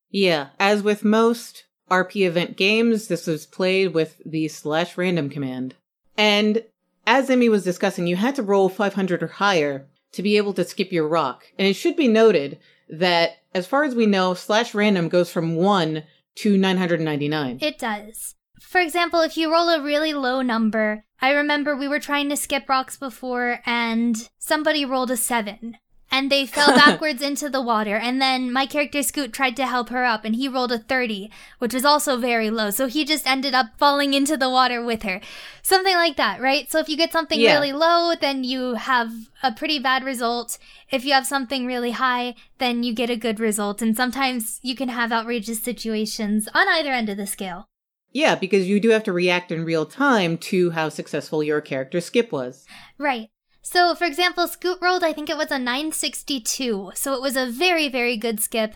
Yeah. 0.09 0.49
As 0.59 0.83
with 0.83 1.05
most 1.05 1.63
RP 1.89 2.27
event 2.27 2.57
games, 2.57 3.07
this 3.07 3.25
was 3.25 3.45
played 3.45 3.93
with 3.93 4.21
the 4.25 4.49
slash 4.49 4.97
random 4.97 5.29
command. 5.29 5.75
And 6.17 6.63
as 7.05 7.29
Emmy 7.29 7.49
was 7.49 7.63
discussing, 7.63 8.07
you 8.07 8.15
had 8.15 8.35
to 8.35 8.43
roll 8.43 8.69
500 8.69 9.23
or 9.23 9.27
higher 9.27 9.87
to 10.13 10.23
be 10.23 10.37
able 10.37 10.53
to 10.53 10.63
skip 10.63 10.91
your 10.91 11.07
rock. 11.07 11.45
And 11.57 11.67
it 11.67 11.73
should 11.73 11.95
be 11.95 12.07
noted 12.07 12.59
that, 12.89 13.37
as 13.53 13.67
far 13.67 13.83
as 13.83 13.95
we 13.95 14.05
know, 14.05 14.33
slash 14.33 14.73
random 14.73 15.09
goes 15.09 15.29
from 15.29 15.55
1 15.55 16.03
to 16.35 16.57
999. 16.57 17.59
It 17.61 17.77
does. 17.77 18.35
For 18.61 18.79
example, 18.79 19.21
if 19.21 19.37
you 19.37 19.51
roll 19.51 19.69
a 19.69 19.81
really 19.81 20.13
low 20.13 20.41
number, 20.41 21.05
I 21.21 21.31
remember 21.31 21.75
we 21.75 21.87
were 21.87 21.99
trying 21.99 22.29
to 22.29 22.37
skip 22.37 22.67
rocks 22.67 22.97
before 22.97 23.59
and 23.65 24.29
somebody 24.37 24.83
rolled 24.83 25.11
a 25.11 25.17
7 25.17 25.77
and 26.13 26.31
they 26.31 26.45
fell 26.45 26.67
backwards 26.75 27.23
into 27.23 27.49
the 27.49 27.61
water. 27.61 27.95
And 27.97 28.21
then 28.21 28.53
my 28.53 28.67
character 28.67 29.01
Scoot 29.01 29.33
tried 29.33 29.55
to 29.57 29.65
help 29.65 29.89
her 29.89 30.05
up 30.05 30.23
and 30.23 30.35
he 30.35 30.47
rolled 30.47 30.71
a 30.71 30.77
30, 30.77 31.31
which 31.57 31.73
was 31.73 31.83
also 31.83 32.17
very 32.17 32.51
low. 32.51 32.69
So 32.69 32.85
he 32.85 33.03
just 33.03 33.25
ended 33.25 33.55
up 33.55 33.71
falling 33.79 34.13
into 34.13 34.37
the 34.37 34.49
water 34.49 34.85
with 34.85 35.01
her. 35.01 35.19
Something 35.63 35.95
like 35.95 36.15
that, 36.17 36.39
right? 36.39 36.71
So 36.71 36.77
if 36.79 36.87
you 36.87 36.95
get 36.95 37.11
something 37.11 37.39
Yeah. 37.39 37.55
really 37.55 37.73
low, 37.73 38.13
then 38.15 38.43
you 38.43 38.75
have 38.75 39.11
a 39.41 39.51
pretty 39.51 39.79
bad 39.79 40.03
result. 40.03 40.59
If 40.91 41.03
you 41.03 41.13
have 41.13 41.25
something 41.25 41.65
really 41.65 41.91
high, 41.91 42.35
then 42.59 42.83
you 42.83 42.93
get 42.93 43.09
a 43.09 43.15
good 43.17 43.39
result. 43.39 43.81
And 43.81 43.97
sometimes 43.97 44.59
you 44.61 44.75
can 44.75 44.89
have 44.89 45.11
outrageous 45.11 45.63
situations 45.63 46.47
on 46.53 46.67
either 46.67 46.91
end 46.91 47.09
of 47.09 47.17
the 47.17 47.25
scale. 47.25 47.65
Yeah, 48.11 48.35
because 48.35 48.67
you 48.67 48.79
do 48.79 48.89
have 48.89 49.03
to 49.05 49.11
react 49.11 49.51
in 49.51 49.65
real 49.65 49.87
time 49.87 50.37
to 50.37 50.69
how 50.69 50.89
successful 50.89 51.41
your 51.43 51.61
character 51.61 51.99
skip 51.99 52.31
was. 52.31 52.67
Right. 52.99 53.29
So, 53.63 53.95
for 53.95 54.03
example, 54.05 54.47
Scoot 54.47 54.77
rolled, 54.81 55.03
I 55.03 55.13
think 55.13 55.29
it 55.29 55.37
was 55.37 55.49
a 55.49 55.57
962. 55.57 56.91
So 56.95 57.13
it 57.13 57.21
was 57.21 57.35
a 57.37 57.49
very, 57.49 57.87
very 57.89 58.17
good 58.17 58.41
skip. 58.41 58.75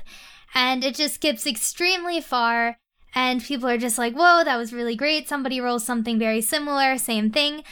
And 0.56 0.84
it 0.84 0.96
just 0.96 1.16
skips 1.16 1.46
extremely 1.46 2.22
far. 2.22 2.78
And 3.14 3.44
people 3.44 3.68
are 3.70 3.78
just 3.78 3.98
like, 3.98 4.14
whoa, 4.16 4.44
that 4.46 4.58
was 4.58 4.74
really 4.74 4.96
great. 4.96 5.28
Somebody 5.28 5.60
rolls 5.60 5.84
something 5.84 6.18
very 6.18 6.42
similar, 6.42 6.98
same 6.98 7.32
thing. 7.32 7.64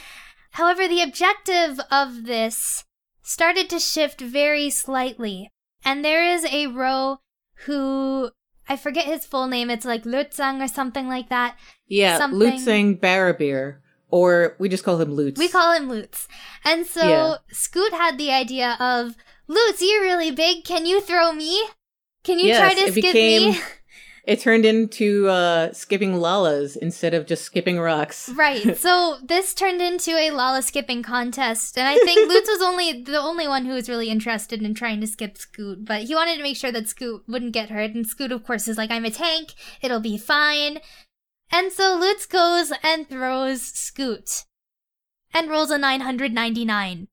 However, 0.52 0.86
the 0.86 1.02
objective 1.02 1.80
of 1.90 2.24
this 2.24 2.84
started 3.22 3.68
to 3.70 3.78
shift 3.78 4.20
very 4.20 4.70
slightly. 4.70 5.50
And 5.84 6.04
there 6.04 6.24
is 6.24 6.44
a 6.44 6.66
row 6.66 7.18
who, 7.64 8.30
I 8.68 8.76
forget 8.76 9.04
his 9.04 9.24
full 9.24 9.46
name, 9.46 9.70
it's 9.70 9.84
like 9.84 10.04
Lutzang 10.04 10.62
or 10.62 10.68
something 10.68 11.08
like 11.08 11.28
that. 11.30 11.56
Yeah, 11.86 12.18
Something- 12.18 12.40
Lutzing 12.40 13.00
Barabir, 13.00 13.78
or 14.10 14.54
we 14.58 14.68
just 14.68 14.84
call 14.84 15.00
him 15.00 15.14
Lutz. 15.14 15.38
We 15.38 15.48
call 15.48 15.72
him 15.72 15.88
Lutz. 15.88 16.28
And 16.64 16.86
so 16.86 17.06
Yeah. 17.08 17.34
Scoot 17.50 17.92
had 17.92 18.18
the 18.18 18.30
idea 18.32 18.76
of, 18.80 19.16
Lutz, 19.48 19.80
you're 19.82 20.02
really 20.02 20.30
big. 20.30 20.64
Can 20.64 20.86
you 20.86 21.00
throw 21.00 21.32
me? 21.32 21.62
Can 22.24 22.38
you 22.38 22.46
Yes, 22.48 22.58
try 22.60 22.74
to 22.74 22.90
skip 22.92 23.12
became- 23.12 23.50
me? 23.52 23.60
It 24.26 24.40
turned 24.40 24.64
into 24.66 25.28
uh, 25.28 25.72
skipping 25.72 26.14
lalas 26.14 26.76
instead 26.76 27.14
of 27.14 27.26
just 27.26 27.44
skipping 27.44 27.78
rocks. 27.78 28.28
right. 28.30 28.76
So 28.86 29.18
this 29.22 29.54
turned 29.54 29.80
into 29.80 30.10
a 30.16 30.32
Lala 30.32 30.62
skipping 30.62 31.04
contest. 31.04 31.78
And 31.78 31.86
I 31.86 31.94
think 32.04 32.28
Lutz 32.28 32.48
was 32.48 32.60
only 32.60 33.02
the 33.04 33.18
only 33.20 33.46
one 33.46 33.66
who 33.66 33.74
was 33.74 33.88
really 33.88 34.10
interested 34.10 34.60
in 34.62 34.74
trying 34.74 35.00
to 35.00 35.06
skip 35.06 35.38
Scoot. 35.38 35.84
But 35.84 36.02
he 36.08 36.16
wanted 36.16 36.38
to 36.38 36.42
make 36.42 36.56
sure 36.56 36.72
that 36.72 36.88
Scoot 36.88 37.22
wouldn't 37.28 37.52
get 37.52 37.70
hurt. 37.70 37.94
And 37.94 38.04
Scoot, 38.04 38.32
of 38.32 38.42
course, 38.44 38.66
is 38.66 38.76
like, 38.76 38.90
I'm 38.90 39.04
a 39.04 39.10
tank. 39.12 39.54
It'll 39.80 40.00
be 40.00 40.18
fine. 40.18 40.80
And 41.50 41.72
so 41.72 41.96
Lutz 41.96 42.26
goes 42.26 42.72
and 42.82 43.08
throws 43.08 43.62
Scoot. 43.62 44.44
And 45.32 45.50
rolls 45.50 45.70
a 45.70 45.78
999. 45.78 47.08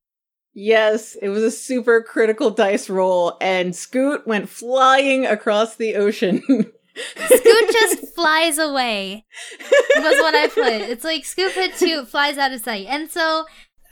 Yes, 0.53 1.15
it 1.21 1.29
was 1.29 1.43
a 1.43 1.51
super 1.51 2.01
critical 2.01 2.51
dice 2.51 2.87
roll, 2.89 3.37
and 3.41 3.75
Scoot 3.75 4.27
went 4.27 4.49
flying 4.49 5.25
across 5.25 5.75
the 5.75 5.95
ocean. 5.95 6.43
Scoot 6.47 7.71
just 7.71 8.13
flies 8.13 8.59
away. 8.59 9.25
Was 9.97 10.19
what 10.19 10.35
I 10.35 10.47
put. 10.47 10.67
It's 10.67 11.03
like 11.03 11.25
Scoot 11.25 11.53
hit 11.53 11.75
two, 11.75 12.05
flies 12.05 12.37
out 12.37 12.51
of 12.51 12.61
sight. 12.61 12.85
And 12.87 13.09
so 13.09 13.45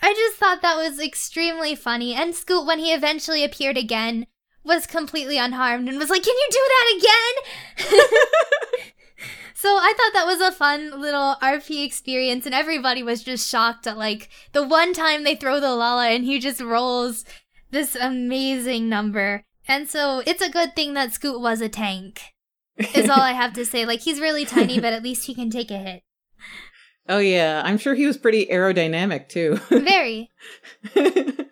I 0.03 0.13
just 0.13 0.37
thought 0.37 0.61
that 0.61 0.77
was 0.77 0.99
extremely 0.99 1.73
funny. 1.73 2.13
And 2.13 2.35
Scoot, 2.35 2.67
when 2.67 2.77
he 2.77 2.93
eventually 2.93 3.43
appeared 3.43 3.77
again, 3.77 4.27
was 4.63 4.85
completely 4.85 5.39
unharmed 5.39 5.89
and 5.89 5.97
was 5.97 6.11
like, 6.11 6.21
Can 6.23 6.35
you 6.35 6.47
do 6.51 6.69
that 6.69 7.87
again? 7.87 8.91
so 9.53 9.69
I 9.69 9.93
thought 9.95 10.13
that 10.13 10.25
was 10.25 10.41
a 10.41 10.51
fun 10.51 10.99
little 10.99 11.35
RP 11.41 11.85
experience, 11.85 12.45
and 12.45 12.55
everybody 12.55 13.03
was 13.03 13.23
just 13.23 13.47
shocked 13.47 13.87
at 13.87 13.97
like 13.97 14.29
the 14.53 14.67
one 14.67 14.93
time 14.93 15.23
they 15.23 15.35
throw 15.35 15.59
the 15.59 15.75
Lala 15.75 16.09
and 16.09 16.23
he 16.23 16.39
just 16.39 16.61
rolls 16.61 17.25
this 17.71 17.95
amazing 17.95 18.89
number. 18.89 19.45
And 19.67 19.89
so 19.89 20.21
it's 20.25 20.41
a 20.41 20.49
good 20.49 20.75
thing 20.75 20.93
that 20.95 21.13
Scoot 21.13 21.39
was 21.39 21.61
a 21.61 21.69
tank 21.69 22.21
is 22.95 23.09
all 23.09 23.21
I 23.21 23.33
have 23.33 23.53
to 23.53 23.65
say. 23.65 23.85
Like 23.85 24.01
he's 24.01 24.19
really 24.19 24.45
tiny, 24.45 24.79
but 24.79 24.93
at 24.93 25.03
least 25.03 25.27
he 25.27 25.35
can 25.35 25.49
take 25.49 25.71
a 25.71 25.77
hit. 25.77 26.03
oh, 27.07 27.19
yeah, 27.19 27.61
I'm 27.63 27.77
sure 27.77 27.93
he 27.93 28.07
was 28.07 28.17
pretty 28.17 28.45
aerodynamic 28.47 29.29
too. 29.29 29.59
Very. 29.69 30.31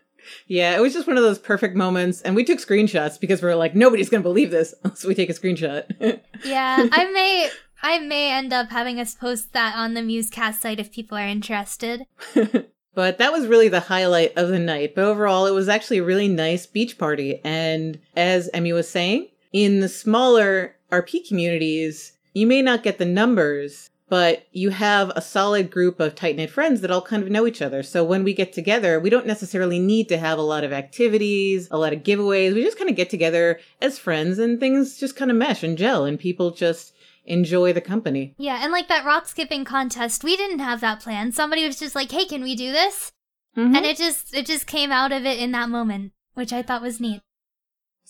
yeah, 0.49 0.75
it 0.75 0.81
was 0.81 0.93
just 0.93 1.07
one 1.07 1.15
of 1.15 1.23
those 1.23 1.37
perfect 1.37 1.75
moments, 1.75 2.21
and 2.23 2.35
we 2.35 2.43
took 2.43 2.57
screenshots 2.57 3.19
because 3.19 3.41
we 3.41 3.47
are 3.47 3.55
like, 3.55 3.75
nobody's 3.75 4.09
gonna 4.09 4.23
believe 4.23 4.49
this 4.51 4.73
unless 4.83 5.05
we 5.05 5.15
take 5.15 5.29
a 5.29 5.33
screenshot. 5.33 5.85
Yeah, 6.43 6.87
I 6.91 7.11
may 7.11 7.49
I 7.83 7.99
may 7.99 8.31
end 8.31 8.53
up 8.53 8.69
having 8.69 8.97
us 8.99 9.13
post 9.13 9.51
that 9.51 9.75
on 9.75 9.93
the 9.93 9.99
Musecast 9.99 10.55
site 10.55 10.79
if 10.79 10.91
people 10.91 11.17
are 11.17 11.27
interested. 11.27 12.05
But 12.95 13.19
that 13.19 13.31
was 13.31 13.47
really 13.47 13.69
the 13.69 13.79
highlight 13.79 14.35
of 14.35 14.49
the 14.49 14.59
night. 14.59 14.93
But 14.95 15.05
overall, 15.05 15.45
it 15.45 15.53
was 15.53 15.69
actually 15.69 15.99
a 15.99 16.03
really 16.03 16.27
nice 16.27 16.65
beach 16.65 16.97
party. 16.97 17.39
And 17.45 17.99
as 18.17 18.49
Emmy 18.53 18.73
was 18.73 18.89
saying, 18.89 19.29
in 19.53 19.79
the 19.79 19.87
smaller 19.87 20.75
RP 20.91 21.25
communities, 21.25 22.13
you 22.33 22.45
may 22.45 22.61
not 22.61 22.83
get 22.83 22.97
the 22.97 23.05
numbers, 23.05 23.88
but 24.09 24.47
you 24.51 24.71
have 24.71 25.11
a 25.15 25.21
solid 25.21 25.69
group 25.71 25.99
of 25.99 26.15
tight 26.15 26.35
knit 26.35 26.49
friends 26.49 26.81
that 26.81 26.91
all 26.91 27.01
kind 27.01 27.23
of 27.23 27.29
know 27.29 27.45
each 27.47 27.61
other. 27.61 27.83
So 27.83 28.03
when 28.03 28.23
we 28.23 28.33
get 28.33 28.51
together, 28.51 28.99
we 28.99 29.09
don't 29.09 29.27
necessarily 29.27 29.79
need 29.79 30.09
to 30.09 30.17
have 30.17 30.39
a 30.39 30.43
lot 30.43 30.63
of 30.63 30.73
activities, 30.73 31.67
a 31.71 31.77
lot 31.77 31.93
of 31.93 32.03
giveaways. 32.03 32.53
We 32.53 32.63
just 32.63 32.77
kind 32.77 32.89
of 32.89 32.95
get 32.95 33.09
together 33.09 33.59
as 33.81 33.99
friends 33.99 34.39
and 34.39 34.59
things 34.59 34.99
just 34.99 35.15
kind 35.15 35.31
of 35.31 35.37
mesh 35.37 35.63
and 35.63 35.77
gel 35.77 36.05
and 36.05 36.19
people 36.19 36.51
just 36.51 36.93
enjoy 37.25 37.71
the 37.71 37.81
company. 37.81 38.33
Yeah, 38.37 38.59
and 38.63 38.71
like 38.71 38.87
that 38.87 39.05
rock 39.05 39.27
skipping 39.27 39.63
contest, 39.63 40.23
we 40.23 40.35
didn't 40.35 40.59
have 40.59 40.81
that 40.81 40.99
plan. 40.99 41.31
Somebody 41.31 41.65
was 41.65 41.79
just 41.79 41.95
like, 41.95 42.11
"Hey, 42.11 42.25
can 42.25 42.41
we 42.41 42.55
do 42.55 42.71
this?" 42.71 43.11
Mm-hmm. 43.55 43.75
And 43.75 43.85
it 43.85 43.97
just 43.97 44.33
it 44.33 44.45
just 44.45 44.67
came 44.67 44.91
out 44.91 45.11
of 45.11 45.25
it 45.25 45.39
in 45.39 45.51
that 45.51 45.69
moment, 45.69 46.13
which 46.33 46.51
I 46.51 46.61
thought 46.61 46.81
was 46.81 46.99
neat. 46.99 47.21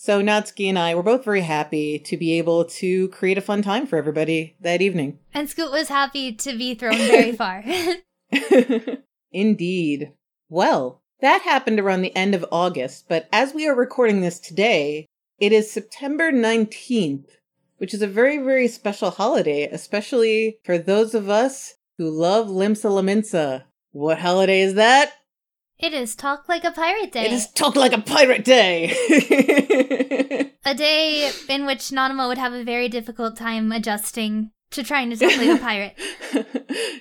So 0.02 0.22
Natsuki 0.22 0.66
and 0.66 0.78
I 0.78 0.94
were 0.94 1.02
both 1.02 1.26
very 1.26 1.42
happy 1.42 1.98
to 1.98 2.16
be 2.16 2.38
able 2.38 2.64
to 2.64 3.08
create 3.08 3.36
a 3.36 3.42
fun 3.42 3.60
time 3.60 3.86
for 3.86 3.98
everybody 3.98 4.56
that 4.62 4.80
evening. 4.80 5.18
And 5.34 5.46
Scoot 5.46 5.70
was 5.70 5.90
happy 5.90 6.32
to 6.32 6.56
be 6.56 6.74
thrown 6.74 6.96
very 6.96 7.32
far. 7.32 7.62
Indeed. 9.30 10.12
Well, 10.48 11.02
that 11.20 11.42
happened 11.42 11.78
around 11.78 12.00
the 12.00 12.16
end 12.16 12.34
of 12.34 12.46
August, 12.50 13.10
but 13.10 13.28
as 13.30 13.52
we 13.52 13.68
are 13.68 13.74
recording 13.74 14.22
this 14.22 14.40
today, 14.40 15.06
it 15.38 15.52
is 15.52 15.70
September 15.70 16.32
19th, 16.32 17.26
which 17.76 17.92
is 17.92 18.00
a 18.00 18.06
very, 18.06 18.38
very 18.38 18.68
special 18.68 19.10
holiday, 19.10 19.64
especially 19.64 20.60
for 20.64 20.78
those 20.78 21.14
of 21.14 21.28
us 21.28 21.74
who 21.98 22.08
love 22.08 22.46
Limsa 22.48 22.90
Lominsa. 22.90 23.64
What 23.92 24.20
holiday 24.20 24.62
is 24.62 24.76
that? 24.76 25.12
It 25.80 25.92
is 25.94 26.14
Talk 26.14 26.48
Like 26.48 26.64
a 26.64 26.70
Pirate 26.70 27.12
Day. 27.12 27.26
It 27.26 27.32
is 27.32 27.50
Talk 27.50 27.74
Like 27.74 27.92
a 27.92 28.00
Pirate 28.00 28.44
Day! 28.44 28.90
a 30.64 30.74
day 30.74 31.32
in 31.48 31.66
which 31.66 31.90
Nanamo 31.90 32.28
would 32.28 32.38
have 32.38 32.52
a 32.52 32.64
very 32.64 32.88
difficult 32.88 33.36
time 33.36 33.72
adjusting 33.72 34.50
to 34.70 34.82
trying 34.82 35.10
to 35.10 35.16
talk 35.16 35.36
like 35.36 35.58
a 35.58 35.58
pirate. 35.58 35.98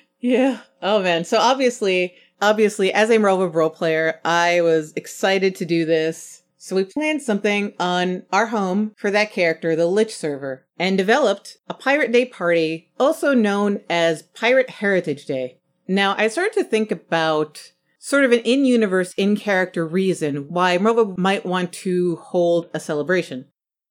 yeah. 0.20 0.60
Oh 0.82 1.02
man. 1.02 1.26
So 1.26 1.38
obviously, 1.38 2.16
obviously, 2.42 2.92
as 2.94 3.10
a 3.10 3.18
Marvel 3.18 3.48
role 3.48 3.70
player, 3.70 4.20
I 4.24 4.62
was 4.62 4.94
excited 4.96 5.56
to 5.58 5.66
do 5.66 5.86
this. 5.86 6.44
So 6.58 6.76
we 6.76 6.84
planned 6.84 7.22
something 7.22 7.74
on 7.80 8.24
our 8.34 8.48
home 8.48 8.94
for 8.98 9.12
that 9.12 9.32
character, 9.32 9.76
the 9.76 9.88
Lich 9.88 10.16
server, 10.16 10.66
and 10.78 10.98
developed 10.98 11.58
a 11.70 11.74
Pirate 11.74 12.12
Day 12.12 12.26
party, 12.26 12.92
also 13.00 13.34
known 13.34 13.82
as 13.90 14.24
Pirate 14.24 14.70
Heritage 14.70 15.26
Day. 15.26 15.60
Now, 15.88 16.16
I 16.18 16.28
started 16.28 16.54
to 16.54 16.64
think 16.64 16.92
about 16.92 17.72
sort 18.10 18.26
of 18.26 18.32
an 18.32 18.40
in-universe, 18.40 19.14
in-character 19.18 19.86
reason 19.86 20.50
why 20.50 20.76
Marvel 20.80 21.14
might 21.16 21.46
want 21.46 21.72
to 21.72 22.16
hold 22.16 22.68
a 22.74 22.80
celebration. 22.80 23.46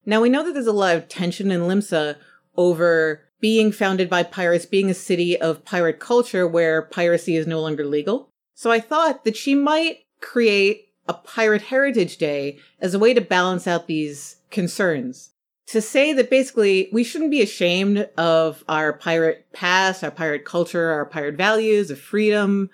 Now, 0.04 0.20
we 0.20 0.28
know 0.28 0.44
that 0.44 0.54
there's 0.54 0.66
a 0.66 0.72
lot 0.72 0.96
of 0.96 1.08
tension 1.08 1.52
in 1.52 1.60
Limsa 1.60 2.16
over 2.56 3.20
being 3.40 3.70
founded 3.70 4.10
by 4.10 4.24
pirates, 4.24 4.66
being 4.66 4.90
a 4.90 4.94
city 4.94 5.40
of 5.40 5.64
pirate 5.64 6.00
culture 6.00 6.48
where 6.48 6.82
piracy 6.82 7.36
is 7.36 7.46
no 7.46 7.60
longer 7.60 7.84
legal. 7.84 8.28
So 8.54 8.72
I 8.72 8.80
thought 8.80 9.22
that 9.22 9.36
she 9.36 9.54
might 9.54 9.98
create 10.20 10.88
a 11.06 11.14
Pirate 11.14 11.62
Heritage 11.62 12.16
Day 12.16 12.58
as 12.80 12.94
a 12.94 12.98
way 12.98 13.14
to 13.14 13.20
balance 13.20 13.68
out 13.68 13.86
these 13.86 14.38
concerns. 14.50 15.30
To 15.68 15.80
say 15.80 16.12
that 16.14 16.28
basically 16.28 16.88
we 16.92 17.04
shouldn't 17.04 17.30
be 17.30 17.40
ashamed 17.40 18.08
of 18.18 18.64
our 18.68 18.94
pirate 18.94 19.46
past, 19.52 20.02
our 20.02 20.10
pirate 20.10 20.44
culture, 20.44 20.90
our 20.90 21.06
pirate 21.06 21.36
values 21.36 21.92
of 21.92 22.00
freedom 22.00 22.68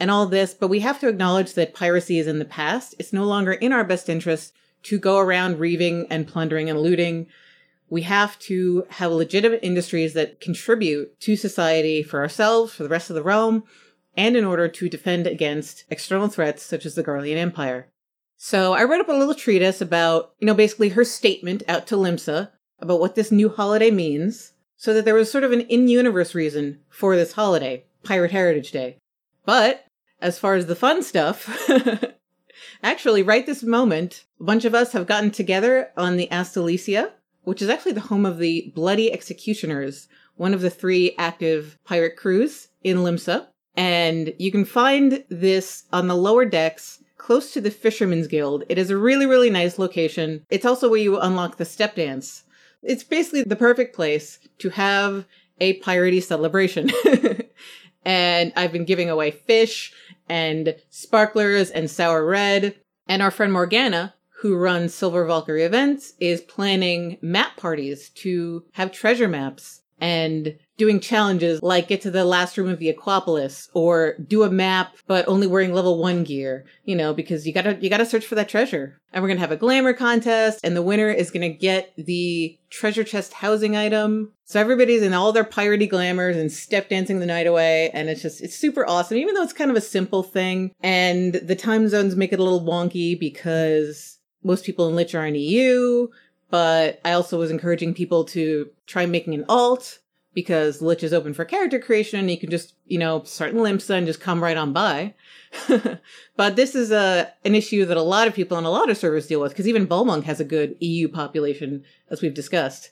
and 0.00 0.10
all 0.10 0.26
this, 0.26 0.54
but 0.54 0.68
we 0.68 0.80
have 0.80 1.00
to 1.00 1.08
acknowledge 1.08 1.54
that 1.54 1.74
piracy 1.74 2.18
is 2.18 2.26
in 2.26 2.38
the 2.38 2.44
past. 2.44 2.94
It's 2.98 3.12
no 3.12 3.24
longer 3.24 3.52
in 3.52 3.72
our 3.72 3.84
best 3.84 4.08
interest 4.08 4.52
to 4.84 4.98
go 4.98 5.18
around 5.18 5.58
reaving 5.58 6.06
and 6.10 6.26
plundering 6.26 6.70
and 6.70 6.80
looting. 6.80 7.26
We 7.90 8.02
have 8.02 8.38
to 8.40 8.86
have 8.90 9.12
legitimate 9.12 9.60
industries 9.62 10.14
that 10.14 10.40
contribute 10.40 11.18
to 11.20 11.36
society 11.36 12.02
for 12.02 12.20
ourselves, 12.20 12.74
for 12.74 12.82
the 12.82 12.88
rest 12.88 13.10
of 13.10 13.16
the 13.16 13.22
realm, 13.22 13.64
and 14.16 14.36
in 14.36 14.44
order 14.44 14.68
to 14.68 14.88
defend 14.88 15.26
against 15.26 15.84
external 15.90 16.28
threats 16.28 16.62
such 16.62 16.84
as 16.84 16.94
the 16.94 17.04
Garlean 17.04 17.36
Empire. 17.36 17.88
So 18.36 18.72
I 18.72 18.84
wrote 18.84 19.00
up 19.00 19.08
a 19.08 19.12
little 19.12 19.34
treatise 19.34 19.80
about, 19.80 20.32
you 20.38 20.46
know, 20.46 20.54
basically 20.54 20.90
her 20.90 21.04
statement 21.04 21.62
out 21.66 21.86
to 21.88 21.96
Limsa 21.96 22.50
about 22.78 23.00
what 23.00 23.16
this 23.16 23.32
new 23.32 23.48
holiday 23.48 23.90
means, 23.90 24.52
so 24.76 24.94
that 24.94 25.04
there 25.04 25.14
was 25.14 25.30
sort 25.30 25.42
of 25.42 25.50
an 25.50 25.62
in 25.62 25.88
universe 25.88 26.36
reason 26.36 26.78
for 26.88 27.16
this 27.16 27.32
holiday, 27.32 27.84
Pirate 28.04 28.30
Heritage 28.30 28.70
Day. 28.70 28.98
But 29.44 29.84
as 30.20 30.38
far 30.38 30.54
as 30.54 30.66
the 30.66 30.76
fun 30.76 31.02
stuff, 31.02 31.70
actually, 32.82 33.22
right 33.22 33.46
this 33.46 33.62
moment, 33.62 34.24
a 34.40 34.44
bunch 34.44 34.64
of 34.64 34.74
us 34.74 34.92
have 34.92 35.06
gotten 35.06 35.30
together 35.30 35.90
on 35.96 36.16
the 36.16 36.28
Astalicia, 36.30 37.12
which 37.42 37.62
is 37.62 37.68
actually 37.68 37.92
the 37.92 38.00
home 38.00 38.26
of 38.26 38.38
the 38.38 38.72
Bloody 38.74 39.12
Executioners, 39.12 40.08
one 40.36 40.54
of 40.54 40.60
the 40.60 40.70
three 40.70 41.14
active 41.18 41.78
pirate 41.84 42.16
crews 42.16 42.68
in 42.82 42.98
Limsa. 42.98 43.46
And 43.76 44.34
you 44.38 44.50
can 44.50 44.64
find 44.64 45.24
this 45.28 45.84
on 45.92 46.08
the 46.08 46.16
lower 46.16 46.44
decks 46.44 47.02
close 47.16 47.52
to 47.52 47.60
the 47.60 47.70
Fisherman's 47.70 48.26
Guild. 48.26 48.64
It 48.68 48.78
is 48.78 48.90
a 48.90 48.96
really, 48.96 49.26
really 49.26 49.50
nice 49.50 49.78
location. 49.78 50.44
It's 50.50 50.64
also 50.64 50.88
where 50.88 51.00
you 51.00 51.18
unlock 51.18 51.56
the 51.56 51.64
step 51.64 51.94
dance. 51.94 52.44
It's 52.82 53.04
basically 53.04 53.42
the 53.42 53.56
perfect 53.56 53.94
place 53.94 54.38
to 54.58 54.70
have 54.70 55.26
a 55.60 55.78
piratey 55.80 56.22
celebration. 56.22 56.90
and 58.04 58.52
I've 58.56 58.72
been 58.72 58.84
giving 58.84 59.10
away 59.10 59.30
fish 59.32 59.92
and 60.28 60.76
sparklers 60.90 61.70
and 61.70 61.90
sour 61.90 62.24
red. 62.24 62.76
And 63.06 63.22
our 63.22 63.30
friend 63.30 63.52
Morgana, 63.52 64.14
who 64.40 64.56
runs 64.56 64.94
Silver 64.94 65.24
Valkyrie 65.24 65.64
events, 65.64 66.14
is 66.20 66.40
planning 66.40 67.18
map 67.20 67.56
parties 67.56 68.10
to 68.10 68.64
have 68.72 68.92
treasure 68.92 69.28
maps 69.28 69.82
and 70.00 70.58
doing 70.78 71.00
challenges 71.00 71.60
like 71.62 71.88
get 71.88 72.00
to 72.00 72.10
the 72.10 72.24
last 72.24 72.56
room 72.56 72.68
of 72.68 72.78
the 72.78 72.92
Aquapolis 72.92 73.68
or 73.74 74.14
do 74.26 74.44
a 74.44 74.50
map 74.50 74.96
but 75.06 75.28
only 75.28 75.46
wearing 75.46 75.74
level 75.74 75.98
1 75.98 76.24
gear, 76.24 76.64
you 76.84 76.96
know, 76.96 77.12
because 77.12 77.46
you 77.46 77.52
got 77.52 77.62
to 77.62 77.76
you 77.80 77.90
got 77.90 77.98
to 77.98 78.06
search 78.06 78.24
for 78.24 78.36
that 78.36 78.48
treasure. 78.48 78.98
And 79.12 79.22
we're 79.22 79.32
to 79.32 79.40
have 79.40 79.50
a 79.50 79.56
glamour 79.56 79.92
contest 79.92 80.60
and 80.62 80.76
the 80.76 80.82
winner 80.82 81.10
is 81.10 81.30
to 81.30 81.48
get 81.48 81.92
the 81.96 82.58
treasure 82.70 83.04
chest 83.04 83.32
housing 83.32 83.76
item. 83.76 84.32
So 84.44 84.60
everybody's 84.60 85.02
in 85.02 85.14
all 85.14 85.32
their 85.32 85.44
piratey 85.44 85.88
glamours 85.88 86.36
and 86.36 86.50
step 86.50 86.88
dancing 86.88 87.20
the 87.20 87.26
night 87.26 87.46
away 87.46 87.90
and 87.90 88.08
it's 88.08 88.22
just 88.22 88.40
it's 88.40 88.56
super 88.56 88.88
awesome 88.88 89.18
even 89.18 89.34
though 89.34 89.42
it's 89.42 89.52
kind 89.52 89.70
of 89.70 89.76
a 89.76 89.82
simple 89.82 90.22
thing 90.22 90.72
and 90.80 91.34
the 91.34 91.56
time 91.56 91.88
zones 91.88 92.16
make 92.16 92.32
it 92.32 92.38
a 92.38 92.42
little 92.42 92.64
wonky 92.64 93.18
because 93.18 94.18
most 94.44 94.64
people 94.64 94.88
in 94.88 94.94
Lich 94.94 95.14
are 95.14 95.26
in 95.26 95.34
EU, 95.34 96.08
but 96.50 97.00
I 97.04 97.12
also 97.12 97.38
was 97.38 97.50
encouraging 97.50 97.94
people 97.94 98.24
to 98.26 98.70
try 98.86 99.06
making 99.06 99.34
an 99.34 99.44
alt 99.48 99.98
because 100.38 100.80
Lich 100.80 101.02
is 101.02 101.12
open 101.12 101.34
for 101.34 101.44
character 101.44 101.80
creation. 101.80 102.28
You 102.28 102.38
can 102.38 102.48
just, 102.48 102.74
you 102.86 102.96
know, 102.96 103.24
start 103.24 103.50
in 103.50 103.58
Limsa 103.58 103.90
and 103.90 104.06
just 104.06 104.20
come 104.20 104.40
right 104.40 104.56
on 104.56 104.72
by. 104.72 105.14
but 106.36 106.54
this 106.54 106.76
is 106.76 106.92
a 106.92 107.32
an 107.44 107.56
issue 107.56 107.84
that 107.84 107.96
a 107.96 108.02
lot 108.02 108.28
of 108.28 108.36
people 108.36 108.56
on 108.56 108.64
a 108.64 108.70
lot 108.70 108.88
of 108.88 108.96
servers 108.96 109.26
deal 109.26 109.40
with 109.40 109.50
because 109.50 109.66
even 109.66 109.88
Balmung 109.88 110.22
has 110.22 110.38
a 110.38 110.44
good 110.44 110.76
EU 110.78 111.08
population, 111.08 111.82
as 112.08 112.22
we've 112.22 112.34
discussed. 112.34 112.90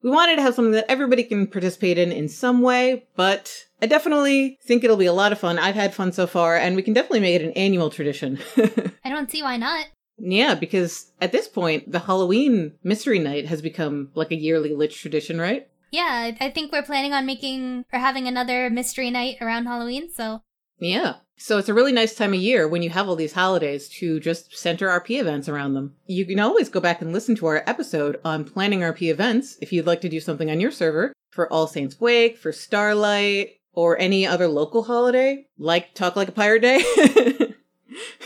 We 0.00 0.08
wanted 0.08 0.36
to 0.36 0.42
have 0.42 0.54
something 0.54 0.72
that 0.72 0.90
everybody 0.90 1.22
can 1.22 1.48
participate 1.48 1.98
in 1.98 2.12
in 2.12 2.30
some 2.30 2.62
way, 2.62 3.04
but 3.14 3.66
I 3.82 3.86
definitely 3.86 4.58
think 4.62 4.82
it'll 4.82 4.96
be 4.96 5.04
a 5.04 5.12
lot 5.12 5.32
of 5.32 5.38
fun. 5.38 5.58
I've 5.58 5.74
had 5.74 5.92
fun 5.92 6.12
so 6.12 6.26
far, 6.26 6.56
and 6.56 6.76
we 6.76 6.82
can 6.82 6.94
definitely 6.94 7.20
make 7.20 7.38
it 7.38 7.44
an 7.44 7.52
annual 7.52 7.90
tradition. 7.90 8.38
I 9.04 9.10
don't 9.10 9.30
see 9.30 9.42
why 9.42 9.58
not. 9.58 9.84
Yeah, 10.16 10.54
because 10.54 11.12
at 11.20 11.32
this 11.32 11.46
point, 11.46 11.92
the 11.92 11.98
Halloween 11.98 12.72
Mystery 12.82 13.18
Night 13.18 13.44
has 13.48 13.60
become 13.60 14.12
like 14.14 14.30
a 14.30 14.36
yearly 14.36 14.74
Lich 14.74 14.98
tradition, 14.98 15.38
right? 15.38 15.68
Yeah, 15.90 16.32
I 16.40 16.50
think 16.50 16.72
we're 16.72 16.82
planning 16.82 17.12
on 17.12 17.26
making 17.26 17.84
or 17.92 17.98
having 17.98 18.26
another 18.26 18.70
Mystery 18.70 19.10
Night 19.10 19.36
around 19.40 19.66
Halloween, 19.66 20.10
so. 20.10 20.42
Yeah. 20.78 21.16
So 21.38 21.58
it's 21.58 21.68
a 21.68 21.74
really 21.74 21.92
nice 21.92 22.14
time 22.14 22.32
of 22.32 22.40
year 22.40 22.66
when 22.66 22.82
you 22.82 22.90
have 22.90 23.08
all 23.08 23.16
these 23.16 23.34
holidays 23.34 23.88
to 24.00 24.18
just 24.20 24.56
center 24.56 24.88
RP 24.88 25.20
events 25.20 25.48
around 25.48 25.74
them. 25.74 25.94
You 26.06 26.24
can 26.24 26.40
always 26.40 26.68
go 26.68 26.80
back 26.80 27.02
and 27.02 27.12
listen 27.12 27.34
to 27.36 27.46
our 27.46 27.62
episode 27.66 28.18
on 28.24 28.44
planning 28.44 28.80
RP 28.80 29.10
events 29.10 29.56
if 29.60 29.72
you'd 29.72 29.86
like 29.86 30.00
to 30.00 30.08
do 30.08 30.20
something 30.20 30.50
on 30.50 30.60
your 30.60 30.70
server 30.70 31.12
for 31.30 31.52
All 31.52 31.66
Saints 31.66 32.00
Wake, 32.00 32.38
for 32.38 32.52
Starlight, 32.52 33.56
or 33.74 33.98
any 33.98 34.26
other 34.26 34.48
local 34.48 34.84
holiday, 34.84 35.46
like 35.58 35.94
Talk 35.94 36.16
Like 36.16 36.28
a 36.28 36.32
Pirate 36.32 36.62
Day. 36.62 36.82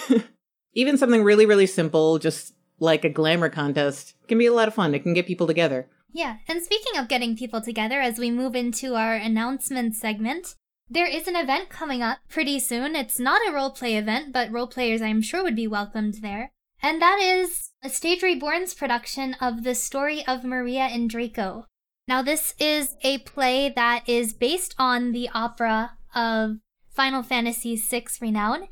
Even 0.75 0.97
something 0.97 1.25
really, 1.25 1.47
really 1.47 1.67
simple, 1.67 2.21
just 2.21 2.55
like 2.79 3.05
a 3.05 3.11
glamour 3.11 3.49
contest, 3.49 4.15
can 4.29 4.39
be 4.39 4.47
a 4.47 4.53
lot 4.53 4.69
of 4.69 4.75
fun. 4.75 4.95
It 4.95 5.03
can 5.03 5.15
get 5.15 5.27
people 5.27 5.49
together. 5.49 5.89
Yeah, 6.13 6.39
and 6.49 6.63
speaking 6.63 6.99
of 6.99 7.09
getting 7.09 7.37
people 7.37 7.61
together, 7.61 8.01
as 8.01 8.19
we 8.19 8.31
move 8.31 8.57
into 8.57 8.95
our 8.95 9.15
announcement 9.15 9.95
segment, 9.95 10.55
there 10.89 11.07
is 11.07 11.29
an 11.29 11.37
event 11.37 11.69
coming 11.69 12.03
up 12.03 12.19
pretty 12.29 12.59
soon. 12.59 12.97
It's 12.97 13.21
not 13.21 13.41
a 13.47 13.53
roleplay 13.53 13.99
event, 13.99 14.33
but 14.33 14.51
role 14.51 14.67
players 14.67 15.03
I'm 15.03 15.23
sure 15.23 15.43
would 15.43 15.57
be 15.57 15.69
welcomed 15.69 16.15
there. 16.15 16.51
And 16.83 17.01
that 17.01 17.21
is 17.21 17.71
a 17.83 17.89
Stage 17.91 18.23
Reborn's 18.23 18.75
production 18.75 19.35
of 19.41 19.63
The 19.63 19.75
Story 19.75 20.27
of 20.27 20.45
Maria 20.45 20.83
and 20.83 21.09
Draco. 21.09 21.67
Now, 22.09 22.23
this 22.23 22.55
is 22.59 22.97
a 23.03 23.19
play 23.19 23.69
that 23.69 24.09
is 24.09 24.33
based 24.33 24.75
on 24.79 25.13
the 25.13 25.29
opera 25.33 25.93
of 26.15 26.57
Final 26.91 27.23
Fantasy 27.23 27.77
VI 27.77 28.07
Renown, 28.21 28.67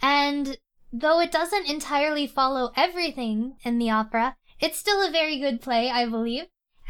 and 0.00 0.58
Though 0.96 1.18
it 1.18 1.32
doesn't 1.32 1.68
entirely 1.68 2.28
follow 2.28 2.70
everything 2.76 3.56
in 3.64 3.78
the 3.80 3.90
opera, 3.90 4.36
it's 4.60 4.78
still 4.78 5.04
a 5.04 5.10
very 5.10 5.40
good 5.40 5.60
play, 5.60 5.90
I 5.90 6.06
believe. 6.06 6.44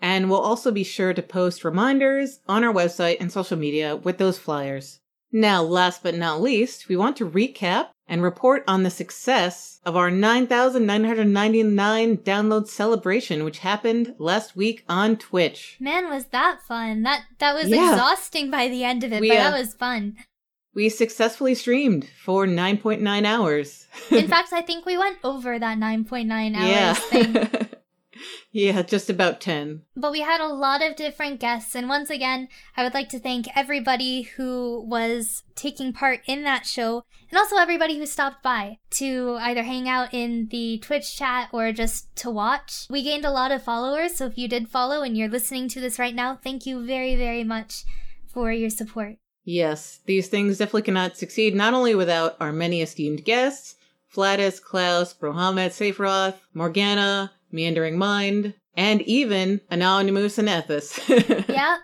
And 0.01 0.29
we'll 0.29 0.39
also 0.39 0.71
be 0.71 0.83
sure 0.83 1.13
to 1.13 1.23
post 1.23 1.63
reminders 1.63 2.39
on 2.47 2.63
our 2.63 2.73
website 2.73 3.17
and 3.19 3.31
social 3.31 3.57
media 3.57 3.95
with 3.95 4.17
those 4.17 4.37
flyers. 4.37 4.99
Now, 5.35 5.61
last 5.63 6.01
but 6.01 6.15
not 6.15 6.41
least, 6.41 6.87
we 6.87 6.95
want 6.95 7.17
to 7.17 7.29
recap 7.29 7.89
and 8.07 8.23
report 8.23 8.63
on 8.69 8.83
the 8.83 8.89
success 8.89 9.81
of 9.85 9.97
our 9.97 10.09
9,999 10.09 12.17
download 12.19 12.69
celebration, 12.69 13.43
which 13.43 13.59
happened 13.59 14.15
last 14.17 14.55
week 14.55 14.85
on 14.87 15.17
Twitch. 15.17 15.75
Man, 15.77 16.09
was 16.09 16.27
that 16.27 16.61
fun! 16.61 17.03
That 17.03 17.23
that 17.39 17.53
was 17.53 17.67
yeah. 17.67 17.91
exhausting 17.91 18.49
by 18.49 18.69
the 18.69 18.85
end 18.85 19.03
of 19.03 19.11
it, 19.11 19.19
we, 19.19 19.27
but 19.27 19.39
uh, 19.39 19.49
that 19.49 19.59
was 19.59 19.73
fun. 19.73 20.15
We 20.73 20.87
successfully 20.87 21.53
streamed 21.53 22.07
for 22.23 22.47
9.9 22.47 23.25
hours. 23.25 23.87
In 24.11 24.27
fact, 24.29 24.53
I 24.53 24.61
think 24.61 24.85
we 24.85 24.97
went 24.97 25.17
over 25.21 25.59
that 25.59 25.77
9.9 25.77 26.55
hours 26.55 26.69
yeah. 26.69 26.93
thing. 26.93 27.67
Yeah, 28.51 28.81
just 28.81 29.09
about 29.09 29.41
10. 29.41 29.81
But 29.95 30.11
we 30.11 30.21
had 30.21 30.41
a 30.41 30.47
lot 30.47 30.81
of 30.81 30.95
different 30.95 31.39
guests, 31.39 31.75
and 31.75 31.89
once 31.89 32.09
again, 32.09 32.47
I 32.77 32.83
would 32.83 32.93
like 32.93 33.09
to 33.09 33.19
thank 33.19 33.47
everybody 33.55 34.23
who 34.23 34.83
was 34.87 35.43
taking 35.55 35.93
part 35.93 36.21
in 36.25 36.43
that 36.43 36.65
show, 36.65 37.03
and 37.29 37.37
also 37.37 37.57
everybody 37.57 37.97
who 37.97 38.05
stopped 38.05 38.41
by 38.43 38.79
to 38.91 39.37
either 39.41 39.63
hang 39.63 39.89
out 39.89 40.13
in 40.13 40.47
the 40.51 40.77
Twitch 40.79 41.17
chat 41.17 41.49
or 41.51 41.71
just 41.71 42.15
to 42.17 42.29
watch. 42.29 42.87
We 42.89 43.03
gained 43.03 43.25
a 43.25 43.31
lot 43.31 43.51
of 43.51 43.63
followers, 43.63 44.15
so 44.15 44.25
if 44.27 44.37
you 44.37 44.47
did 44.47 44.69
follow 44.69 45.01
and 45.01 45.17
you're 45.17 45.29
listening 45.29 45.67
to 45.69 45.81
this 45.81 45.99
right 45.99 46.15
now, 46.15 46.39
thank 46.41 46.65
you 46.65 46.85
very, 46.85 47.15
very 47.15 47.43
much 47.43 47.83
for 48.27 48.51
your 48.51 48.69
support. 48.69 49.17
Yes, 49.43 49.99
these 50.05 50.27
things 50.27 50.57
definitely 50.57 50.81
cannot 50.81 51.17
succeed 51.17 51.53
not 51.53 51.73
only 51.73 51.93
without 51.93 52.35
our 52.39 52.51
many 52.51 52.81
esteemed 52.81 53.23
guests, 53.23 53.75
Flatus, 54.07 54.61
Klaus, 54.61 55.13
Brohamet, 55.13 55.71
Sephiroth, 55.71 56.35
Morgana, 56.53 57.31
Meandering 57.51 57.97
Mind, 57.97 58.53
and 58.75 59.01
even 59.03 59.61
Anonymous 59.69 60.37
and 60.37 60.47
Ethis. 60.47 61.47
yeah. 61.49 61.77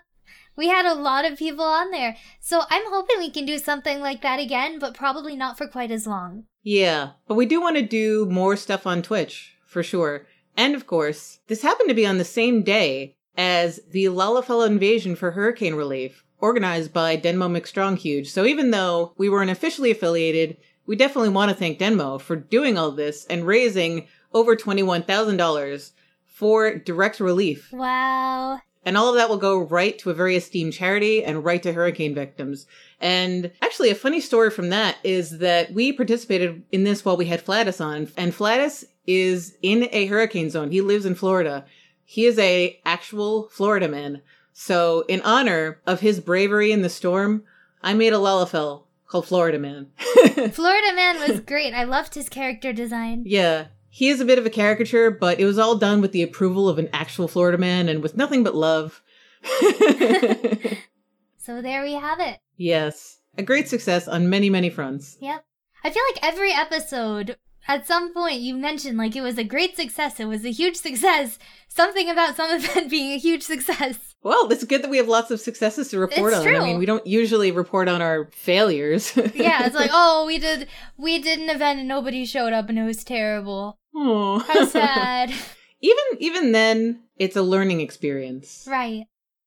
We 0.54 0.68
had 0.68 0.84
a 0.84 0.94
lot 0.94 1.24
of 1.24 1.38
people 1.38 1.64
on 1.64 1.90
there. 1.90 2.16
So 2.40 2.62
I'm 2.68 2.84
hoping 2.86 3.18
we 3.18 3.30
can 3.30 3.46
do 3.46 3.58
something 3.58 4.00
like 4.00 4.20
that 4.22 4.38
again, 4.38 4.78
but 4.78 4.94
probably 4.94 5.34
not 5.34 5.56
for 5.56 5.66
quite 5.66 5.90
as 5.90 6.06
long. 6.06 6.44
Yeah, 6.62 7.12
but 7.26 7.34
we 7.34 7.46
do 7.46 7.60
want 7.60 7.76
to 7.76 7.82
do 7.82 8.26
more 8.26 8.56
stuff 8.56 8.86
on 8.86 9.02
Twitch, 9.02 9.56
for 9.66 9.82
sure. 9.82 10.26
And 10.56 10.74
of 10.74 10.86
course, 10.86 11.38
this 11.48 11.62
happened 11.62 11.88
to 11.88 11.94
be 11.94 12.06
on 12.06 12.18
the 12.18 12.24
same 12.24 12.62
day 12.62 13.16
as 13.36 13.80
the 13.90 14.04
Lalafella 14.04 14.66
invasion 14.66 15.16
for 15.16 15.30
hurricane 15.30 15.74
relief, 15.74 16.24
organized 16.38 16.92
by 16.92 17.16
Denmo 17.16 17.50
McStronghuge. 17.50 18.26
So 18.26 18.44
even 18.44 18.70
though 18.70 19.14
we 19.16 19.28
weren't 19.28 19.50
officially 19.50 19.90
affiliated, 19.90 20.58
we 20.86 20.96
definitely 20.96 21.30
want 21.30 21.50
to 21.50 21.56
thank 21.56 21.78
Denmo 21.78 22.20
for 22.20 22.36
doing 22.36 22.76
all 22.76 22.90
this 22.90 23.24
and 23.26 23.46
raising 23.46 24.06
over 24.34 24.56
$21,000 24.56 25.92
for 26.26 26.74
direct 26.76 27.20
relief. 27.20 27.72
Wow. 27.72 28.60
And 28.84 28.96
all 28.96 29.10
of 29.10 29.14
that 29.16 29.28
will 29.28 29.36
go 29.36 29.58
right 29.58 29.96
to 30.00 30.10
a 30.10 30.14
very 30.14 30.36
esteemed 30.36 30.72
charity 30.72 31.24
and 31.24 31.44
right 31.44 31.62
to 31.62 31.72
hurricane 31.72 32.14
victims. 32.14 32.66
And 33.00 33.52
actually, 33.62 33.90
a 33.90 33.94
funny 33.94 34.20
story 34.20 34.50
from 34.50 34.70
that 34.70 34.96
is 35.04 35.38
that 35.38 35.72
we 35.72 35.92
participated 35.92 36.64
in 36.72 36.84
this 36.84 37.04
while 37.04 37.16
we 37.16 37.26
had 37.26 37.40
Flatus 37.40 37.80
on. 37.80 38.08
And 38.16 38.34
Flatus 38.34 38.84
is 39.06 39.56
in 39.62 39.88
a 39.92 40.06
hurricane 40.06 40.50
zone. 40.50 40.72
He 40.72 40.80
lives 40.80 41.06
in 41.06 41.14
Florida. 41.14 41.64
He 42.04 42.26
is 42.26 42.38
a 42.38 42.80
actual 42.84 43.48
Florida 43.50 43.88
man. 43.88 44.22
So 44.52 45.04
in 45.08 45.20
honor 45.22 45.80
of 45.86 46.00
his 46.00 46.20
bravery 46.20 46.72
in 46.72 46.82
the 46.82 46.88
storm, 46.88 47.44
I 47.82 47.94
made 47.94 48.12
a 48.12 48.16
Lalafell 48.16 48.84
called 49.06 49.26
Florida 49.26 49.58
Man. 49.58 49.88
Florida 50.52 50.94
Man 50.94 51.28
was 51.28 51.40
great. 51.40 51.74
I 51.74 51.84
loved 51.84 52.14
his 52.14 52.28
character 52.28 52.72
design. 52.72 53.24
Yeah. 53.26 53.66
He 53.94 54.08
is 54.08 54.22
a 54.22 54.24
bit 54.24 54.38
of 54.38 54.46
a 54.46 54.50
caricature, 54.50 55.10
but 55.10 55.38
it 55.38 55.44
was 55.44 55.58
all 55.58 55.76
done 55.76 56.00
with 56.00 56.12
the 56.12 56.22
approval 56.22 56.66
of 56.66 56.78
an 56.78 56.88
actual 56.94 57.28
Florida 57.28 57.58
man 57.58 57.90
and 57.90 58.02
with 58.02 58.16
nothing 58.16 58.42
but 58.42 58.54
love. 58.54 59.02
so 61.36 61.60
there 61.60 61.82
we 61.82 61.92
have 61.92 62.18
it. 62.18 62.38
Yes. 62.56 63.18
A 63.36 63.42
great 63.42 63.68
success 63.68 64.08
on 64.08 64.30
many, 64.30 64.48
many 64.48 64.70
fronts. 64.70 65.18
Yep. 65.20 65.44
I 65.84 65.90
feel 65.90 66.02
like 66.14 66.24
every 66.24 66.52
episode, 66.52 67.36
at 67.68 67.86
some 67.86 68.14
point, 68.14 68.40
you 68.40 68.54
mentioned 68.54 68.96
like 68.96 69.14
it 69.14 69.20
was 69.20 69.36
a 69.36 69.44
great 69.44 69.76
success, 69.76 70.18
it 70.18 70.24
was 70.24 70.46
a 70.46 70.50
huge 70.50 70.76
success. 70.76 71.38
Something 71.68 72.08
about 72.08 72.34
some 72.34 72.50
event 72.56 72.90
being 72.90 73.12
a 73.12 73.18
huge 73.18 73.42
success. 73.42 74.14
Well, 74.22 74.50
it's 74.50 74.64
good 74.64 74.82
that 74.82 74.90
we 74.90 74.96
have 74.96 75.08
lots 75.08 75.30
of 75.30 75.38
successes 75.40 75.88
to 75.88 75.98
report 75.98 76.32
It's 76.32 76.38
on. 76.40 76.46
true. 76.46 76.56
I 76.56 76.64
mean, 76.64 76.78
we 76.78 76.86
don't 76.86 77.06
usually 77.06 77.50
report 77.50 77.88
on 77.88 78.00
our 78.00 78.30
failures. 78.32 79.14
Yeah, 79.34 79.66
it's 79.66 79.74
like, 79.74 79.90
oh, 79.92 80.24
we 80.26 80.38
did 80.38 80.66
we 80.96 81.18
did 81.18 81.40
an 81.40 81.50
event 81.50 81.80
and 81.80 81.88
nobody 81.88 82.24
showed 82.24 82.54
up 82.54 82.70
and 82.70 82.78
it 82.78 82.84
was 82.84 83.04
terrible. 83.04 83.78
Aw. 83.94 84.38
How 84.40 84.64
sad. 84.66 85.32
even 85.80 86.04
even 86.18 86.52
then, 86.52 87.02
it's 87.16 87.36
a 87.36 87.42
learning 87.42 87.80
experience. 87.80 88.66
right. 88.70 89.04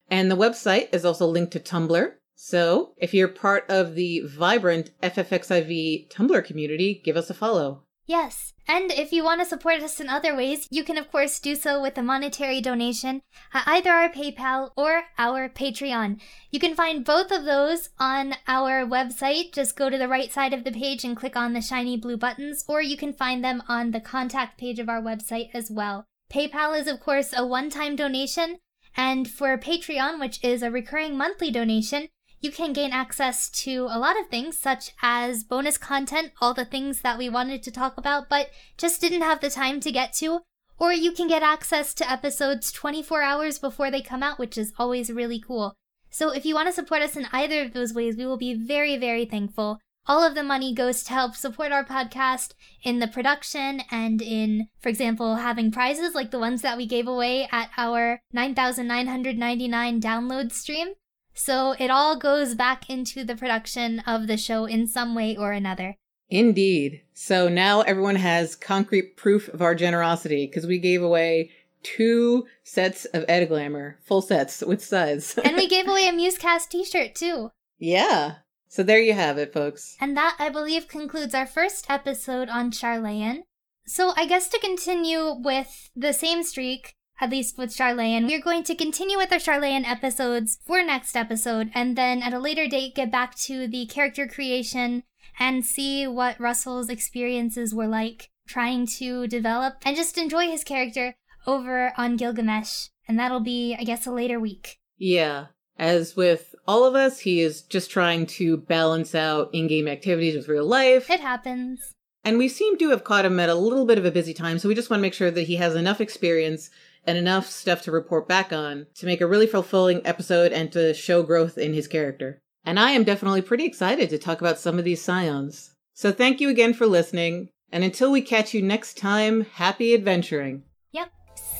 And 0.08 0.30
the 0.30 0.36
website 0.36 0.94
is 0.94 1.04
also 1.04 1.26
linked 1.26 1.52
to 1.52 1.60
Tumblr. 1.60 2.12
So 2.34 2.94
if 2.96 3.12
you're 3.12 3.28
part 3.28 3.66
of 3.68 3.94
the 3.94 4.22
vibrant 4.24 4.92
FFXIV 5.02 6.10
Tumblr 6.10 6.42
community, 6.46 7.02
give 7.04 7.18
us 7.18 7.28
a 7.28 7.34
follow. 7.34 7.82
Yes, 8.04 8.52
and 8.66 8.90
if 8.90 9.12
you 9.12 9.22
want 9.22 9.40
to 9.40 9.46
support 9.46 9.80
us 9.80 10.00
in 10.00 10.08
other 10.08 10.34
ways, 10.34 10.66
you 10.70 10.82
can 10.82 10.98
of 10.98 11.10
course 11.10 11.38
do 11.38 11.54
so 11.54 11.80
with 11.80 11.96
a 11.96 12.02
monetary 12.02 12.60
donation 12.60 13.22
at 13.54 13.62
either 13.66 13.90
our 13.90 14.08
PayPal 14.08 14.70
or 14.76 15.04
our 15.18 15.48
Patreon. 15.48 16.20
You 16.50 16.58
can 16.58 16.74
find 16.74 17.04
both 17.04 17.30
of 17.30 17.44
those 17.44 17.90
on 18.00 18.34
our 18.48 18.84
website. 18.84 19.52
Just 19.52 19.76
go 19.76 19.88
to 19.88 19.96
the 19.96 20.08
right 20.08 20.32
side 20.32 20.52
of 20.52 20.64
the 20.64 20.72
page 20.72 21.04
and 21.04 21.16
click 21.16 21.36
on 21.36 21.52
the 21.52 21.60
shiny 21.60 21.96
blue 21.96 22.16
buttons, 22.16 22.64
or 22.66 22.82
you 22.82 22.96
can 22.96 23.12
find 23.12 23.44
them 23.44 23.62
on 23.68 23.92
the 23.92 24.00
contact 24.00 24.58
page 24.58 24.80
of 24.80 24.88
our 24.88 25.00
website 25.00 25.50
as 25.54 25.70
well. 25.70 26.04
PayPal 26.32 26.78
is 26.78 26.88
of 26.88 26.98
course 26.98 27.32
a 27.36 27.46
one-time 27.46 27.94
donation, 27.94 28.58
and 28.96 29.30
for 29.30 29.56
Patreon, 29.56 30.18
which 30.18 30.42
is 30.42 30.62
a 30.62 30.70
recurring 30.70 31.16
monthly 31.16 31.50
donation, 31.52 32.08
you 32.42 32.50
can 32.50 32.72
gain 32.72 32.90
access 32.90 33.48
to 33.48 33.86
a 33.88 33.98
lot 33.98 34.20
of 34.20 34.26
things, 34.26 34.58
such 34.58 34.90
as 35.00 35.44
bonus 35.44 35.78
content, 35.78 36.32
all 36.40 36.52
the 36.52 36.64
things 36.64 37.00
that 37.00 37.16
we 37.16 37.28
wanted 37.28 37.62
to 37.62 37.70
talk 37.70 37.96
about 37.96 38.28
but 38.28 38.50
just 38.76 39.00
didn't 39.00 39.22
have 39.22 39.40
the 39.40 39.48
time 39.48 39.78
to 39.80 39.92
get 39.92 40.12
to. 40.14 40.40
Or 40.76 40.92
you 40.92 41.12
can 41.12 41.28
get 41.28 41.44
access 41.44 41.94
to 41.94 42.10
episodes 42.10 42.72
24 42.72 43.22
hours 43.22 43.60
before 43.60 43.90
they 43.92 44.02
come 44.02 44.24
out, 44.24 44.40
which 44.40 44.58
is 44.58 44.72
always 44.76 45.12
really 45.12 45.38
cool. 45.38 45.74
So 46.10 46.30
if 46.30 46.44
you 46.44 46.54
want 46.54 46.66
to 46.66 46.72
support 46.72 47.00
us 47.00 47.16
in 47.16 47.28
either 47.30 47.62
of 47.62 47.72
those 47.72 47.94
ways, 47.94 48.16
we 48.16 48.26
will 48.26 48.36
be 48.36 48.54
very, 48.54 48.96
very 48.96 49.24
thankful. 49.24 49.78
All 50.06 50.26
of 50.26 50.34
the 50.34 50.42
money 50.42 50.74
goes 50.74 51.04
to 51.04 51.12
help 51.12 51.36
support 51.36 51.70
our 51.70 51.84
podcast 51.84 52.54
in 52.82 52.98
the 52.98 53.06
production 53.06 53.82
and 53.88 54.20
in, 54.20 54.66
for 54.80 54.88
example, 54.88 55.36
having 55.36 55.70
prizes 55.70 56.12
like 56.12 56.32
the 56.32 56.40
ones 56.40 56.62
that 56.62 56.76
we 56.76 56.86
gave 56.86 57.06
away 57.06 57.48
at 57.52 57.70
our 57.76 58.20
9,999 58.32 60.00
download 60.00 60.50
stream. 60.50 60.94
So 61.34 61.74
it 61.78 61.90
all 61.90 62.16
goes 62.16 62.54
back 62.54 62.88
into 62.90 63.24
the 63.24 63.36
production 63.36 64.00
of 64.00 64.26
the 64.26 64.36
show 64.36 64.64
in 64.66 64.86
some 64.86 65.14
way 65.14 65.36
or 65.36 65.52
another. 65.52 65.96
Indeed. 66.28 67.02
So 67.14 67.48
now 67.48 67.82
everyone 67.82 68.16
has 68.16 68.56
concrete 68.56 69.16
proof 69.16 69.48
of 69.48 69.60
our 69.62 69.74
generosity 69.74 70.46
because 70.46 70.66
we 70.66 70.78
gave 70.78 71.02
away 71.02 71.50
two 71.82 72.46
sets 72.64 73.04
of 73.06 73.24
Ed 73.28 73.46
Glamour, 73.48 73.98
full 74.02 74.22
sets 74.22 74.62
with 74.62 74.84
sides. 74.84 75.38
And 75.44 75.56
we 75.56 75.66
gave 75.68 75.88
away 75.88 76.08
a 76.08 76.12
Musecast 76.12 76.68
t 76.70 76.84
shirt 76.84 77.14
too. 77.14 77.50
yeah. 77.78 78.36
So 78.68 78.82
there 78.82 79.02
you 79.02 79.12
have 79.12 79.36
it, 79.36 79.52
folks. 79.52 79.98
And 80.00 80.16
that, 80.16 80.34
I 80.38 80.48
believe, 80.48 80.88
concludes 80.88 81.34
our 81.34 81.44
first 81.44 81.90
episode 81.90 82.48
on 82.48 82.70
Sharlayan. 82.70 83.40
So 83.84 84.14
I 84.16 84.24
guess 84.24 84.48
to 84.48 84.58
continue 84.58 85.34
with 85.34 85.90
the 85.94 86.14
same 86.14 86.42
streak, 86.42 86.94
at 87.20 87.30
least 87.30 87.58
with 87.58 87.70
Sharlayan, 87.70 88.26
we're 88.26 88.40
going 88.40 88.64
to 88.64 88.74
continue 88.74 89.16
with 89.16 89.32
our 89.32 89.38
Sharlayan 89.38 89.88
episodes 89.88 90.58
for 90.64 90.82
next 90.82 91.16
episode, 91.16 91.70
and 91.74 91.96
then 91.96 92.22
at 92.22 92.34
a 92.34 92.38
later 92.38 92.66
date 92.66 92.94
get 92.94 93.12
back 93.12 93.34
to 93.40 93.66
the 93.66 93.86
character 93.86 94.26
creation 94.26 95.04
and 95.38 95.64
see 95.64 96.06
what 96.06 96.40
Russell's 96.40 96.88
experiences 96.88 97.74
were 97.74 97.86
like 97.86 98.30
trying 98.46 98.86
to 98.86 99.26
develop 99.26 99.76
and 99.84 99.96
just 99.96 100.18
enjoy 100.18 100.46
his 100.46 100.64
character 100.64 101.14
over 101.46 101.92
on 101.96 102.16
Gilgamesh. 102.16 102.88
And 103.08 103.18
that'll 103.18 103.40
be, 103.40 103.76
I 103.78 103.84
guess, 103.84 104.06
a 104.06 104.12
later 104.12 104.38
week. 104.38 104.78
Yeah. 104.96 105.46
As 105.78 106.14
with 106.16 106.54
all 106.66 106.84
of 106.84 106.94
us, 106.94 107.20
he 107.20 107.40
is 107.40 107.62
just 107.62 107.90
trying 107.90 108.26
to 108.26 108.56
balance 108.56 109.14
out 109.14 109.50
in 109.52 109.66
game 109.66 109.88
activities 109.88 110.36
with 110.36 110.48
real 110.48 110.66
life. 110.66 111.10
It 111.10 111.20
happens. 111.20 111.94
And 112.24 112.38
we 112.38 112.48
seem 112.48 112.78
to 112.78 112.90
have 112.90 113.02
caught 113.02 113.24
him 113.24 113.40
at 113.40 113.48
a 113.48 113.54
little 113.54 113.84
bit 113.84 113.98
of 113.98 114.04
a 114.04 114.12
busy 114.12 114.32
time, 114.32 114.58
so 114.58 114.68
we 114.68 114.76
just 114.76 114.90
want 114.90 115.00
to 115.00 115.02
make 115.02 115.14
sure 115.14 115.30
that 115.30 115.42
he 115.42 115.56
has 115.56 115.74
enough 115.74 116.00
experience 116.00 116.70
and 117.06 117.18
enough 117.18 117.46
stuff 117.46 117.82
to 117.82 117.92
report 117.92 118.28
back 118.28 118.52
on 118.52 118.86
to 118.96 119.06
make 119.06 119.20
a 119.20 119.26
really 119.26 119.46
fulfilling 119.46 120.00
episode 120.06 120.52
and 120.52 120.70
to 120.72 120.94
show 120.94 121.22
growth 121.22 121.58
in 121.58 121.74
his 121.74 121.88
character. 121.88 122.40
And 122.64 122.78
I 122.78 122.92
am 122.92 123.04
definitely 123.04 123.42
pretty 123.42 123.64
excited 123.64 124.10
to 124.10 124.18
talk 124.18 124.40
about 124.40 124.58
some 124.58 124.78
of 124.78 124.84
these 124.84 125.02
scions. 125.02 125.74
So 125.94 126.12
thank 126.12 126.40
you 126.40 126.48
again 126.48 126.74
for 126.74 126.86
listening, 126.86 127.48
and 127.70 127.84
until 127.84 128.12
we 128.12 128.22
catch 128.22 128.54
you 128.54 128.62
next 128.62 128.96
time, 128.96 129.44
happy 129.54 129.94
adventuring. 129.94 130.62
Yep. 130.92 131.10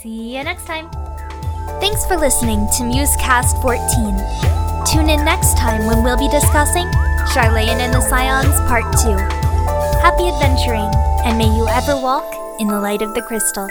See 0.02 0.36
you 0.36 0.44
next 0.44 0.66
time. 0.66 0.90
Thanks 1.80 2.06
for 2.06 2.16
listening 2.16 2.66
to 2.76 2.84
Musecast 2.84 3.60
14. 3.62 4.86
Tune 4.86 5.10
in 5.10 5.24
next 5.24 5.56
time 5.56 5.86
when 5.86 6.02
we'll 6.02 6.18
be 6.18 6.28
discussing 6.28 6.86
Sharlayan 7.32 7.80
and 7.80 7.92
the 7.92 8.00
Scions 8.00 8.58
Part 8.68 8.84
2. 9.02 9.10
Happy 10.00 10.28
adventuring, 10.28 10.90
and 11.24 11.38
may 11.38 11.46
you 11.56 11.66
ever 11.68 11.94
walk 12.00 12.60
in 12.60 12.68
the 12.68 12.80
light 12.80 13.02
of 13.02 13.14
the 13.14 13.22
crystal. 13.22 13.68